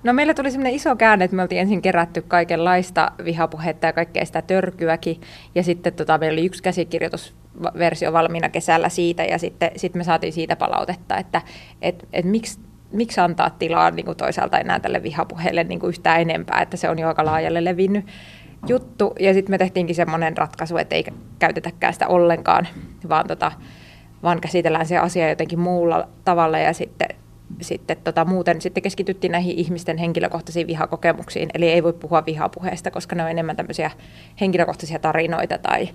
No 0.04 0.12
meillä 0.12 0.34
tuli 0.34 0.50
semmoinen 0.50 0.74
iso 0.74 0.96
käänne, 0.96 1.24
että 1.24 1.36
me 1.36 1.42
oltiin 1.42 1.60
ensin 1.60 1.82
kerätty 1.82 2.22
kaikenlaista 2.22 3.12
vihapuhetta 3.24 3.86
ja 3.86 3.92
kaikkea 3.92 4.24
sitä 4.24 4.42
törkyäkin. 4.42 5.20
Ja 5.54 5.62
sitten 5.62 5.92
tota, 5.92 6.18
meillä 6.18 6.34
oli 6.34 6.46
yksi 6.46 6.62
käsikirjoitusversio 6.62 8.12
valmiina 8.12 8.48
kesällä 8.48 8.88
siitä 8.88 9.24
ja 9.24 9.38
sitten 9.38 9.70
sit 9.76 9.94
me 9.94 10.04
saatiin 10.04 10.32
siitä 10.32 10.56
palautetta, 10.56 11.16
että 11.16 11.42
et, 11.82 12.08
et 12.12 12.24
miksi 12.24 12.60
miksi 12.94 13.20
antaa 13.20 13.50
tilaa 13.50 13.90
niin 13.90 14.06
kuin 14.06 14.16
toisaalta 14.16 14.58
enää 14.58 14.80
tälle 14.80 15.02
vihapuheelle 15.02 15.64
niin 15.64 15.80
kuin 15.80 15.88
yhtään 15.88 16.20
enempää, 16.20 16.62
että 16.62 16.76
se 16.76 16.88
on 16.88 16.98
jo 16.98 17.08
aika 17.08 17.24
laajalle 17.24 17.64
levinnyt 17.64 18.06
juttu. 18.66 19.12
Ja 19.20 19.34
sitten 19.34 19.50
me 19.50 19.58
tehtiinkin 19.58 19.96
semmoinen 19.96 20.36
ratkaisu, 20.36 20.76
että 20.76 20.94
ei 20.94 21.04
käytetäkään 21.38 21.92
sitä 21.92 22.08
ollenkaan, 22.08 22.68
vaan, 23.08 23.26
tota, 23.26 23.52
vaan 24.22 24.40
käsitellään 24.40 24.86
se 24.86 24.98
asia 24.98 25.28
jotenkin 25.28 25.58
muulla 25.58 26.08
tavalla 26.24 26.58
ja 26.58 26.72
sitten 26.72 27.08
sitten 27.60 27.96
tota, 28.04 28.24
muuten 28.24 28.60
sitten 28.60 28.82
keskityttiin 28.82 29.32
näihin 29.32 29.58
ihmisten 29.58 29.98
henkilökohtaisiin 29.98 30.66
vihakokemuksiin. 30.66 31.48
Eli 31.54 31.68
ei 31.68 31.82
voi 31.82 31.92
puhua 31.92 32.26
vihapuheesta, 32.26 32.90
koska 32.90 33.16
ne 33.16 33.22
on 33.22 33.30
enemmän 33.30 33.56
tämmöisiä 33.56 33.90
henkilökohtaisia 34.40 34.98
tarinoita 34.98 35.58
tai 35.58 35.88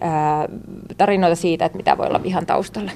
ää, 0.00 0.48
tarinoita 0.96 1.36
siitä, 1.36 1.64
että 1.64 1.76
mitä 1.76 1.98
voi 1.98 2.06
olla 2.06 2.22
vihan 2.22 2.46
taustalla. 2.46 2.90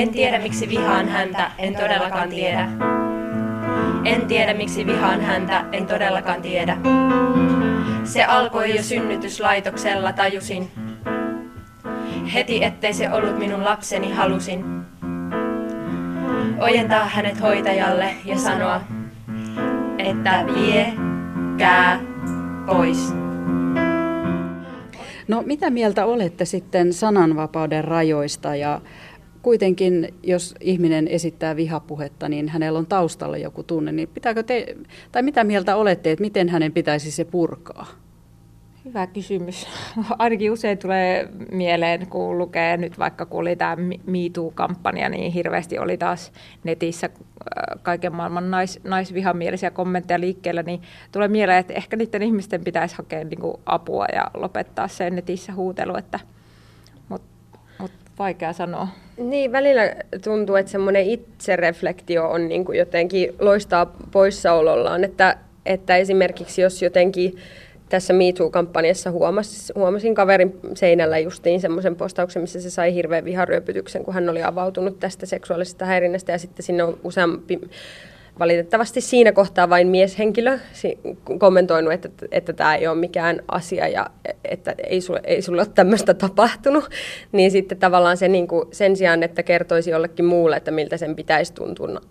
En 0.00 0.10
tiedä 0.10 0.38
miksi 0.38 0.68
vihaan 0.68 1.08
häntä, 1.08 1.50
en 1.58 1.74
todellakaan 1.74 2.28
tiedä. 2.28 2.68
En 4.04 4.26
tiedä 4.26 4.54
miksi 4.54 4.86
vihaan 4.86 5.20
häntä, 5.20 5.64
en 5.72 5.86
todellakaan 5.86 6.42
tiedä. 6.42 6.76
Se 8.04 8.24
alkoi 8.24 8.76
jo 8.76 8.82
synnytyslaitoksella, 8.82 10.12
tajusin. 10.12 10.68
Heti 12.34 12.64
ettei 12.64 12.94
se 12.94 13.12
ollut 13.12 13.38
minun 13.38 13.64
lapseni 13.64 14.12
halusin. 14.12 14.64
Ojentaa 16.60 17.04
hänet 17.04 17.42
hoitajalle 17.42 18.14
ja 18.24 18.38
sanoa, 18.38 18.80
että 19.98 20.44
vie, 20.54 20.92
kää, 21.58 22.00
pois. 22.66 23.14
No 25.28 25.42
mitä 25.46 25.70
mieltä 25.70 26.06
olette 26.06 26.44
sitten 26.44 26.92
sananvapauden 26.92 27.84
rajoista 27.84 28.56
ja 28.56 28.80
kuitenkin, 29.42 30.14
jos 30.22 30.54
ihminen 30.60 31.08
esittää 31.08 31.56
vihapuhetta, 31.56 32.28
niin 32.28 32.48
hänellä 32.48 32.78
on 32.78 32.86
taustalla 32.86 33.36
joku 33.36 33.62
tunne, 33.62 33.92
niin 33.92 34.08
pitääkö 34.08 34.42
te, 34.42 34.76
tai 35.12 35.22
mitä 35.22 35.44
mieltä 35.44 35.76
olette, 35.76 36.10
että 36.10 36.22
miten 36.22 36.48
hänen 36.48 36.72
pitäisi 36.72 37.10
se 37.10 37.24
purkaa? 37.24 37.86
Hyvä 38.84 39.06
kysymys. 39.06 39.66
Ainakin 40.18 40.52
usein 40.52 40.78
tulee 40.78 41.28
mieleen, 41.52 42.06
kun 42.06 42.38
lukee 42.38 42.76
nyt 42.76 42.98
vaikka 42.98 43.26
kun 43.26 43.40
oli 43.40 43.56
tämä 43.56 43.76
MeToo-kampanja, 44.06 45.08
niin 45.08 45.32
hirveästi 45.32 45.78
oli 45.78 45.96
taas 45.96 46.32
netissä 46.64 47.06
äh, 47.06 47.82
kaiken 47.82 48.14
maailman 48.14 48.50
nais, 48.50 48.80
naisvihamielisiä 48.84 49.70
kommentteja 49.70 50.20
liikkeellä, 50.20 50.62
niin 50.62 50.82
tulee 51.12 51.28
mieleen, 51.28 51.58
että 51.58 51.72
ehkä 51.72 51.96
niiden 51.96 52.22
ihmisten 52.22 52.64
pitäisi 52.64 52.96
hakea 52.96 53.24
niin 53.24 53.52
apua 53.66 54.06
ja 54.14 54.30
lopettaa 54.34 54.88
se 54.88 55.10
netissä 55.10 55.52
huutelu, 55.52 55.96
että, 55.96 56.20
vaikea 58.20 58.52
sanoa. 58.52 58.88
Niin, 59.16 59.52
välillä 59.52 59.94
tuntuu, 60.24 60.56
että 60.56 60.72
semmoinen 60.72 61.06
itsereflektio 61.06 62.30
on 62.30 62.48
niin 62.48 62.64
kuin 62.64 62.78
jotenkin 62.78 63.34
loistaa 63.38 63.86
poissaolollaan, 64.12 65.04
että, 65.04 65.36
että 65.66 65.96
esimerkiksi 65.96 66.62
jos 66.62 66.82
jotenkin 66.82 67.36
tässä 67.88 68.12
MeToo-kampanjassa 68.12 69.10
huomasin, 69.10 69.74
huomasin 69.74 70.14
kaverin 70.14 70.60
seinällä 70.74 71.18
justiin 71.18 71.60
semmoisen 71.60 71.96
postauksen, 71.96 72.42
missä 72.42 72.60
se 72.60 72.70
sai 72.70 72.94
hirveän 72.94 73.24
viharyöpytyksen, 73.24 74.04
kun 74.04 74.14
hän 74.14 74.28
oli 74.28 74.42
avautunut 74.42 75.00
tästä 75.00 75.26
seksuaalisesta 75.26 75.84
häirinnästä 75.84 76.32
ja 76.32 76.38
sitten 76.38 76.62
sinne 76.62 76.84
on 76.84 76.98
useampi 77.04 77.60
valitettavasti 78.38 79.00
siinä 79.00 79.32
kohtaa 79.32 79.70
vain 79.70 79.88
mieshenkilö 79.88 80.58
kommentoinut, 81.38 81.92
että, 81.92 82.08
että 82.32 82.52
tämä 82.52 82.74
ei 82.74 82.86
ole 82.86 82.96
mikään 82.96 83.40
asia 83.48 83.88
ja 83.88 84.06
että 84.44 84.74
ei 84.86 85.00
sulle, 85.00 85.20
ei 85.24 85.42
sulle 85.42 85.62
ole 85.62 85.70
tämmöistä 85.74 86.14
tapahtunut, 86.14 86.90
niin 87.32 87.50
sitten 87.50 87.78
tavallaan 87.78 88.16
se 88.16 88.28
niin 88.28 88.48
kuin 88.48 88.68
sen 88.72 88.96
sijaan, 88.96 89.22
että 89.22 89.42
kertoisi 89.42 89.90
jollekin 89.90 90.24
muulle, 90.24 90.56
että 90.56 90.70
miltä 90.70 90.96
sen 90.96 91.16
pitäisi 91.16 91.52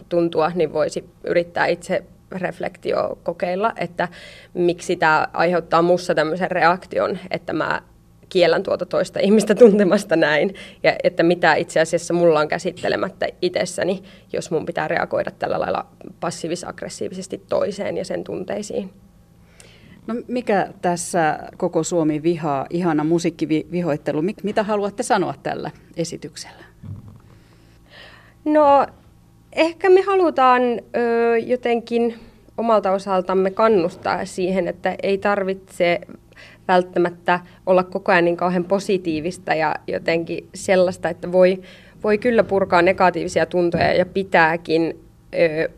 tuntua, 0.09 0.51
niin 0.55 0.73
voisi 0.73 1.09
yrittää 1.23 1.65
itse 1.67 2.03
reflektio 2.31 3.17
kokeilla, 3.23 3.73
että 3.77 4.07
miksi 4.53 4.95
tämä 4.95 5.27
aiheuttaa 5.33 5.81
mussa 5.81 6.15
tämmöisen 6.15 6.51
reaktion, 6.51 7.17
että 7.31 7.53
mä 7.53 7.81
kiellän 8.29 8.63
tuota 8.63 8.85
toista 8.85 9.19
ihmistä 9.19 9.55
tuntemasta 9.55 10.15
näin, 10.15 10.55
ja 10.83 10.95
että 11.03 11.23
mitä 11.23 11.55
itse 11.55 11.79
asiassa 11.79 12.13
mulla 12.13 12.39
on 12.39 12.47
käsittelemättä 12.47 13.27
itsessäni, 13.41 14.03
jos 14.33 14.51
mun 14.51 14.65
pitää 14.65 14.87
reagoida 14.87 15.31
tällä 15.31 15.59
lailla 15.59 15.85
passiivis-aggressiivisesti 16.19 17.41
toiseen 17.49 17.97
ja 17.97 18.05
sen 18.05 18.23
tunteisiin. 18.23 18.89
No 20.07 20.15
mikä 20.27 20.67
tässä 20.81 21.39
koko 21.57 21.83
Suomi 21.83 22.23
vihaa, 22.23 22.65
ihana 22.69 23.03
musiikkivihoittelu, 23.03 24.21
mitä 24.43 24.63
haluatte 24.63 25.03
sanoa 25.03 25.33
tällä 25.43 25.71
esityksellä? 25.97 26.63
No 28.45 28.87
ehkä 29.51 29.89
me 29.89 30.01
halutaan 30.01 30.61
ö, 30.63 31.37
jotenkin 31.37 32.19
omalta 32.57 32.91
osaltamme 32.91 33.51
kannustaa 33.51 34.25
siihen, 34.25 34.67
että 34.67 34.95
ei 35.03 35.17
tarvitse 35.17 36.01
välttämättä 36.69 37.39
olla 37.65 37.83
koko 37.83 38.11
ajan 38.11 38.25
niin 38.25 38.37
kauhean 38.37 38.65
positiivista 38.65 39.53
ja 39.53 39.75
jotenkin 39.87 40.49
sellaista, 40.55 41.09
että 41.09 41.31
voi, 41.31 41.61
voi 42.03 42.17
kyllä 42.17 42.43
purkaa 42.43 42.81
negatiivisia 42.81 43.45
tuntoja 43.45 43.93
ja 43.93 44.05
pitääkin, 44.05 44.99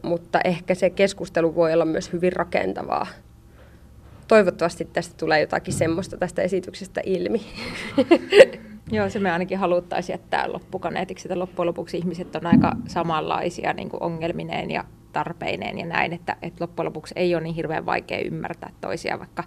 mutta 0.02 0.40
ehkä 0.44 0.76
se 0.76 0.90
keskustelu 0.90 1.56
voi 1.56 1.74
olla 1.74 1.86
myös 1.86 2.14
hyvin 2.14 2.34
rakentavaa. 2.34 3.08
Toivottavasti 4.28 4.86
tästä 4.94 5.16
tulee 5.18 5.42
jotakin 5.42 5.74
semmoista 5.74 6.18
tästä 6.18 6.42
esityksestä 6.42 7.02
ilmi. 7.06 7.42
Joo, 8.92 9.10
se 9.10 9.20
me 9.20 9.32
ainakin 9.32 9.58
haluttaisiin 9.58 10.14
jättää 10.14 10.52
loppukaneetiksi, 10.52 11.28
että 11.28 11.40
loppujen 11.40 11.68
lopuksi 11.68 11.98
ihmiset 11.98 12.36
on 12.36 12.46
aika 12.46 12.72
samanlaisia 12.88 13.74
niin 13.74 13.90
kuin 13.90 14.04
ongelmineen 14.04 14.72
ja 14.72 14.84
tarpeineen 15.14 15.78
ja 15.78 15.86
näin, 15.86 16.14
että, 16.14 16.36
että 16.42 16.64
loppujen 16.64 16.86
lopuksi 16.86 17.14
ei 17.18 17.36
ole 17.36 17.44
niin 17.44 17.56
hirveän 17.56 17.86
vaikea 17.86 18.20
ymmärtää 18.20 18.70
toisia, 18.82 19.20
vaikka, 19.20 19.44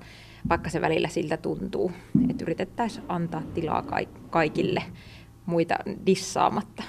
vaikka 0.48 0.70
se 0.70 0.80
välillä 0.80 1.08
siltä 1.08 1.36
tuntuu. 1.36 1.92
Että 2.30 2.44
yritettäisiin 2.44 3.04
antaa 3.08 3.42
tilaa 3.54 3.84
kaikille 4.30 4.82
muita 5.46 5.76
dissaamatta 6.06 6.82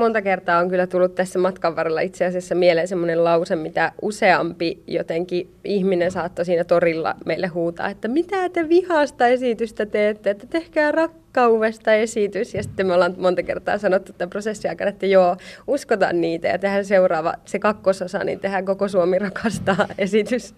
monta 0.00 0.22
kertaa 0.22 0.58
on 0.58 0.68
kyllä 0.68 0.86
tullut 0.86 1.14
tässä 1.14 1.38
matkan 1.38 1.76
varrella 1.76 2.00
itse 2.00 2.24
asiassa 2.24 2.54
mieleen 2.54 2.88
semmoinen 2.88 3.24
lause, 3.24 3.56
mitä 3.56 3.92
useampi 4.02 4.82
jotenkin 4.86 5.50
ihminen 5.64 6.10
saattoi 6.10 6.44
siinä 6.44 6.64
torilla 6.64 7.14
meille 7.26 7.46
huutaa, 7.46 7.88
että 7.88 8.08
mitä 8.08 8.48
te 8.48 8.68
vihasta 8.68 9.26
esitystä 9.26 9.86
teette, 9.86 10.30
että 10.30 10.46
tehkää 10.46 10.92
rakkaudesta 10.92 11.94
esitys. 11.94 12.54
Ja 12.54 12.62
sitten 12.62 12.86
me 12.86 12.94
ollaan 12.94 13.14
monta 13.18 13.42
kertaa 13.42 13.78
sanottu 13.78 14.12
tämän 14.12 14.30
prosessin 14.30 14.70
aikana, 14.70 14.88
että 14.88 15.06
joo, 15.06 15.36
uskotaan 15.66 16.20
niitä 16.20 16.48
ja 16.48 16.58
tehdään 16.58 16.84
seuraava, 16.84 17.34
se 17.44 17.58
kakkososa, 17.58 18.24
niin 18.24 18.40
tehdään 18.40 18.64
koko 18.64 18.88
Suomi 18.88 19.18
rakastaa 19.18 19.86
esitys. 19.98 20.54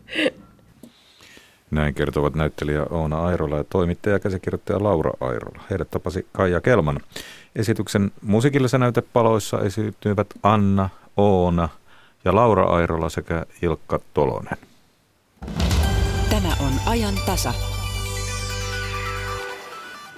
Näin 1.73 1.95
kertovat 1.95 2.35
näyttelijä 2.35 2.87
Oona 2.91 3.25
Airola 3.25 3.57
ja 3.57 3.65
toimittaja 3.65 4.15
ja 4.15 4.21
käsikirjoittaja 4.21 4.83
Laura 4.83 5.11
Airola. 5.21 5.63
Heidät 5.71 5.91
tapasi 5.91 6.27
Kaija 6.33 6.61
Kelman. 6.61 7.01
Esityksen 7.57 8.11
musiikillisissa 8.23 8.79
näytepaloissa 8.79 9.61
esiintyvät 9.61 10.27
Anna, 10.43 10.89
Oona 11.17 11.69
ja 12.25 12.35
Laura 12.35 12.65
Airola 12.65 13.09
sekä 13.09 13.47
Ilkka 13.63 14.01
Tolonen. 14.15 14.59
Tämä 16.31 16.49
on 16.61 16.73
ajan 16.87 17.15
tasa. 17.27 17.55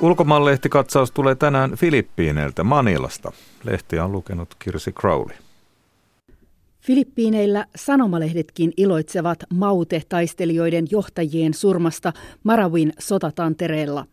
Ulkomaanlehtikatsaus 0.01 1.11
tulee 1.11 1.35
tänään 1.35 1.77
Filippiineiltä 1.77 2.65
Manilasta. 2.65 3.33
Lehtiä 3.65 4.05
on 4.05 4.13
lukenut 4.13 4.57
Kirsi 4.59 4.93
Crowley. 4.93 5.37
Filippiineillä 6.85 7.67
sanomalehdetkin 7.77 8.73
iloitsevat 8.77 9.39
maute-taistelijoiden 9.55 10.87
johtajien 10.91 11.55
surmasta 11.55 12.13
Marawin 12.43 12.93
sotatantereella. 12.99 14.07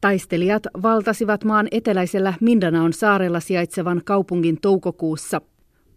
Taistelijat 0.00 0.62
valtasivat 0.82 1.44
maan 1.44 1.68
eteläisellä 1.70 2.34
Mindanaon 2.40 2.92
saarella 2.92 3.40
sijaitsevan 3.40 4.02
kaupungin 4.04 4.60
toukokuussa. 4.60 5.40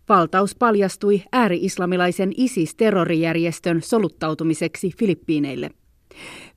Valtaus 0.09 0.55
paljastui 0.55 1.23
ääri-islamilaisen 1.31 2.31
ISIS-terrorijärjestön 2.37 3.81
soluttautumiseksi 3.81 4.91
Filippiineille. 4.97 5.69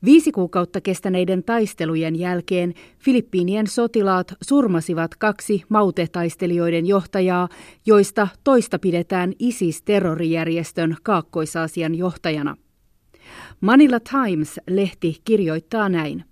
Viisi 0.05 0.32
kuukautta 0.32 0.80
kestäneiden 0.80 1.44
taistelujen 1.44 2.16
jälkeen 2.16 2.74
Filippiinien 2.98 3.66
sotilaat 3.66 4.34
surmasivat 4.42 5.14
kaksi 5.14 5.62
mautetaistelijoiden 5.68 6.86
johtajaa, 6.86 7.48
joista 7.86 8.28
toista 8.44 8.78
pidetään 8.78 9.32
ISIS-terrorijärjestön 9.38 10.96
Kaakkois-Aasian 11.02 11.94
johtajana. 11.94 12.57
Manila 13.61 14.00
Times-lehti 14.00 15.20
kirjoittaa 15.24 15.88
näin. 15.88 16.24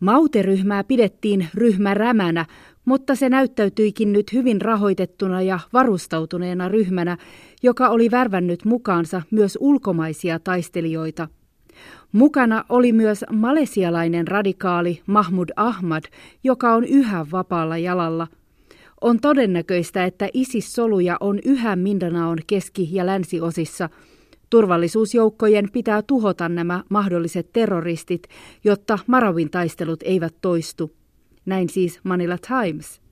Mauteryhmää 0.00 0.84
pidettiin 0.84 1.48
ryhmärämänä, 1.54 2.46
mutta 2.84 3.14
se 3.14 3.28
näyttäytyikin 3.28 4.12
nyt 4.12 4.32
hyvin 4.32 4.60
rahoitettuna 4.60 5.42
ja 5.42 5.60
varustautuneena 5.72 6.68
ryhmänä, 6.68 7.18
joka 7.62 7.88
oli 7.88 8.10
värvännyt 8.10 8.64
mukaansa 8.64 9.22
myös 9.30 9.58
ulkomaisia 9.60 10.38
taistelijoita. 10.38 11.28
Mukana 12.14 12.64
oli 12.68 12.92
myös 12.92 13.24
malesialainen 13.32 14.28
radikaali 14.28 15.02
Mahmud 15.06 15.48
Ahmad, 15.56 16.04
joka 16.44 16.74
on 16.74 16.84
yhä 16.84 17.26
vapaalla 17.32 17.78
jalalla. 17.78 18.26
On 19.00 19.20
todennäköistä, 19.20 20.04
että 20.04 20.28
ISIS-soluja 20.34 21.16
on 21.20 21.38
yhä 21.44 21.76
Mindanaon 21.76 22.38
keski- 22.46 22.88
ja 22.92 23.06
länsiosissa– 23.06 23.88
Turvallisuusjoukkojen 24.50 25.68
pitää 25.72 26.02
tuhota 26.02 26.48
nämä 26.48 26.84
mahdolliset 26.88 27.52
terroristit, 27.52 28.22
jotta 28.64 28.98
Marawin 29.06 29.50
taistelut 29.50 30.02
eivät 30.02 30.34
toistu. 30.40 30.92
Näin 31.46 31.68
siis 31.68 32.00
Manila 32.04 32.38
Times. 32.38 33.03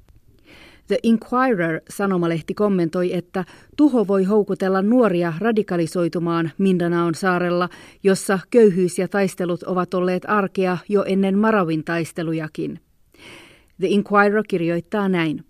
The 0.92 0.98
Inquirer-sanomalehti 1.02 2.54
kommentoi, 2.54 3.14
että 3.14 3.44
tuho 3.76 4.06
voi 4.06 4.24
houkutella 4.24 4.82
nuoria 4.82 5.32
radikalisoitumaan 5.38 6.50
Mindanaon 6.58 7.14
saarella, 7.14 7.68
jossa 8.02 8.38
köyhyys 8.50 8.98
ja 8.98 9.08
taistelut 9.08 9.62
ovat 9.62 9.94
olleet 9.94 10.22
arkea 10.28 10.78
jo 10.88 11.04
ennen 11.06 11.38
Marawin 11.38 11.84
taistelujakin. 11.84 12.80
The 13.80 13.86
Inquirer 13.86 14.42
kirjoittaa 14.48 15.08
näin. 15.08 15.44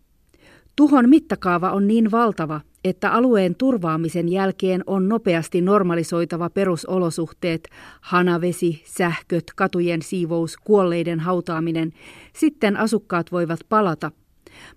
Tuhon 0.76 1.09
mittakaava 1.09 1.70
on 1.70 1.86
niin 1.86 2.11
valtava, 2.11 2.61
että 2.84 3.12
alueen 3.12 3.55
turvaamisen 3.55 4.28
jälkeen 4.28 4.84
on 4.86 5.09
nopeasti 5.09 5.61
normalisoitava 5.61 6.51
perusolosuhteet, 6.51 7.68
hanavesi, 8.01 8.82
sähköt, 8.84 9.45
katujen 9.57 10.03
siivous, 10.03 10.57
kuolleiden 10.57 11.20
hautaaminen. 11.20 11.93
Sitten 12.32 12.76
asukkaat 12.76 13.32
voivat 13.32 13.61
palata. 13.68 14.11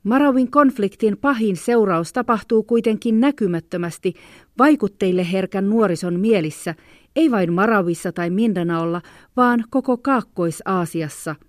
Marawin 0.03 0.51
konfliktin 0.51 1.17
pahin 1.17 1.55
seuraus 1.57 2.13
tapahtuu 2.13 2.63
kuitenkin 2.63 3.19
näkymättömästi 3.19 4.13
vaikutteille 4.57 5.31
herkän 5.31 5.69
nuorison 5.69 6.19
mielissä, 6.19 6.75
ei 7.15 7.31
vain 7.31 7.53
Marawissa 7.53 8.11
tai 8.11 8.29
Mindanaolla, 8.29 9.01
vaan 9.37 9.63
koko 9.69 9.97
Kaakkois-Aasiassa– 9.97 11.35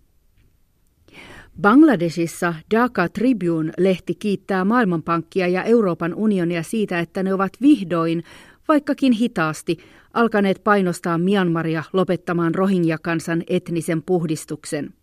Bangladesissa 1.61 2.55
Dhaka 2.74 3.09
Tribune-lehti 3.09 4.14
kiittää 4.14 4.64
Maailmanpankkia 4.64 5.49
ja 5.49 5.62
Euroopan 5.62 6.14
unionia 6.14 6.62
siitä, 6.62 6.99
että 6.99 7.22
ne 7.22 7.34
ovat 7.34 7.53
vihdoin, 7.62 8.22
vaikkakin 8.68 9.12
hitaasti, 9.12 9.76
alkaneet 10.14 10.61
painostaa 10.64 11.18
Myanmaria 11.18 11.82
lopettamaan 11.93 12.55
Rohingya-kansan 12.55 13.43
etnisen 13.49 14.03
puhdistuksen. 14.03 14.95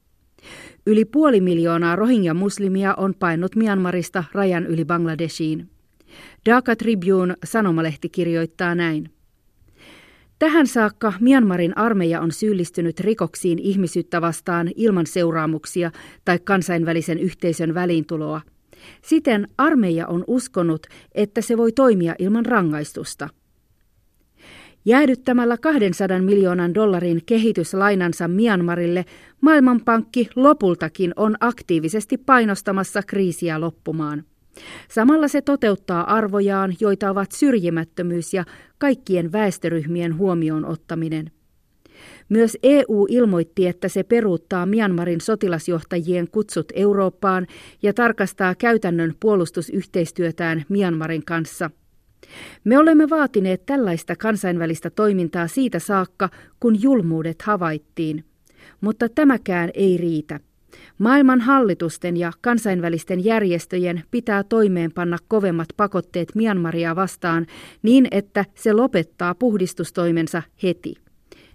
Yli 0.86 1.06
puoli 1.06 1.42
miljoonaa 1.42 1.96
Rohingya-muslimia 1.96 2.94
on 2.98 3.14
painut 3.20 3.56
Myanmarista 3.56 4.24
rajan 4.34 4.66
yli 4.66 4.86
Bangladeshiin. 4.86 5.70
Dhaka 6.46 6.76
Tribune 6.76 7.36
sanomalehti 7.44 8.10
kirjoittaa 8.10 8.76
näin. 8.76 9.10
Tähän 10.40 10.68
saakka 10.68 11.14
Myanmarin 11.20 11.78
armeija 11.78 12.22
on 12.22 12.32
syyllistynyt 12.32 13.00
rikoksiin 13.00 13.60
ihmisyyttä 13.60 14.22
vastaan 14.22 14.70
ilman 14.76 15.06
seuraamuksia 15.06 15.92
tai 16.26 16.40
kansainvälisen 16.40 17.20
yhteisön 17.20 17.74
väliintuloa. 17.74 18.42
Siten 19.02 19.48
armeija 19.58 20.08
on 20.08 20.24
uskonut, 20.28 20.88
että 21.16 21.42
se 21.42 21.58
voi 21.58 21.72
toimia 21.72 22.16
ilman 22.20 22.46
rangaistusta. 22.46 23.30
Jäädyttämällä 24.86 25.58
200 25.58 26.22
miljoonan 26.22 26.74
dollarin 26.74 27.22
kehityslainansa 27.26 28.28
Myanmarille, 28.28 29.06
Maailmanpankki 29.42 30.30
lopultakin 30.36 31.14
on 31.16 31.36
aktiivisesti 31.40 32.18
painostamassa 32.18 33.04
kriisiä 33.04 33.62
loppumaan. 33.62 34.24
Samalla 34.90 35.28
se 35.28 35.42
toteuttaa 35.42 36.14
arvojaan, 36.14 36.74
joita 36.80 37.10
ovat 37.10 37.32
syrjimättömyys 37.32 38.34
ja 38.34 38.44
kaikkien 38.78 39.32
väestöryhmien 39.32 40.18
huomioon 40.18 40.66
ottaminen. 40.66 41.32
Myös 42.30 42.58
EU 42.64 43.08
ilmoitti, 43.10 43.68
että 43.68 43.88
se 43.88 44.04
peruuttaa 44.04 44.66
Myanmarin 44.66 45.22
sotilasjohtajien 45.22 46.28
kutsut 46.32 46.72
Eurooppaan 46.76 47.48
ja 47.82 47.94
tarkastaa 47.94 48.56
käytännön 48.56 49.14
puolustusyhteistyötään 49.20 50.66
Myanmarin 50.70 51.26
kanssa. 51.26 51.70
Me 52.64 52.78
olemme 52.78 53.10
vaatineet 53.10 53.66
tällaista 53.66 54.16
kansainvälistä 54.16 54.90
toimintaa 54.90 55.48
siitä 55.48 55.80
saakka, 55.80 56.30
kun 56.60 56.82
julmuudet 56.82 57.42
havaittiin. 57.42 58.26
Mutta 58.82 59.10
tämäkään 59.10 59.70
ei 59.74 59.98
riitä. 59.98 60.40
Maailman 60.98 61.42
hallitusten 61.42 62.18
ja 62.18 62.32
kansainvälisten 62.42 63.26
järjestöjen 63.26 64.04
pitää 64.12 64.44
toimeenpanna 64.44 65.18
kovemmat 65.28 65.68
pakotteet 65.78 66.36
Myanmaria 66.36 66.96
vastaan 66.96 67.46
niin, 67.82 68.08
että 68.12 68.46
se 68.56 68.74
lopettaa 68.74 69.36
puhdistustoimensa 69.36 70.44
heti. 70.64 70.96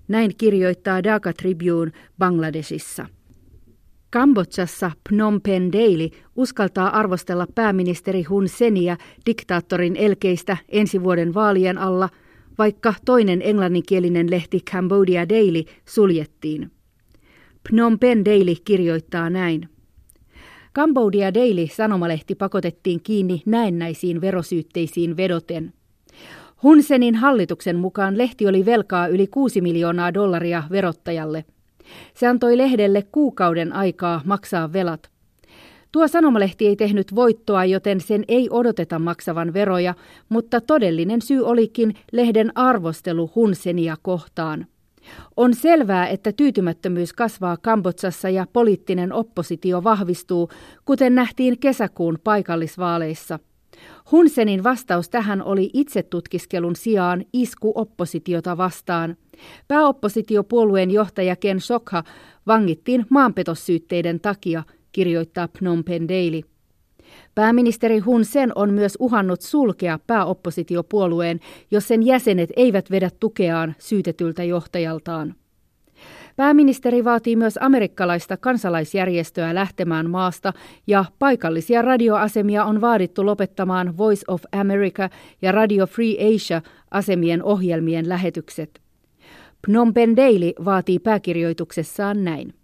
Näin 0.08 0.30
kirjoittaa 0.38 1.02
Dhaka 1.02 1.32
Tribune 1.32 1.92
Bangladesissa. 2.18 3.06
Kambodsassa 4.10 4.90
Phnom 5.08 5.40
Penh 5.40 5.72
Daily 5.72 6.08
uskaltaa 6.36 6.98
arvostella 6.98 7.46
pääministeri 7.54 8.22
Hun 8.22 8.48
Senia 8.48 8.96
diktaattorin 9.26 9.96
elkeistä 9.96 10.56
ensi 10.68 11.02
vuoden 11.02 11.34
vaalien 11.34 11.78
alla, 11.78 12.08
vaikka 12.58 12.94
toinen 13.04 13.42
englanninkielinen 13.44 14.30
lehti 14.30 14.60
Cambodia 14.70 15.28
Daily 15.28 15.62
suljettiin. 15.84 16.70
Phnom 17.68 17.98
Penh 17.98 18.24
Daily 18.24 18.54
kirjoittaa 18.64 19.30
näin. 19.30 19.68
Cambodia 20.74 21.34
Daily 21.34 21.66
sanomalehti 21.66 22.34
pakotettiin 22.34 23.00
kiinni 23.02 23.42
näennäisiin 23.46 24.20
verosyytteisiin 24.20 25.16
vedoten. 25.16 25.72
Hunsenin 26.62 27.14
hallituksen 27.14 27.76
mukaan 27.76 28.18
lehti 28.18 28.46
oli 28.46 28.66
velkaa 28.66 29.06
yli 29.06 29.26
6 29.26 29.60
miljoonaa 29.60 30.14
dollaria 30.14 30.62
verottajalle. 30.70 31.44
Se 32.14 32.26
antoi 32.26 32.56
lehdelle 32.56 33.02
kuukauden 33.02 33.72
aikaa 33.72 34.20
maksaa 34.24 34.72
velat. 34.72 35.10
Tuo 35.92 36.08
sanomalehti 36.08 36.66
ei 36.66 36.76
tehnyt 36.76 37.14
voittoa, 37.14 37.64
joten 37.64 38.00
sen 38.00 38.24
ei 38.28 38.48
odoteta 38.50 38.98
maksavan 38.98 39.52
veroja, 39.52 39.94
mutta 40.28 40.60
todellinen 40.60 41.22
syy 41.22 41.46
olikin 41.46 41.94
lehden 42.12 42.52
arvostelu 42.54 43.30
Hunsenia 43.34 43.96
kohtaan. 44.02 44.66
On 45.36 45.54
selvää, 45.54 46.08
että 46.08 46.32
tyytymättömyys 46.32 47.12
kasvaa 47.12 47.56
Kambotsassa 47.56 48.28
ja 48.28 48.46
poliittinen 48.52 49.12
oppositio 49.12 49.84
vahvistuu, 49.84 50.48
kuten 50.84 51.14
nähtiin 51.14 51.58
kesäkuun 51.58 52.18
paikallisvaaleissa. 52.24 53.38
Hunsenin 54.12 54.64
vastaus 54.64 55.08
tähän 55.08 55.42
oli 55.42 55.70
itsetutkiskelun 55.72 56.76
sijaan 56.76 57.24
isku 57.32 57.72
oppositiota 57.74 58.56
vastaan. 58.56 59.16
Pääoppositiopuolueen 59.68 60.90
johtaja 60.90 61.36
Ken 61.36 61.60
Sokha 61.60 62.04
vangittiin 62.46 63.06
maanpetossyytteiden 63.10 64.20
takia, 64.20 64.62
kirjoittaa 64.92 65.48
Phnom 65.48 65.84
Penh 65.84 66.08
Daily. 66.08 66.40
Pääministeri 67.34 67.98
Hun 67.98 68.24
Sen 68.24 68.52
on 68.54 68.70
myös 68.70 68.96
uhannut 69.00 69.40
sulkea 69.40 69.98
pääoppositiopuolueen, 70.06 71.40
jos 71.70 71.88
sen 71.88 72.02
jäsenet 72.02 72.50
eivät 72.56 72.90
vedä 72.90 73.10
tukeaan 73.20 73.74
syytetyltä 73.78 74.44
johtajaltaan. 74.44 75.34
Pääministeri 76.38 77.04
vaatii 77.04 77.36
myös 77.36 77.58
amerikkalaista 77.60 78.36
kansalaisjärjestöä 78.36 79.54
lähtemään 79.54 80.10
maasta 80.10 80.52
ja 80.86 81.04
paikallisia 81.18 81.82
radioasemia 81.82 82.64
on 82.64 82.80
vaadittu 82.80 83.26
lopettamaan 83.26 83.96
Voice 83.96 84.24
of 84.28 84.42
America 84.52 85.08
ja 85.42 85.52
Radio 85.52 85.86
Free 85.86 86.34
Asia 86.34 86.62
asemien 86.90 87.42
ohjelmien 87.42 88.08
lähetykset. 88.08 88.80
Phnom 89.66 89.94
Penh 89.94 90.16
Daily 90.16 90.52
vaatii 90.64 90.98
pääkirjoituksessaan 90.98 92.24
näin. 92.24 92.54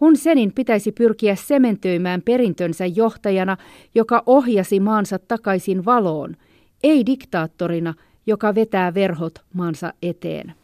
Hun 0.00 0.16
Senin 0.16 0.52
pitäisi 0.54 0.92
pyrkiä 0.92 1.34
sementöimään 1.34 2.22
perintönsä 2.22 2.86
johtajana, 2.86 3.56
joka 3.94 4.22
ohjasi 4.26 4.80
maansa 4.80 5.18
takaisin 5.18 5.84
valoon, 5.84 6.36
ei 6.82 7.06
diktaattorina, 7.06 7.94
joka 8.26 8.54
vetää 8.54 8.94
verhot 8.94 9.34
maansa 9.54 9.92
eteen. 10.02 10.59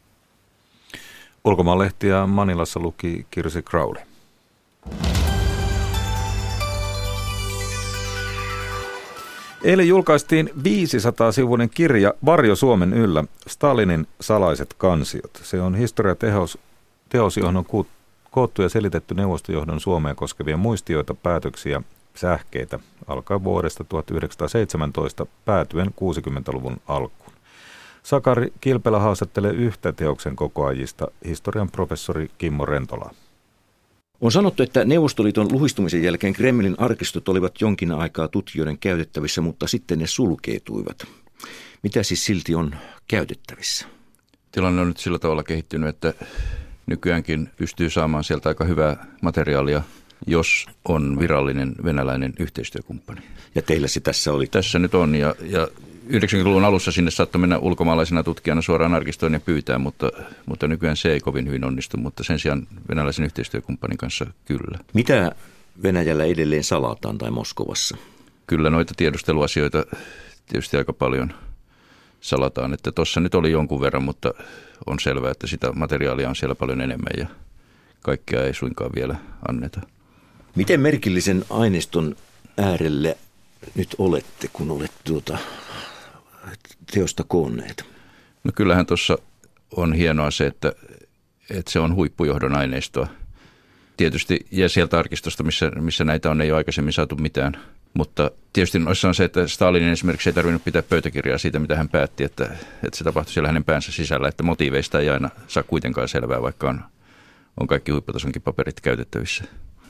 Ulkomaanlehtiä 1.47 2.27
Manilassa 2.27 2.79
luki 2.79 3.25
Kirsi 3.31 3.61
Crowley. 3.61 4.01
Eilen 9.63 9.87
julkaistiin 9.87 10.49
500-sivuinen 10.57 11.69
kirja 11.69 12.13
Varjo 12.25 12.55
Suomen 12.55 12.93
yllä, 12.93 13.23
Stalinin 13.47 14.07
salaiset 14.21 14.73
kansiot. 14.77 15.39
Se 15.43 15.61
on 15.61 15.75
historiateos, 15.75 16.57
teos, 17.09 17.37
johon 17.37 17.57
on 17.57 17.65
koottu 18.31 18.61
ja 18.61 18.69
selitetty 18.69 19.13
neuvostojohdon 19.13 19.79
Suomea 19.79 20.15
koskevia 20.15 20.57
muistioita, 20.57 21.13
päätöksiä, 21.13 21.81
sähkeitä 22.15 22.79
alkaa 23.07 23.43
vuodesta 23.43 23.83
1917 23.83 25.25
päätyen 25.45 25.87
60-luvun 25.87 26.77
alkuun. 26.87 27.26
Sakari 28.07 28.53
Kilpelä 28.61 28.99
haastattelee 28.99 29.51
yhtä 29.51 29.93
teoksen 29.93 30.35
kokoajista, 30.35 31.07
historian 31.25 31.71
professori 31.71 32.31
Kimmo 32.37 32.65
Rentola. 32.65 33.13
On 34.21 34.31
sanottu, 34.31 34.63
että 34.63 34.85
Neuvostoliiton 34.85 35.51
luhistumisen 35.51 36.03
jälkeen 36.03 36.33
Kremlin 36.33 36.75
arkistot 36.77 37.29
olivat 37.29 37.61
jonkin 37.61 37.91
aikaa 37.91 38.27
tutkijoiden 38.27 38.77
käytettävissä, 38.77 39.41
mutta 39.41 39.67
sitten 39.67 39.99
ne 39.99 40.07
sulkeutuivat. 40.07 41.07
Mitä 41.83 42.03
siis 42.03 42.25
silti 42.25 42.55
on 42.55 42.75
käytettävissä? 43.07 43.85
Tilanne 44.51 44.81
on 44.81 44.87
nyt 44.87 44.97
sillä 44.97 45.19
tavalla 45.19 45.43
kehittynyt, 45.43 45.89
että 45.89 46.13
nykyäänkin 46.85 47.49
pystyy 47.57 47.89
saamaan 47.89 48.23
sieltä 48.23 48.49
aika 48.49 48.65
hyvää 48.65 49.05
materiaalia, 49.21 49.81
jos 50.27 50.65
on 50.85 51.19
virallinen 51.19 51.75
venäläinen 51.83 52.33
yhteistyökumppani. 52.39 53.21
Ja 53.55 53.61
teillä 53.61 53.87
se 53.87 53.99
tässä 53.99 54.33
oli? 54.33 54.47
Tässä 54.47 54.79
nyt 54.79 54.95
on 54.95 55.15
ja, 55.15 55.35
ja 55.41 55.67
90-luvun 56.07 56.65
alussa 56.65 56.91
sinne 56.91 57.11
saattoi 57.11 57.41
mennä 57.41 57.57
ulkomaalaisena 57.57 58.23
tutkijana 58.23 58.61
suoraan 58.61 58.93
arkistoon 58.93 59.33
ja 59.33 59.39
pyytää, 59.39 59.77
mutta, 59.77 60.11
mutta 60.45 60.67
nykyään 60.67 60.97
se 60.97 61.11
ei 61.11 61.19
kovin 61.19 61.47
hyvin 61.47 61.63
onnistu, 61.63 61.97
mutta 61.97 62.23
sen 62.23 62.39
sijaan 62.39 62.67
venäläisen 62.89 63.25
yhteistyökumppanin 63.25 63.97
kanssa 63.97 64.25
kyllä. 64.45 64.79
Mitä 64.93 65.31
Venäjällä 65.83 66.23
edelleen 66.23 66.63
salataan 66.63 67.17
tai 67.17 67.31
Moskovassa? 67.31 67.97
Kyllä 68.47 68.69
noita 68.69 68.93
tiedusteluasioita 68.97 69.83
tietysti 70.47 70.77
aika 70.77 70.93
paljon 70.93 71.33
salataan, 72.21 72.73
että 72.73 72.91
tuossa 72.91 73.19
nyt 73.19 73.35
oli 73.35 73.51
jonkun 73.51 73.81
verran, 73.81 74.03
mutta 74.03 74.33
on 74.85 74.99
selvää, 74.99 75.31
että 75.31 75.47
sitä 75.47 75.71
materiaalia 75.71 76.29
on 76.29 76.35
siellä 76.35 76.55
paljon 76.55 76.81
enemmän 76.81 77.13
ja 77.17 77.27
kaikkea 78.01 78.43
ei 78.43 78.53
suinkaan 78.53 78.91
vielä 78.95 79.15
anneta. 79.47 79.81
Miten 80.55 80.79
merkillisen 80.79 81.45
aineiston 81.49 82.15
äärelle 82.57 83.17
nyt 83.75 83.95
olette, 83.97 84.49
kun 84.53 84.71
olette 84.71 84.99
tuota 85.03 85.37
teosta 86.93 87.23
koonneet? 87.27 87.85
No 88.43 88.51
kyllähän 88.55 88.85
tuossa 88.85 89.17
on 89.75 89.93
hienoa 89.93 90.31
se, 90.31 90.45
että, 90.45 90.73
että 91.49 91.71
se 91.71 91.79
on 91.79 91.95
huippujohdon 91.95 92.55
aineistoa. 92.55 93.07
Tietysti 93.97 94.47
ja 94.51 94.69
sieltä 94.69 94.99
arkistosta, 94.99 95.43
missä, 95.43 95.71
missä 95.79 96.03
näitä 96.03 96.31
on, 96.31 96.41
ei 96.41 96.51
ole 96.51 96.57
aikaisemmin 96.57 96.93
saatu 96.93 97.15
mitään. 97.15 97.57
Mutta 97.93 98.31
tietysti 98.53 98.79
noissa 98.79 99.07
on 99.07 99.15
se, 99.15 99.23
että 99.23 99.47
Stalinin 99.47 99.91
esimerkiksi 99.91 100.29
ei 100.29 100.33
tarvinnut 100.33 100.63
pitää 100.63 100.81
pöytäkirjaa 100.81 101.37
siitä, 101.37 101.59
mitä 101.59 101.75
hän 101.75 101.89
päätti, 101.89 102.23
että, 102.23 102.43
että 102.83 102.97
se 102.97 103.03
tapahtui 103.03 103.33
siellä 103.33 103.49
hänen 103.49 103.63
päänsä 103.63 103.91
sisällä, 103.91 104.27
että 104.27 104.43
motiiveista 104.43 104.99
ei 104.99 105.09
aina 105.09 105.29
saa 105.47 105.63
kuitenkaan 105.63 106.07
selvää, 106.07 106.41
vaikka 106.41 106.69
on, 106.69 106.81
on 107.59 107.67
kaikki 107.67 107.91
huipputasonkin 107.91 108.41
paperit 108.41 108.81
käytettävissä. 108.81 109.43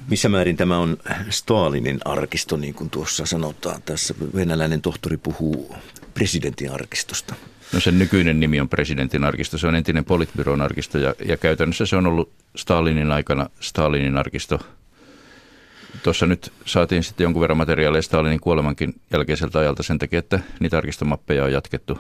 Missä 0.10 0.30
määrin 0.30 0.58
tämä 0.58 0.78
on 0.78 0.98
Stalinin 1.30 2.00
arkisto, 2.06 2.58
niin 2.58 2.74
kuin 2.74 2.90
tuossa 2.90 3.26
sanotaan? 3.26 3.82
Tässä 3.82 4.14
venäläinen 4.36 4.82
tohtori 4.82 5.18
puhuu 5.18 5.76
presidentin 6.18 6.72
arkistosta. 6.72 7.36
No 7.74 7.80
sen 7.80 8.00
nykyinen 8.00 8.40
nimi 8.40 8.60
on 8.60 8.70
presidentin 8.70 9.24
arkisto, 9.24 9.58
se 9.58 9.68
on 9.68 9.76
entinen 9.76 10.06
politbyron 10.06 10.62
arkisto 10.62 10.98
ja, 10.98 11.14
ja 11.26 11.38
käytännössä 11.38 11.86
se 11.86 11.96
on 11.96 12.08
ollut 12.08 12.32
Stalinin 12.56 13.12
aikana 13.12 13.50
Stalinin 13.60 14.18
arkisto. 14.18 14.60
Tuossa 16.04 16.26
nyt 16.26 16.54
saatiin 16.66 17.04
sitten 17.04 17.26
jonkun 17.26 17.42
verran 17.42 17.58
materiaalia 17.58 18.02
Stalinin 18.02 18.40
kuolemankin 18.40 19.02
jälkeiseltä 19.14 19.60
ajalta 19.60 19.84
sen 19.84 20.00
takia, 20.00 20.20
että 20.20 20.40
niitä 20.60 20.78
arkistomappeja 20.78 21.44
on 21.44 21.52
jatkettu. 21.52 22.00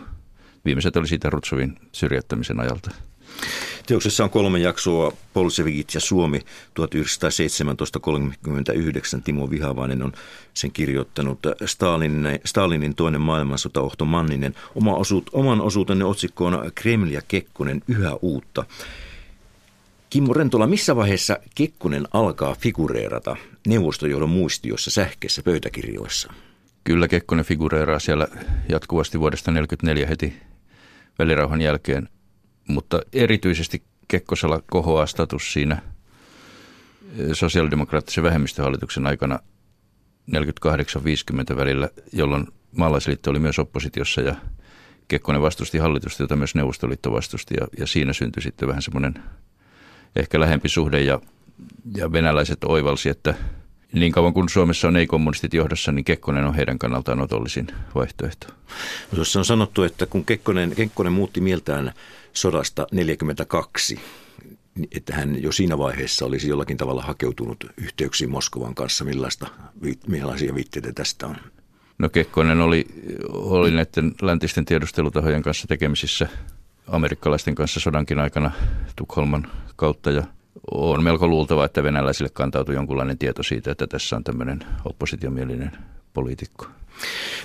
Viimeiset 0.65 0.95
oli 0.95 1.07
siitä 1.07 1.29
Rutsovin 1.29 1.79
syrjäyttämisen 1.91 2.59
ajalta. 2.59 2.91
Teoksessa 3.87 4.23
on 4.23 4.29
kolme 4.29 4.59
jaksoa, 4.59 5.13
Bolshevikit 5.33 5.93
ja 5.93 5.99
Suomi 5.99 6.39
1917-39. 6.39 6.41
Timo 9.23 9.49
Vihavainen 9.49 10.03
on 10.03 10.11
sen 10.53 10.71
kirjoittanut. 10.71 11.39
Stalinin, 11.65 12.39
Stalinin 12.45 12.95
toinen 12.95 13.21
maailmansota, 13.21 13.81
Ohto 13.81 14.05
Manninen. 14.05 14.55
Oma 14.75 14.95
osuut, 14.95 15.29
oman 15.31 15.61
osuutenne 15.61 16.05
otsikkoon 16.05 16.71
Kreml 16.75 17.07
ja 17.07 17.21
Kekkonen 17.27 17.81
yhä 17.87 18.15
uutta. 18.21 18.65
Kimmo 20.09 20.33
Rentola, 20.33 20.67
missä 20.67 20.95
vaiheessa 20.95 21.37
Kekkonen 21.55 22.07
alkaa 22.13 22.55
figureerata 22.59 23.35
neuvostojohdon 23.67 24.29
muistiossa, 24.29 24.91
sähkeessä, 24.91 25.43
pöytäkirjoissa? 25.43 26.33
Kyllä 26.83 27.07
Kekkonen 27.07 27.45
figureeraa 27.45 27.99
siellä 27.99 28.27
jatkuvasti 28.69 29.19
vuodesta 29.19 29.51
1944 29.51 30.07
heti 30.07 30.33
välirauhan 31.19 31.61
jälkeen 31.61 32.09
mutta 32.67 33.01
erityisesti 33.13 33.83
Kekkosella 34.07 34.61
kohoaa 34.71 35.05
status 35.05 35.53
siinä 35.53 35.81
eh, 37.17 37.29
sosiaalidemokraattisen 37.33 38.23
vähemmistöhallituksen 38.23 39.07
aikana 39.07 39.39
48-50 40.31 41.55
välillä, 41.57 41.89
jolloin 42.13 42.47
maalaisliitto 42.77 43.31
oli 43.31 43.39
myös 43.39 43.59
oppositiossa 43.59 44.21
ja 44.21 44.35
Kekkonen 45.07 45.41
vastusti 45.41 45.77
hallitusta, 45.77 46.23
jota 46.23 46.35
myös 46.35 46.55
Neuvostoliitto 46.55 47.11
vastusti. 47.11 47.55
Ja, 47.59 47.67
ja 47.79 47.87
siinä 47.87 48.13
syntyi 48.13 48.43
sitten 48.43 48.67
vähän 48.67 48.81
semmoinen 48.81 49.13
ehkä 50.15 50.39
lähempi 50.39 50.69
suhde 50.69 51.01
ja, 51.01 51.21
ja 51.95 52.11
venäläiset 52.11 52.63
oivalsi, 52.63 53.09
että 53.09 53.35
niin 53.93 54.11
kauan 54.11 54.33
kuin 54.33 54.49
Suomessa 54.49 54.87
on 54.87 54.97
ei-kommunistit 54.97 55.53
johdossa, 55.53 55.91
niin 55.91 56.05
Kekkonen 56.05 56.45
on 56.45 56.55
heidän 56.55 56.79
kannaltaan 56.79 57.21
otollisin 57.21 57.67
vaihtoehto. 57.95 58.47
Tuossa 59.15 59.39
on 59.39 59.45
sanottu, 59.45 59.83
että 59.83 60.05
kun 60.05 60.25
Kekkonen, 60.25 60.75
Kekkonen 60.75 61.13
muutti 61.13 61.41
mieltään 61.41 61.93
sodasta 62.33 62.81
1942, 62.81 63.99
että 64.91 65.15
hän 65.15 65.43
jo 65.43 65.51
siinä 65.51 65.77
vaiheessa 65.77 66.25
olisi 66.25 66.47
jollakin 66.49 66.77
tavalla 66.77 67.01
hakeutunut 67.01 67.65
yhteyksiin 67.77 68.31
Moskovan 68.31 68.75
kanssa. 68.75 69.05
Millaista, 69.05 69.47
millaisia 70.07 70.55
viitteitä 70.55 70.93
tästä 70.93 71.27
on? 71.27 71.35
No 71.97 72.09
Kekkonen 72.09 72.61
oli, 72.61 72.85
oli 73.29 73.71
näiden 73.71 74.15
läntisten 74.21 74.65
tiedustelutahojen 74.65 75.43
kanssa 75.43 75.67
tekemisissä 75.67 76.27
amerikkalaisten 76.87 77.55
kanssa 77.55 77.79
sodankin 77.79 78.19
aikana 78.19 78.51
Tukholman 78.95 79.47
kautta 79.75 80.11
ja 80.11 80.23
on 80.71 81.03
melko 81.03 81.27
luultava, 81.27 81.65
että 81.65 81.83
venäläisille 81.83 82.29
kantautui 82.33 82.75
jonkunlainen 82.75 83.17
tieto 83.17 83.43
siitä, 83.43 83.71
että 83.71 83.87
tässä 83.87 84.15
on 84.15 84.23
tämmöinen 84.23 84.59
oppositiomielinen 84.85 85.71
poliitikko. 86.13 86.67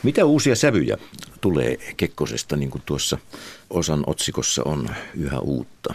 Mitä 0.02 0.24
uusia 0.24 0.56
sävyjä 0.56 0.98
tulee 1.40 1.76
Kekkosesta, 1.96 2.56
niin 2.56 2.70
kuin 2.70 2.82
tuossa 2.86 3.18
osan 3.70 4.04
otsikossa 4.06 4.62
on 4.64 4.88
yhä 5.14 5.38
uutta? 5.38 5.94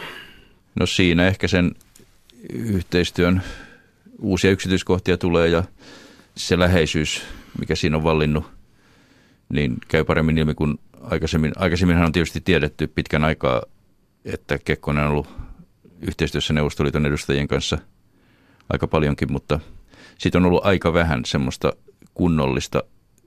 No 0.76 0.86
siinä 0.86 1.28
ehkä 1.28 1.47
sen 1.47 1.72
yhteistyön 2.53 3.41
uusia 4.22 4.51
yksityiskohtia 4.51 5.18
tulee 5.18 5.47
ja 5.47 5.63
se 6.36 6.59
läheisyys, 6.59 7.22
mikä 7.59 7.76
siinä 7.76 7.97
on 7.97 8.03
vallinnut, 8.03 8.45
niin 9.49 9.78
käy 9.88 10.03
paremmin 10.03 10.38
ilmi 10.38 10.53
kuin 10.53 10.80
aikaisemmin. 11.01 11.51
Aikaisemminhan 11.55 12.05
on 12.05 12.11
tietysti 12.11 12.41
tiedetty 12.41 12.88
pitkän 12.88 13.24
aikaa, 13.24 13.63
että 14.26 14.59
Kekkonen 14.59 15.03
on 15.03 15.11
ollut 15.11 15.47
yhteistyössä 16.02 16.54
Neuvostoliiton 16.54 17.06
edustajien 17.06 17.48
kanssa 17.48 17.78
aika 18.70 18.88
paljonkin, 18.88 19.32
mutta 19.32 19.60
siitä 20.18 20.38
on 20.38 20.45
ollut 20.45 20.66
aika 20.66 20.93
vähän 20.93 21.26
semmoista 21.26 21.74
kunnollista 22.14 22.84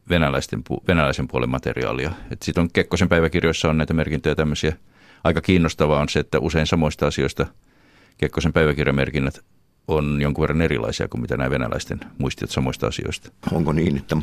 venäläisten, 0.09 0.63
venäläisen 0.89 1.29
puolen 1.29 1.51
materiaalia. 1.51 2.11
Sitten 2.43 2.63
on 2.63 2.71
Kekkosen 2.73 3.09
päiväkirjoissa 3.09 3.69
on 3.69 3.79
näitä 3.79 3.95
merkintöjä 3.95 4.35
tämmöisiä. 4.35 4.77
Aika 5.25 5.41
kiinnostavaa 5.41 6.01
on 6.01 6.09
se, 6.09 6.21
että 6.21 6.39
usein 6.39 6.67
samoista 6.67 7.07
asioista 7.07 7.47
Kekkosen 8.19 8.53
päiväkirjamerkinnät 8.53 9.41
on 9.89 10.19
jonkun 10.23 10.43
verran 10.43 10.63
erilaisia 10.63 11.09
kuin 11.09 11.21
mitä 11.21 11.37
nämä 11.37 11.51
venäläisten 11.51 12.01
muistiot 12.19 12.51
samoista 12.51 12.87
asioista. 12.87 13.31
Onko 13.53 13.73
niin, 13.73 13.97
että 13.97 14.17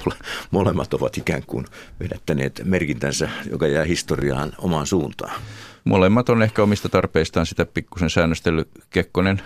molemmat 0.51 0.93
ovat 0.93 1.17
ikään 1.17 1.43
kuin 1.47 1.65
vedättäneet 1.99 2.61
merkintänsä, 2.65 3.29
joka 3.51 3.67
jää 3.67 3.83
historiaan 3.83 4.53
omaan 4.57 4.87
suuntaan? 4.87 5.41
Molemmat 5.83 6.29
on 6.29 6.43
ehkä 6.43 6.63
omista 6.63 6.89
tarpeistaan 6.89 7.45
sitä 7.45 7.65
pikkusen 7.65 8.09
säännöstellyt. 8.09 8.69
Kekkonen 8.89 9.41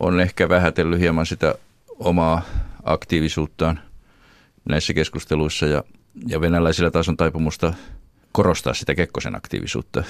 on 0.00 0.20
ehkä 0.20 0.48
vähätellyt 0.48 1.00
hieman 1.00 1.26
sitä 1.26 1.54
omaa 1.98 2.42
aktiivisuuttaan 2.84 3.80
näissä 4.64 4.94
keskusteluissa 4.94 5.66
ja, 5.66 5.84
ja 6.26 6.40
venäläisillä 6.40 6.90
taas 6.90 7.08
on 7.08 7.16
taipumusta 7.16 7.74
korostaa 8.32 8.74
sitä 8.74 8.94
Kekkosen 8.94 9.36
aktiivisuutta, 9.36 10.04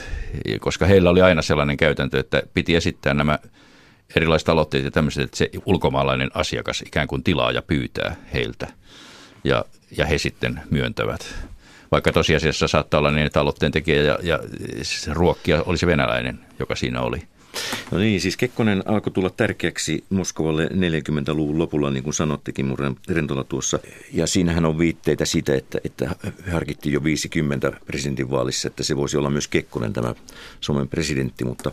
koska 0.60 0.86
heillä 0.86 1.10
oli 1.10 1.22
aina 1.22 1.42
sellainen 1.42 1.76
käytäntö, 1.76 2.20
että 2.20 2.42
piti 2.54 2.76
esittää 2.76 3.14
nämä 3.14 3.38
erilaiset 4.16 4.48
aloitteet 4.48 4.84
ja 4.84 4.90
tämmöiset, 4.90 5.24
että 5.24 5.36
se 5.36 5.50
ulkomaalainen 5.66 6.30
asiakas 6.34 6.82
ikään 6.82 7.08
kuin 7.08 7.22
tilaa 7.22 7.52
ja 7.52 7.62
pyytää 7.62 8.16
heiltä 8.34 8.66
ja, 9.44 9.64
ja 9.96 10.06
he 10.06 10.18
sitten 10.18 10.60
myöntävät. 10.70 11.34
Vaikka 11.92 12.12
tosiasiassa 12.12 12.68
saattaa 12.68 12.98
olla 12.98 13.10
niin, 13.10 13.26
että 13.26 13.40
aloitteen 13.40 13.72
tekijä 13.72 14.02
ja, 14.02 14.18
ja 14.22 14.38
ruokkia 15.12 15.62
olisi 15.62 15.86
venäläinen, 15.86 16.40
joka 16.58 16.74
siinä 16.74 17.00
oli. 17.00 17.22
No 17.90 17.98
niin, 17.98 18.20
siis 18.20 18.36
Kekkonen 18.36 18.82
alkoi 18.86 19.12
tulla 19.12 19.30
tärkeäksi 19.30 20.04
Moskovalle 20.10 20.66
40-luvun 20.66 21.58
lopulla, 21.58 21.90
niin 21.90 22.02
kuin 22.02 22.14
sanottikin 22.14 22.66
mun 22.66 22.96
Rentola 23.08 23.44
tuossa. 23.44 23.78
Ja 24.12 24.26
siinähän 24.26 24.64
on 24.64 24.78
viitteitä 24.78 25.24
siitä, 25.24 25.54
että, 25.54 25.78
että 25.84 26.10
harkittiin 26.52 26.92
jo 26.92 27.04
50 27.04 27.72
presidentinvaalissa, 27.86 28.68
että 28.68 28.82
se 28.82 28.96
voisi 28.96 29.16
olla 29.16 29.30
myös 29.30 29.48
Kekkonen 29.48 29.92
tämä 29.92 30.14
Suomen 30.60 30.88
presidentti, 30.88 31.44
mutta 31.44 31.72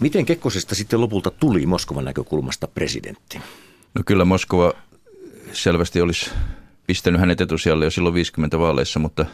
miten 0.00 0.26
Kekkosesta 0.26 0.74
sitten 0.74 1.00
lopulta 1.00 1.30
tuli 1.30 1.66
Moskovan 1.66 2.04
näkökulmasta 2.04 2.68
presidentti? 2.68 3.40
No 3.94 4.02
kyllä 4.06 4.24
Moskova 4.24 4.72
selvästi 5.52 6.00
olisi 6.00 6.30
pistänyt 6.86 7.20
hänet 7.20 7.40
etusijalle 7.40 7.84
jo 7.84 7.90
silloin 7.90 8.14
50 8.14 8.58
vaaleissa, 8.58 9.00
mutta 9.00 9.26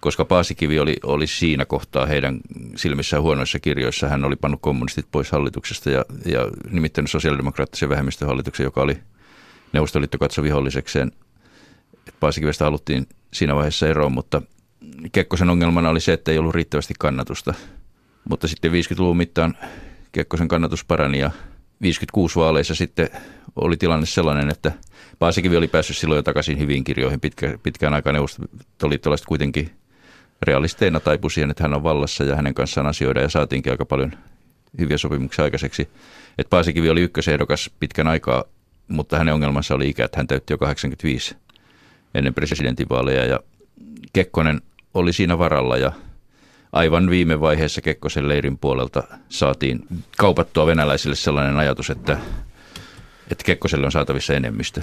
koska 0.00 0.24
Paasikivi 0.24 0.78
oli, 0.78 0.96
oli 1.02 1.26
siinä 1.26 1.64
kohtaa 1.64 2.06
heidän 2.06 2.40
silmissään 2.76 3.22
huonoissa 3.22 3.60
kirjoissa. 3.60 4.08
Hän 4.08 4.24
oli 4.24 4.36
pannut 4.36 4.60
kommunistit 4.62 5.06
pois 5.12 5.32
hallituksesta 5.32 5.90
ja, 5.90 6.04
ja 6.24 6.48
nimittänyt 6.70 7.10
sosiaalidemokraattisen 7.10 7.88
vähemmistöhallituksen, 7.88 8.64
joka 8.64 8.82
oli 8.82 8.98
Neuvostoliitto 9.72 10.18
katso 10.18 10.42
vihollisekseen. 10.42 11.12
Paasikivestä 12.20 12.64
haluttiin 12.64 13.06
siinä 13.32 13.54
vaiheessa 13.54 13.88
eroon, 13.88 14.12
mutta 14.12 14.42
Kekkosen 15.12 15.50
ongelmana 15.50 15.90
oli 15.90 16.00
se, 16.00 16.12
että 16.12 16.30
ei 16.30 16.38
ollut 16.38 16.54
riittävästi 16.54 16.94
kannatusta. 16.98 17.54
Mutta 18.28 18.48
sitten 18.48 18.72
50-luvun 18.72 19.16
mittaan 19.16 19.56
Kekkosen 20.12 20.48
kannatus 20.48 20.84
parani 20.84 21.18
ja 21.18 21.30
56 21.82 22.36
vaaleissa 22.36 22.74
sitten 22.74 23.08
oli 23.56 23.76
tilanne 23.76 24.06
sellainen, 24.06 24.48
että 24.48 24.72
Paasikivi 25.18 25.56
oli 25.56 25.68
päässyt 25.68 25.96
silloin 25.96 26.16
jo 26.16 26.22
takaisin 26.22 26.58
hyviin 26.58 26.84
kirjoihin. 26.84 27.20
Pitkä, 27.20 27.58
pitkään 27.62 27.94
aikaan 27.94 28.14
neuvostoliittolaiset 28.14 29.26
kuitenkin 29.26 29.70
realisteina 30.42 31.00
taipui 31.00 31.30
siihen, 31.30 31.50
että 31.50 31.64
hän 31.64 31.74
on 31.74 31.82
vallassa 31.82 32.24
ja 32.24 32.36
hänen 32.36 32.54
kanssaan 32.54 32.86
asioida 32.86 33.20
ja 33.20 33.28
saatiinkin 33.28 33.72
aika 33.72 33.84
paljon 33.84 34.12
hyviä 34.78 34.98
sopimuksia 34.98 35.44
aikaiseksi. 35.44 35.82
Että 36.38 36.50
Paasikivi 36.50 36.90
oli 36.90 37.00
ykkösehdokas 37.00 37.70
pitkän 37.80 38.06
aikaa, 38.06 38.44
mutta 38.88 39.18
hänen 39.18 39.34
ongelmansa 39.34 39.74
oli 39.74 39.88
ikä, 39.88 40.04
että 40.04 40.16
hän 40.16 40.26
täytti 40.26 40.52
jo 40.52 40.58
85 40.58 41.36
ennen 42.14 42.34
presidentinvaaleja 42.34 43.24
ja 43.24 43.40
Kekkonen 44.12 44.62
oli 44.94 45.12
siinä 45.12 45.38
varalla 45.38 45.76
ja 45.76 45.92
aivan 46.72 47.10
viime 47.10 47.40
vaiheessa 47.40 47.80
Kekkosen 47.80 48.28
leirin 48.28 48.58
puolelta 48.58 49.02
saatiin 49.28 49.86
kaupattua 50.18 50.66
venäläisille 50.66 51.16
sellainen 51.16 51.56
ajatus, 51.56 51.90
että, 51.90 52.18
että 53.30 53.44
Kekkoselle 53.44 53.86
on 53.86 53.92
saatavissa 53.92 54.34
enemmistö. 54.34 54.82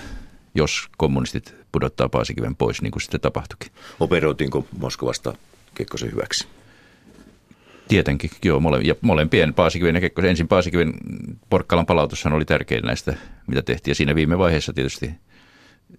jos 0.55 0.87
kommunistit 0.97 1.55
pudottaa 1.71 2.09
Paasikiven 2.09 2.55
pois, 2.55 2.81
niin 2.81 2.91
kuin 2.91 3.01
sitten 3.01 3.21
tapahtuikin. 3.21 3.71
Operoitiinko 3.99 4.67
Moskovasta 4.79 5.33
Kekkosen 5.75 6.11
hyväksi? 6.11 6.47
Tietenkin, 7.87 8.29
joo, 8.45 8.59
mole, 8.59 8.81
ja 8.81 8.95
molempien 9.01 9.53
Paasikiven 9.53 9.95
ja 9.95 10.01
Kekkosen. 10.01 10.29
Ensin 10.29 10.47
Paasikiven 10.47 10.93
Porkkalan 11.49 11.85
palautushan 11.85 12.33
oli 12.33 12.45
tärkein 12.45 12.83
näistä, 12.83 13.13
mitä 13.47 13.61
tehtiin. 13.61 13.91
Ja 13.91 13.95
siinä 13.95 14.15
viime 14.15 14.37
vaiheessa 14.37 14.73
tietysti 14.73 15.11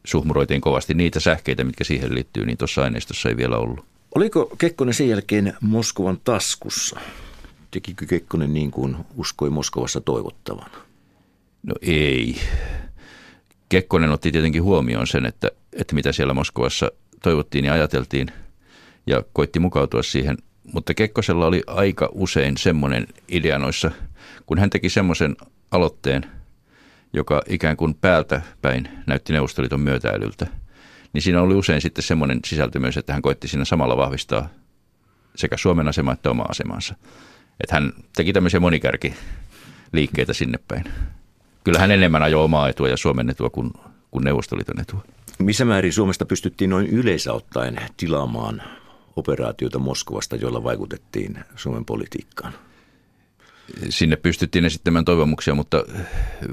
suhmuroitiin 0.04 0.60
kovasti 0.60 0.94
niitä 0.94 1.20
sähkeitä, 1.20 1.64
mitkä 1.64 1.84
siihen 1.84 2.14
liittyy, 2.14 2.46
niin 2.46 2.58
tuossa 2.58 2.82
aineistossa 2.82 3.28
ei 3.28 3.36
vielä 3.36 3.56
ollut. 3.56 3.84
Oliko 4.14 4.52
Kekkonen 4.58 4.94
sen 4.94 5.08
jälkeen 5.08 5.54
Moskovan 5.60 6.20
taskussa? 6.24 7.00
Tekikö 7.70 8.06
Kekkonen 8.06 8.54
niin 8.54 8.70
kuin 8.70 8.96
uskoi 9.16 9.50
Moskovassa 9.50 10.00
toivottavan? 10.00 10.70
No 11.62 11.74
ei. 11.82 12.36
Kekkonen 13.68 14.10
otti 14.10 14.32
tietenkin 14.32 14.62
huomioon 14.62 15.06
sen, 15.06 15.26
että, 15.26 15.50
että 15.72 15.94
mitä 15.94 16.12
siellä 16.12 16.34
Moskovassa 16.34 16.92
toivottiin 17.22 17.64
ja 17.64 17.72
ajateltiin 17.72 18.28
ja 19.06 19.22
koitti 19.32 19.58
mukautua 19.58 20.02
siihen. 20.02 20.36
Mutta 20.72 20.94
Kekkosella 20.94 21.46
oli 21.46 21.62
aika 21.66 22.08
usein 22.12 22.56
semmoinen 22.56 23.06
idea 23.28 23.58
noissa, 23.58 23.90
kun 24.46 24.58
hän 24.58 24.70
teki 24.70 24.88
semmoisen 24.88 25.36
aloitteen, 25.70 26.26
joka 27.12 27.42
ikään 27.48 27.76
kuin 27.76 27.94
päältä 27.94 28.42
päin 28.62 28.88
näytti 29.06 29.32
Neuvostoliiton 29.32 29.80
myötäilyltä, 29.80 30.46
niin 31.12 31.22
siinä 31.22 31.42
oli 31.42 31.54
usein 31.54 31.80
sitten 31.80 32.04
semmoinen 32.04 32.40
sisältö 32.46 32.78
myös, 32.78 32.96
että 32.96 33.12
hän 33.12 33.22
koitti 33.22 33.48
siinä 33.48 33.64
samalla 33.64 33.96
vahvistaa 33.96 34.48
sekä 35.36 35.56
Suomen 35.56 35.88
asemaa 35.88 36.14
että 36.14 36.30
omaa 36.30 36.46
asemansa. 36.50 36.94
Että 37.60 37.76
hän 37.76 37.92
teki 38.16 38.32
tämmöisiä 38.32 38.60
monikärkiliikkeitä 38.60 40.32
sinne 40.32 40.58
päin 40.68 40.84
kyllä 41.68 41.78
hän 41.78 41.90
enemmän 41.90 42.22
ajoi 42.22 42.44
omaa 42.44 42.68
etua 42.68 42.88
ja 42.88 42.96
Suomen 42.96 43.30
etua 43.30 43.50
kuin, 43.50 43.70
kuin 44.10 44.24
Neuvostoliiton 44.24 44.80
etua. 44.80 45.04
Missä 45.38 45.64
määrin 45.64 45.92
Suomesta 45.92 46.24
pystyttiin 46.26 46.70
noin 46.70 46.86
yleisauttaen 46.86 47.76
tilaamaan 47.96 48.62
operaatioita 49.16 49.78
Moskovasta, 49.78 50.36
joilla 50.36 50.64
vaikutettiin 50.64 51.38
Suomen 51.56 51.84
politiikkaan? 51.84 52.52
Sinne 53.88 54.16
pystyttiin 54.16 54.64
esittämään 54.64 55.04
toivomuksia, 55.04 55.54
mutta 55.54 55.84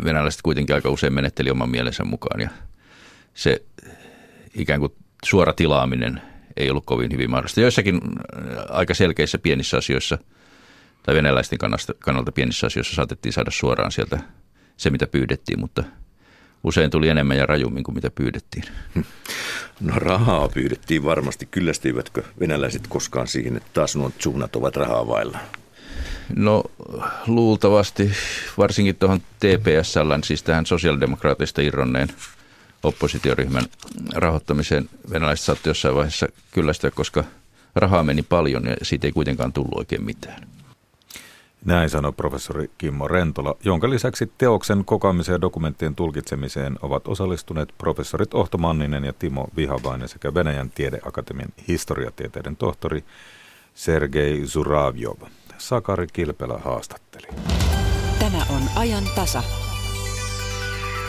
venäläiset 0.04 0.42
kuitenkin 0.42 0.76
aika 0.76 0.90
usein 0.90 1.14
menetteli 1.14 1.50
oman 1.50 1.70
mielensä 1.70 2.04
mukaan 2.04 2.42
ja 2.42 2.50
se 3.34 3.62
ikään 4.56 4.80
kuin 4.80 4.92
suora 5.26 5.54
tilaaminen 5.54 6.22
ei 6.58 6.70
ollut 6.70 6.86
kovin 6.86 7.12
hyvin 7.12 7.30
mahdollista. 7.32 7.62
Joissakin 7.62 8.02
aika 8.70 8.94
selkeissä 8.94 9.38
pienissä 9.38 9.78
asioissa 9.78 10.18
tai 11.04 11.16
venäläisten 11.16 11.60
kannalta 12.00 12.32
pienissä 12.32 12.68
asioissa 12.68 12.96
saatettiin 12.96 13.34
saada 13.34 13.52
suoraan 13.52 13.92
sieltä 13.92 14.20
se, 14.78 14.90
mitä 14.90 15.08
pyydettiin, 15.08 15.60
mutta 15.60 15.84
usein 16.64 16.92
tuli 16.92 17.10
enemmän 17.10 17.38
ja 17.38 17.46
rajummin 17.46 17.84
kuin 17.84 17.96
mitä 17.96 18.10
pyydettiin. 18.10 18.64
No 19.82 19.94
rahaa 19.96 20.50
pyydettiin 20.50 21.04
varmasti. 21.04 21.46
Kyllästyivätkö 21.52 22.24
venäläiset 22.40 22.88
koskaan 22.88 23.28
siihen, 23.28 23.58
että 23.58 23.70
taas 23.74 23.96
nuo 23.96 24.12
suunnat 24.20 24.56
ovat 24.56 24.76
rahaa 24.76 25.08
vailla? 25.08 25.40
No 26.36 26.64
luultavasti, 27.28 28.12
varsinkin 28.58 28.96
tuohon 28.96 29.20
TPSL, 29.20 30.12
siis 30.24 30.44
tähän 30.44 30.66
sosiaalidemokraatista 30.66 31.62
irronneen 31.62 32.10
oppositioryhmän 32.86 33.66
rahoittamiseen 34.14 34.90
venäläiset 35.10 35.46
saattoi 35.46 35.70
jossain 35.70 35.96
vaiheessa 35.96 36.28
kyllästyä, 36.52 36.92
koska 36.92 37.24
rahaa 37.76 38.04
meni 38.04 38.24
paljon 38.24 38.66
ja 38.66 38.76
siitä 38.82 39.08
ei 39.08 39.12
kuitenkaan 39.12 39.54
tullut 39.54 39.78
oikein 39.78 40.04
mitään. 40.04 40.48
Näin 41.66 41.90
sanoi 41.90 42.12
professori 42.12 42.72
Kimmo 42.78 43.08
Rentola, 43.08 43.56
jonka 43.64 43.90
lisäksi 43.90 44.32
teoksen 44.38 44.86
kokoamiseen 44.86 45.34
ja 45.34 45.42
dokumenttien 45.42 45.96
tulkitsemiseen 45.96 46.80
ovat 46.82 47.08
osallistuneet 47.08 47.74
professorit 47.78 48.34
Ohto 48.34 48.58
Manninen 48.58 49.04
ja 49.04 49.14
Timo 49.14 49.48
Vihavainen 49.56 50.08
sekä 50.08 50.34
Venäjän 50.34 50.70
tiedeakatemian 50.70 51.50
historiatieteiden 51.68 52.56
tohtori 52.56 53.04
Sergei 53.74 54.46
Zuravjov. 54.46 55.18
Sakari 55.58 56.08
Kilpelä 56.14 56.58
haastatteli. 56.66 57.28
Tämä 58.20 58.46
on 58.50 58.62
ajan 58.76 59.04
tasa. 59.16 59.44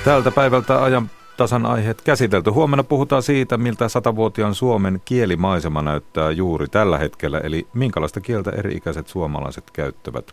Tältä 0.04 0.30
päivältä 0.30 0.82
ajan 0.82 1.10
tasan 1.36 1.66
aiheet 1.66 2.02
käsitelty. 2.02 2.50
Huomenna 2.50 2.84
puhutaan 2.84 3.22
siitä, 3.22 3.56
miltä 3.56 3.88
satavuotiaan 3.88 4.54
Suomen 4.54 5.02
kielimaisema 5.04 5.82
näyttää 5.82 6.30
juuri 6.30 6.68
tällä 6.68 6.98
hetkellä, 6.98 7.38
eli 7.38 7.66
minkälaista 7.74 8.20
kieltä 8.20 8.50
eri-ikäiset 8.50 9.08
suomalaiset 9.08 9.70
käyttävät 9.70 10.32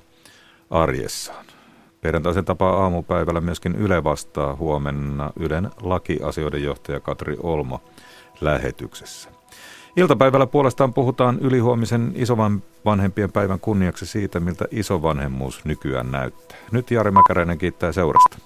arjessaan. 0.70 1.46
Perjantaisen 2.02 2.46
tapaa 2.46 2.84
aamupäivällä 2.84 3.42
myöskin 3.42 3.76
Yle 3.76 4.04
vastaa 4.04 4.56
huomenna 4.56 5.32
Ylen 5.40 5.70
lakiasioiden 5.82 6.64
johtaja 6.64 7.00
Katri 7.00 7.38
Olmo 7.44 7.82
lähetyksessä. 8.42 9.30
Iltapäivällä 9.96 10.48
puolestaan 10.48 10.94
puhutaan 10.94 11.40
ylihuomisen 11.40 12.12
isovanhempien 12.16 13.32
päivän 13.32 13.60
kunniaksi 13.60 14.06
siitä, 14.06 14.40
miltä 14.40 14.66
isovanhemmuus 14.72 15.66
nykyään 15.66 16.12
näyttää. 16.12 16.58
Nyt 16.72 16.92
Jari 16.92 17.12
Mäkäräinen 17.12 17.58
kiittää 17.58 17.92
seurasta. 17.92 18.38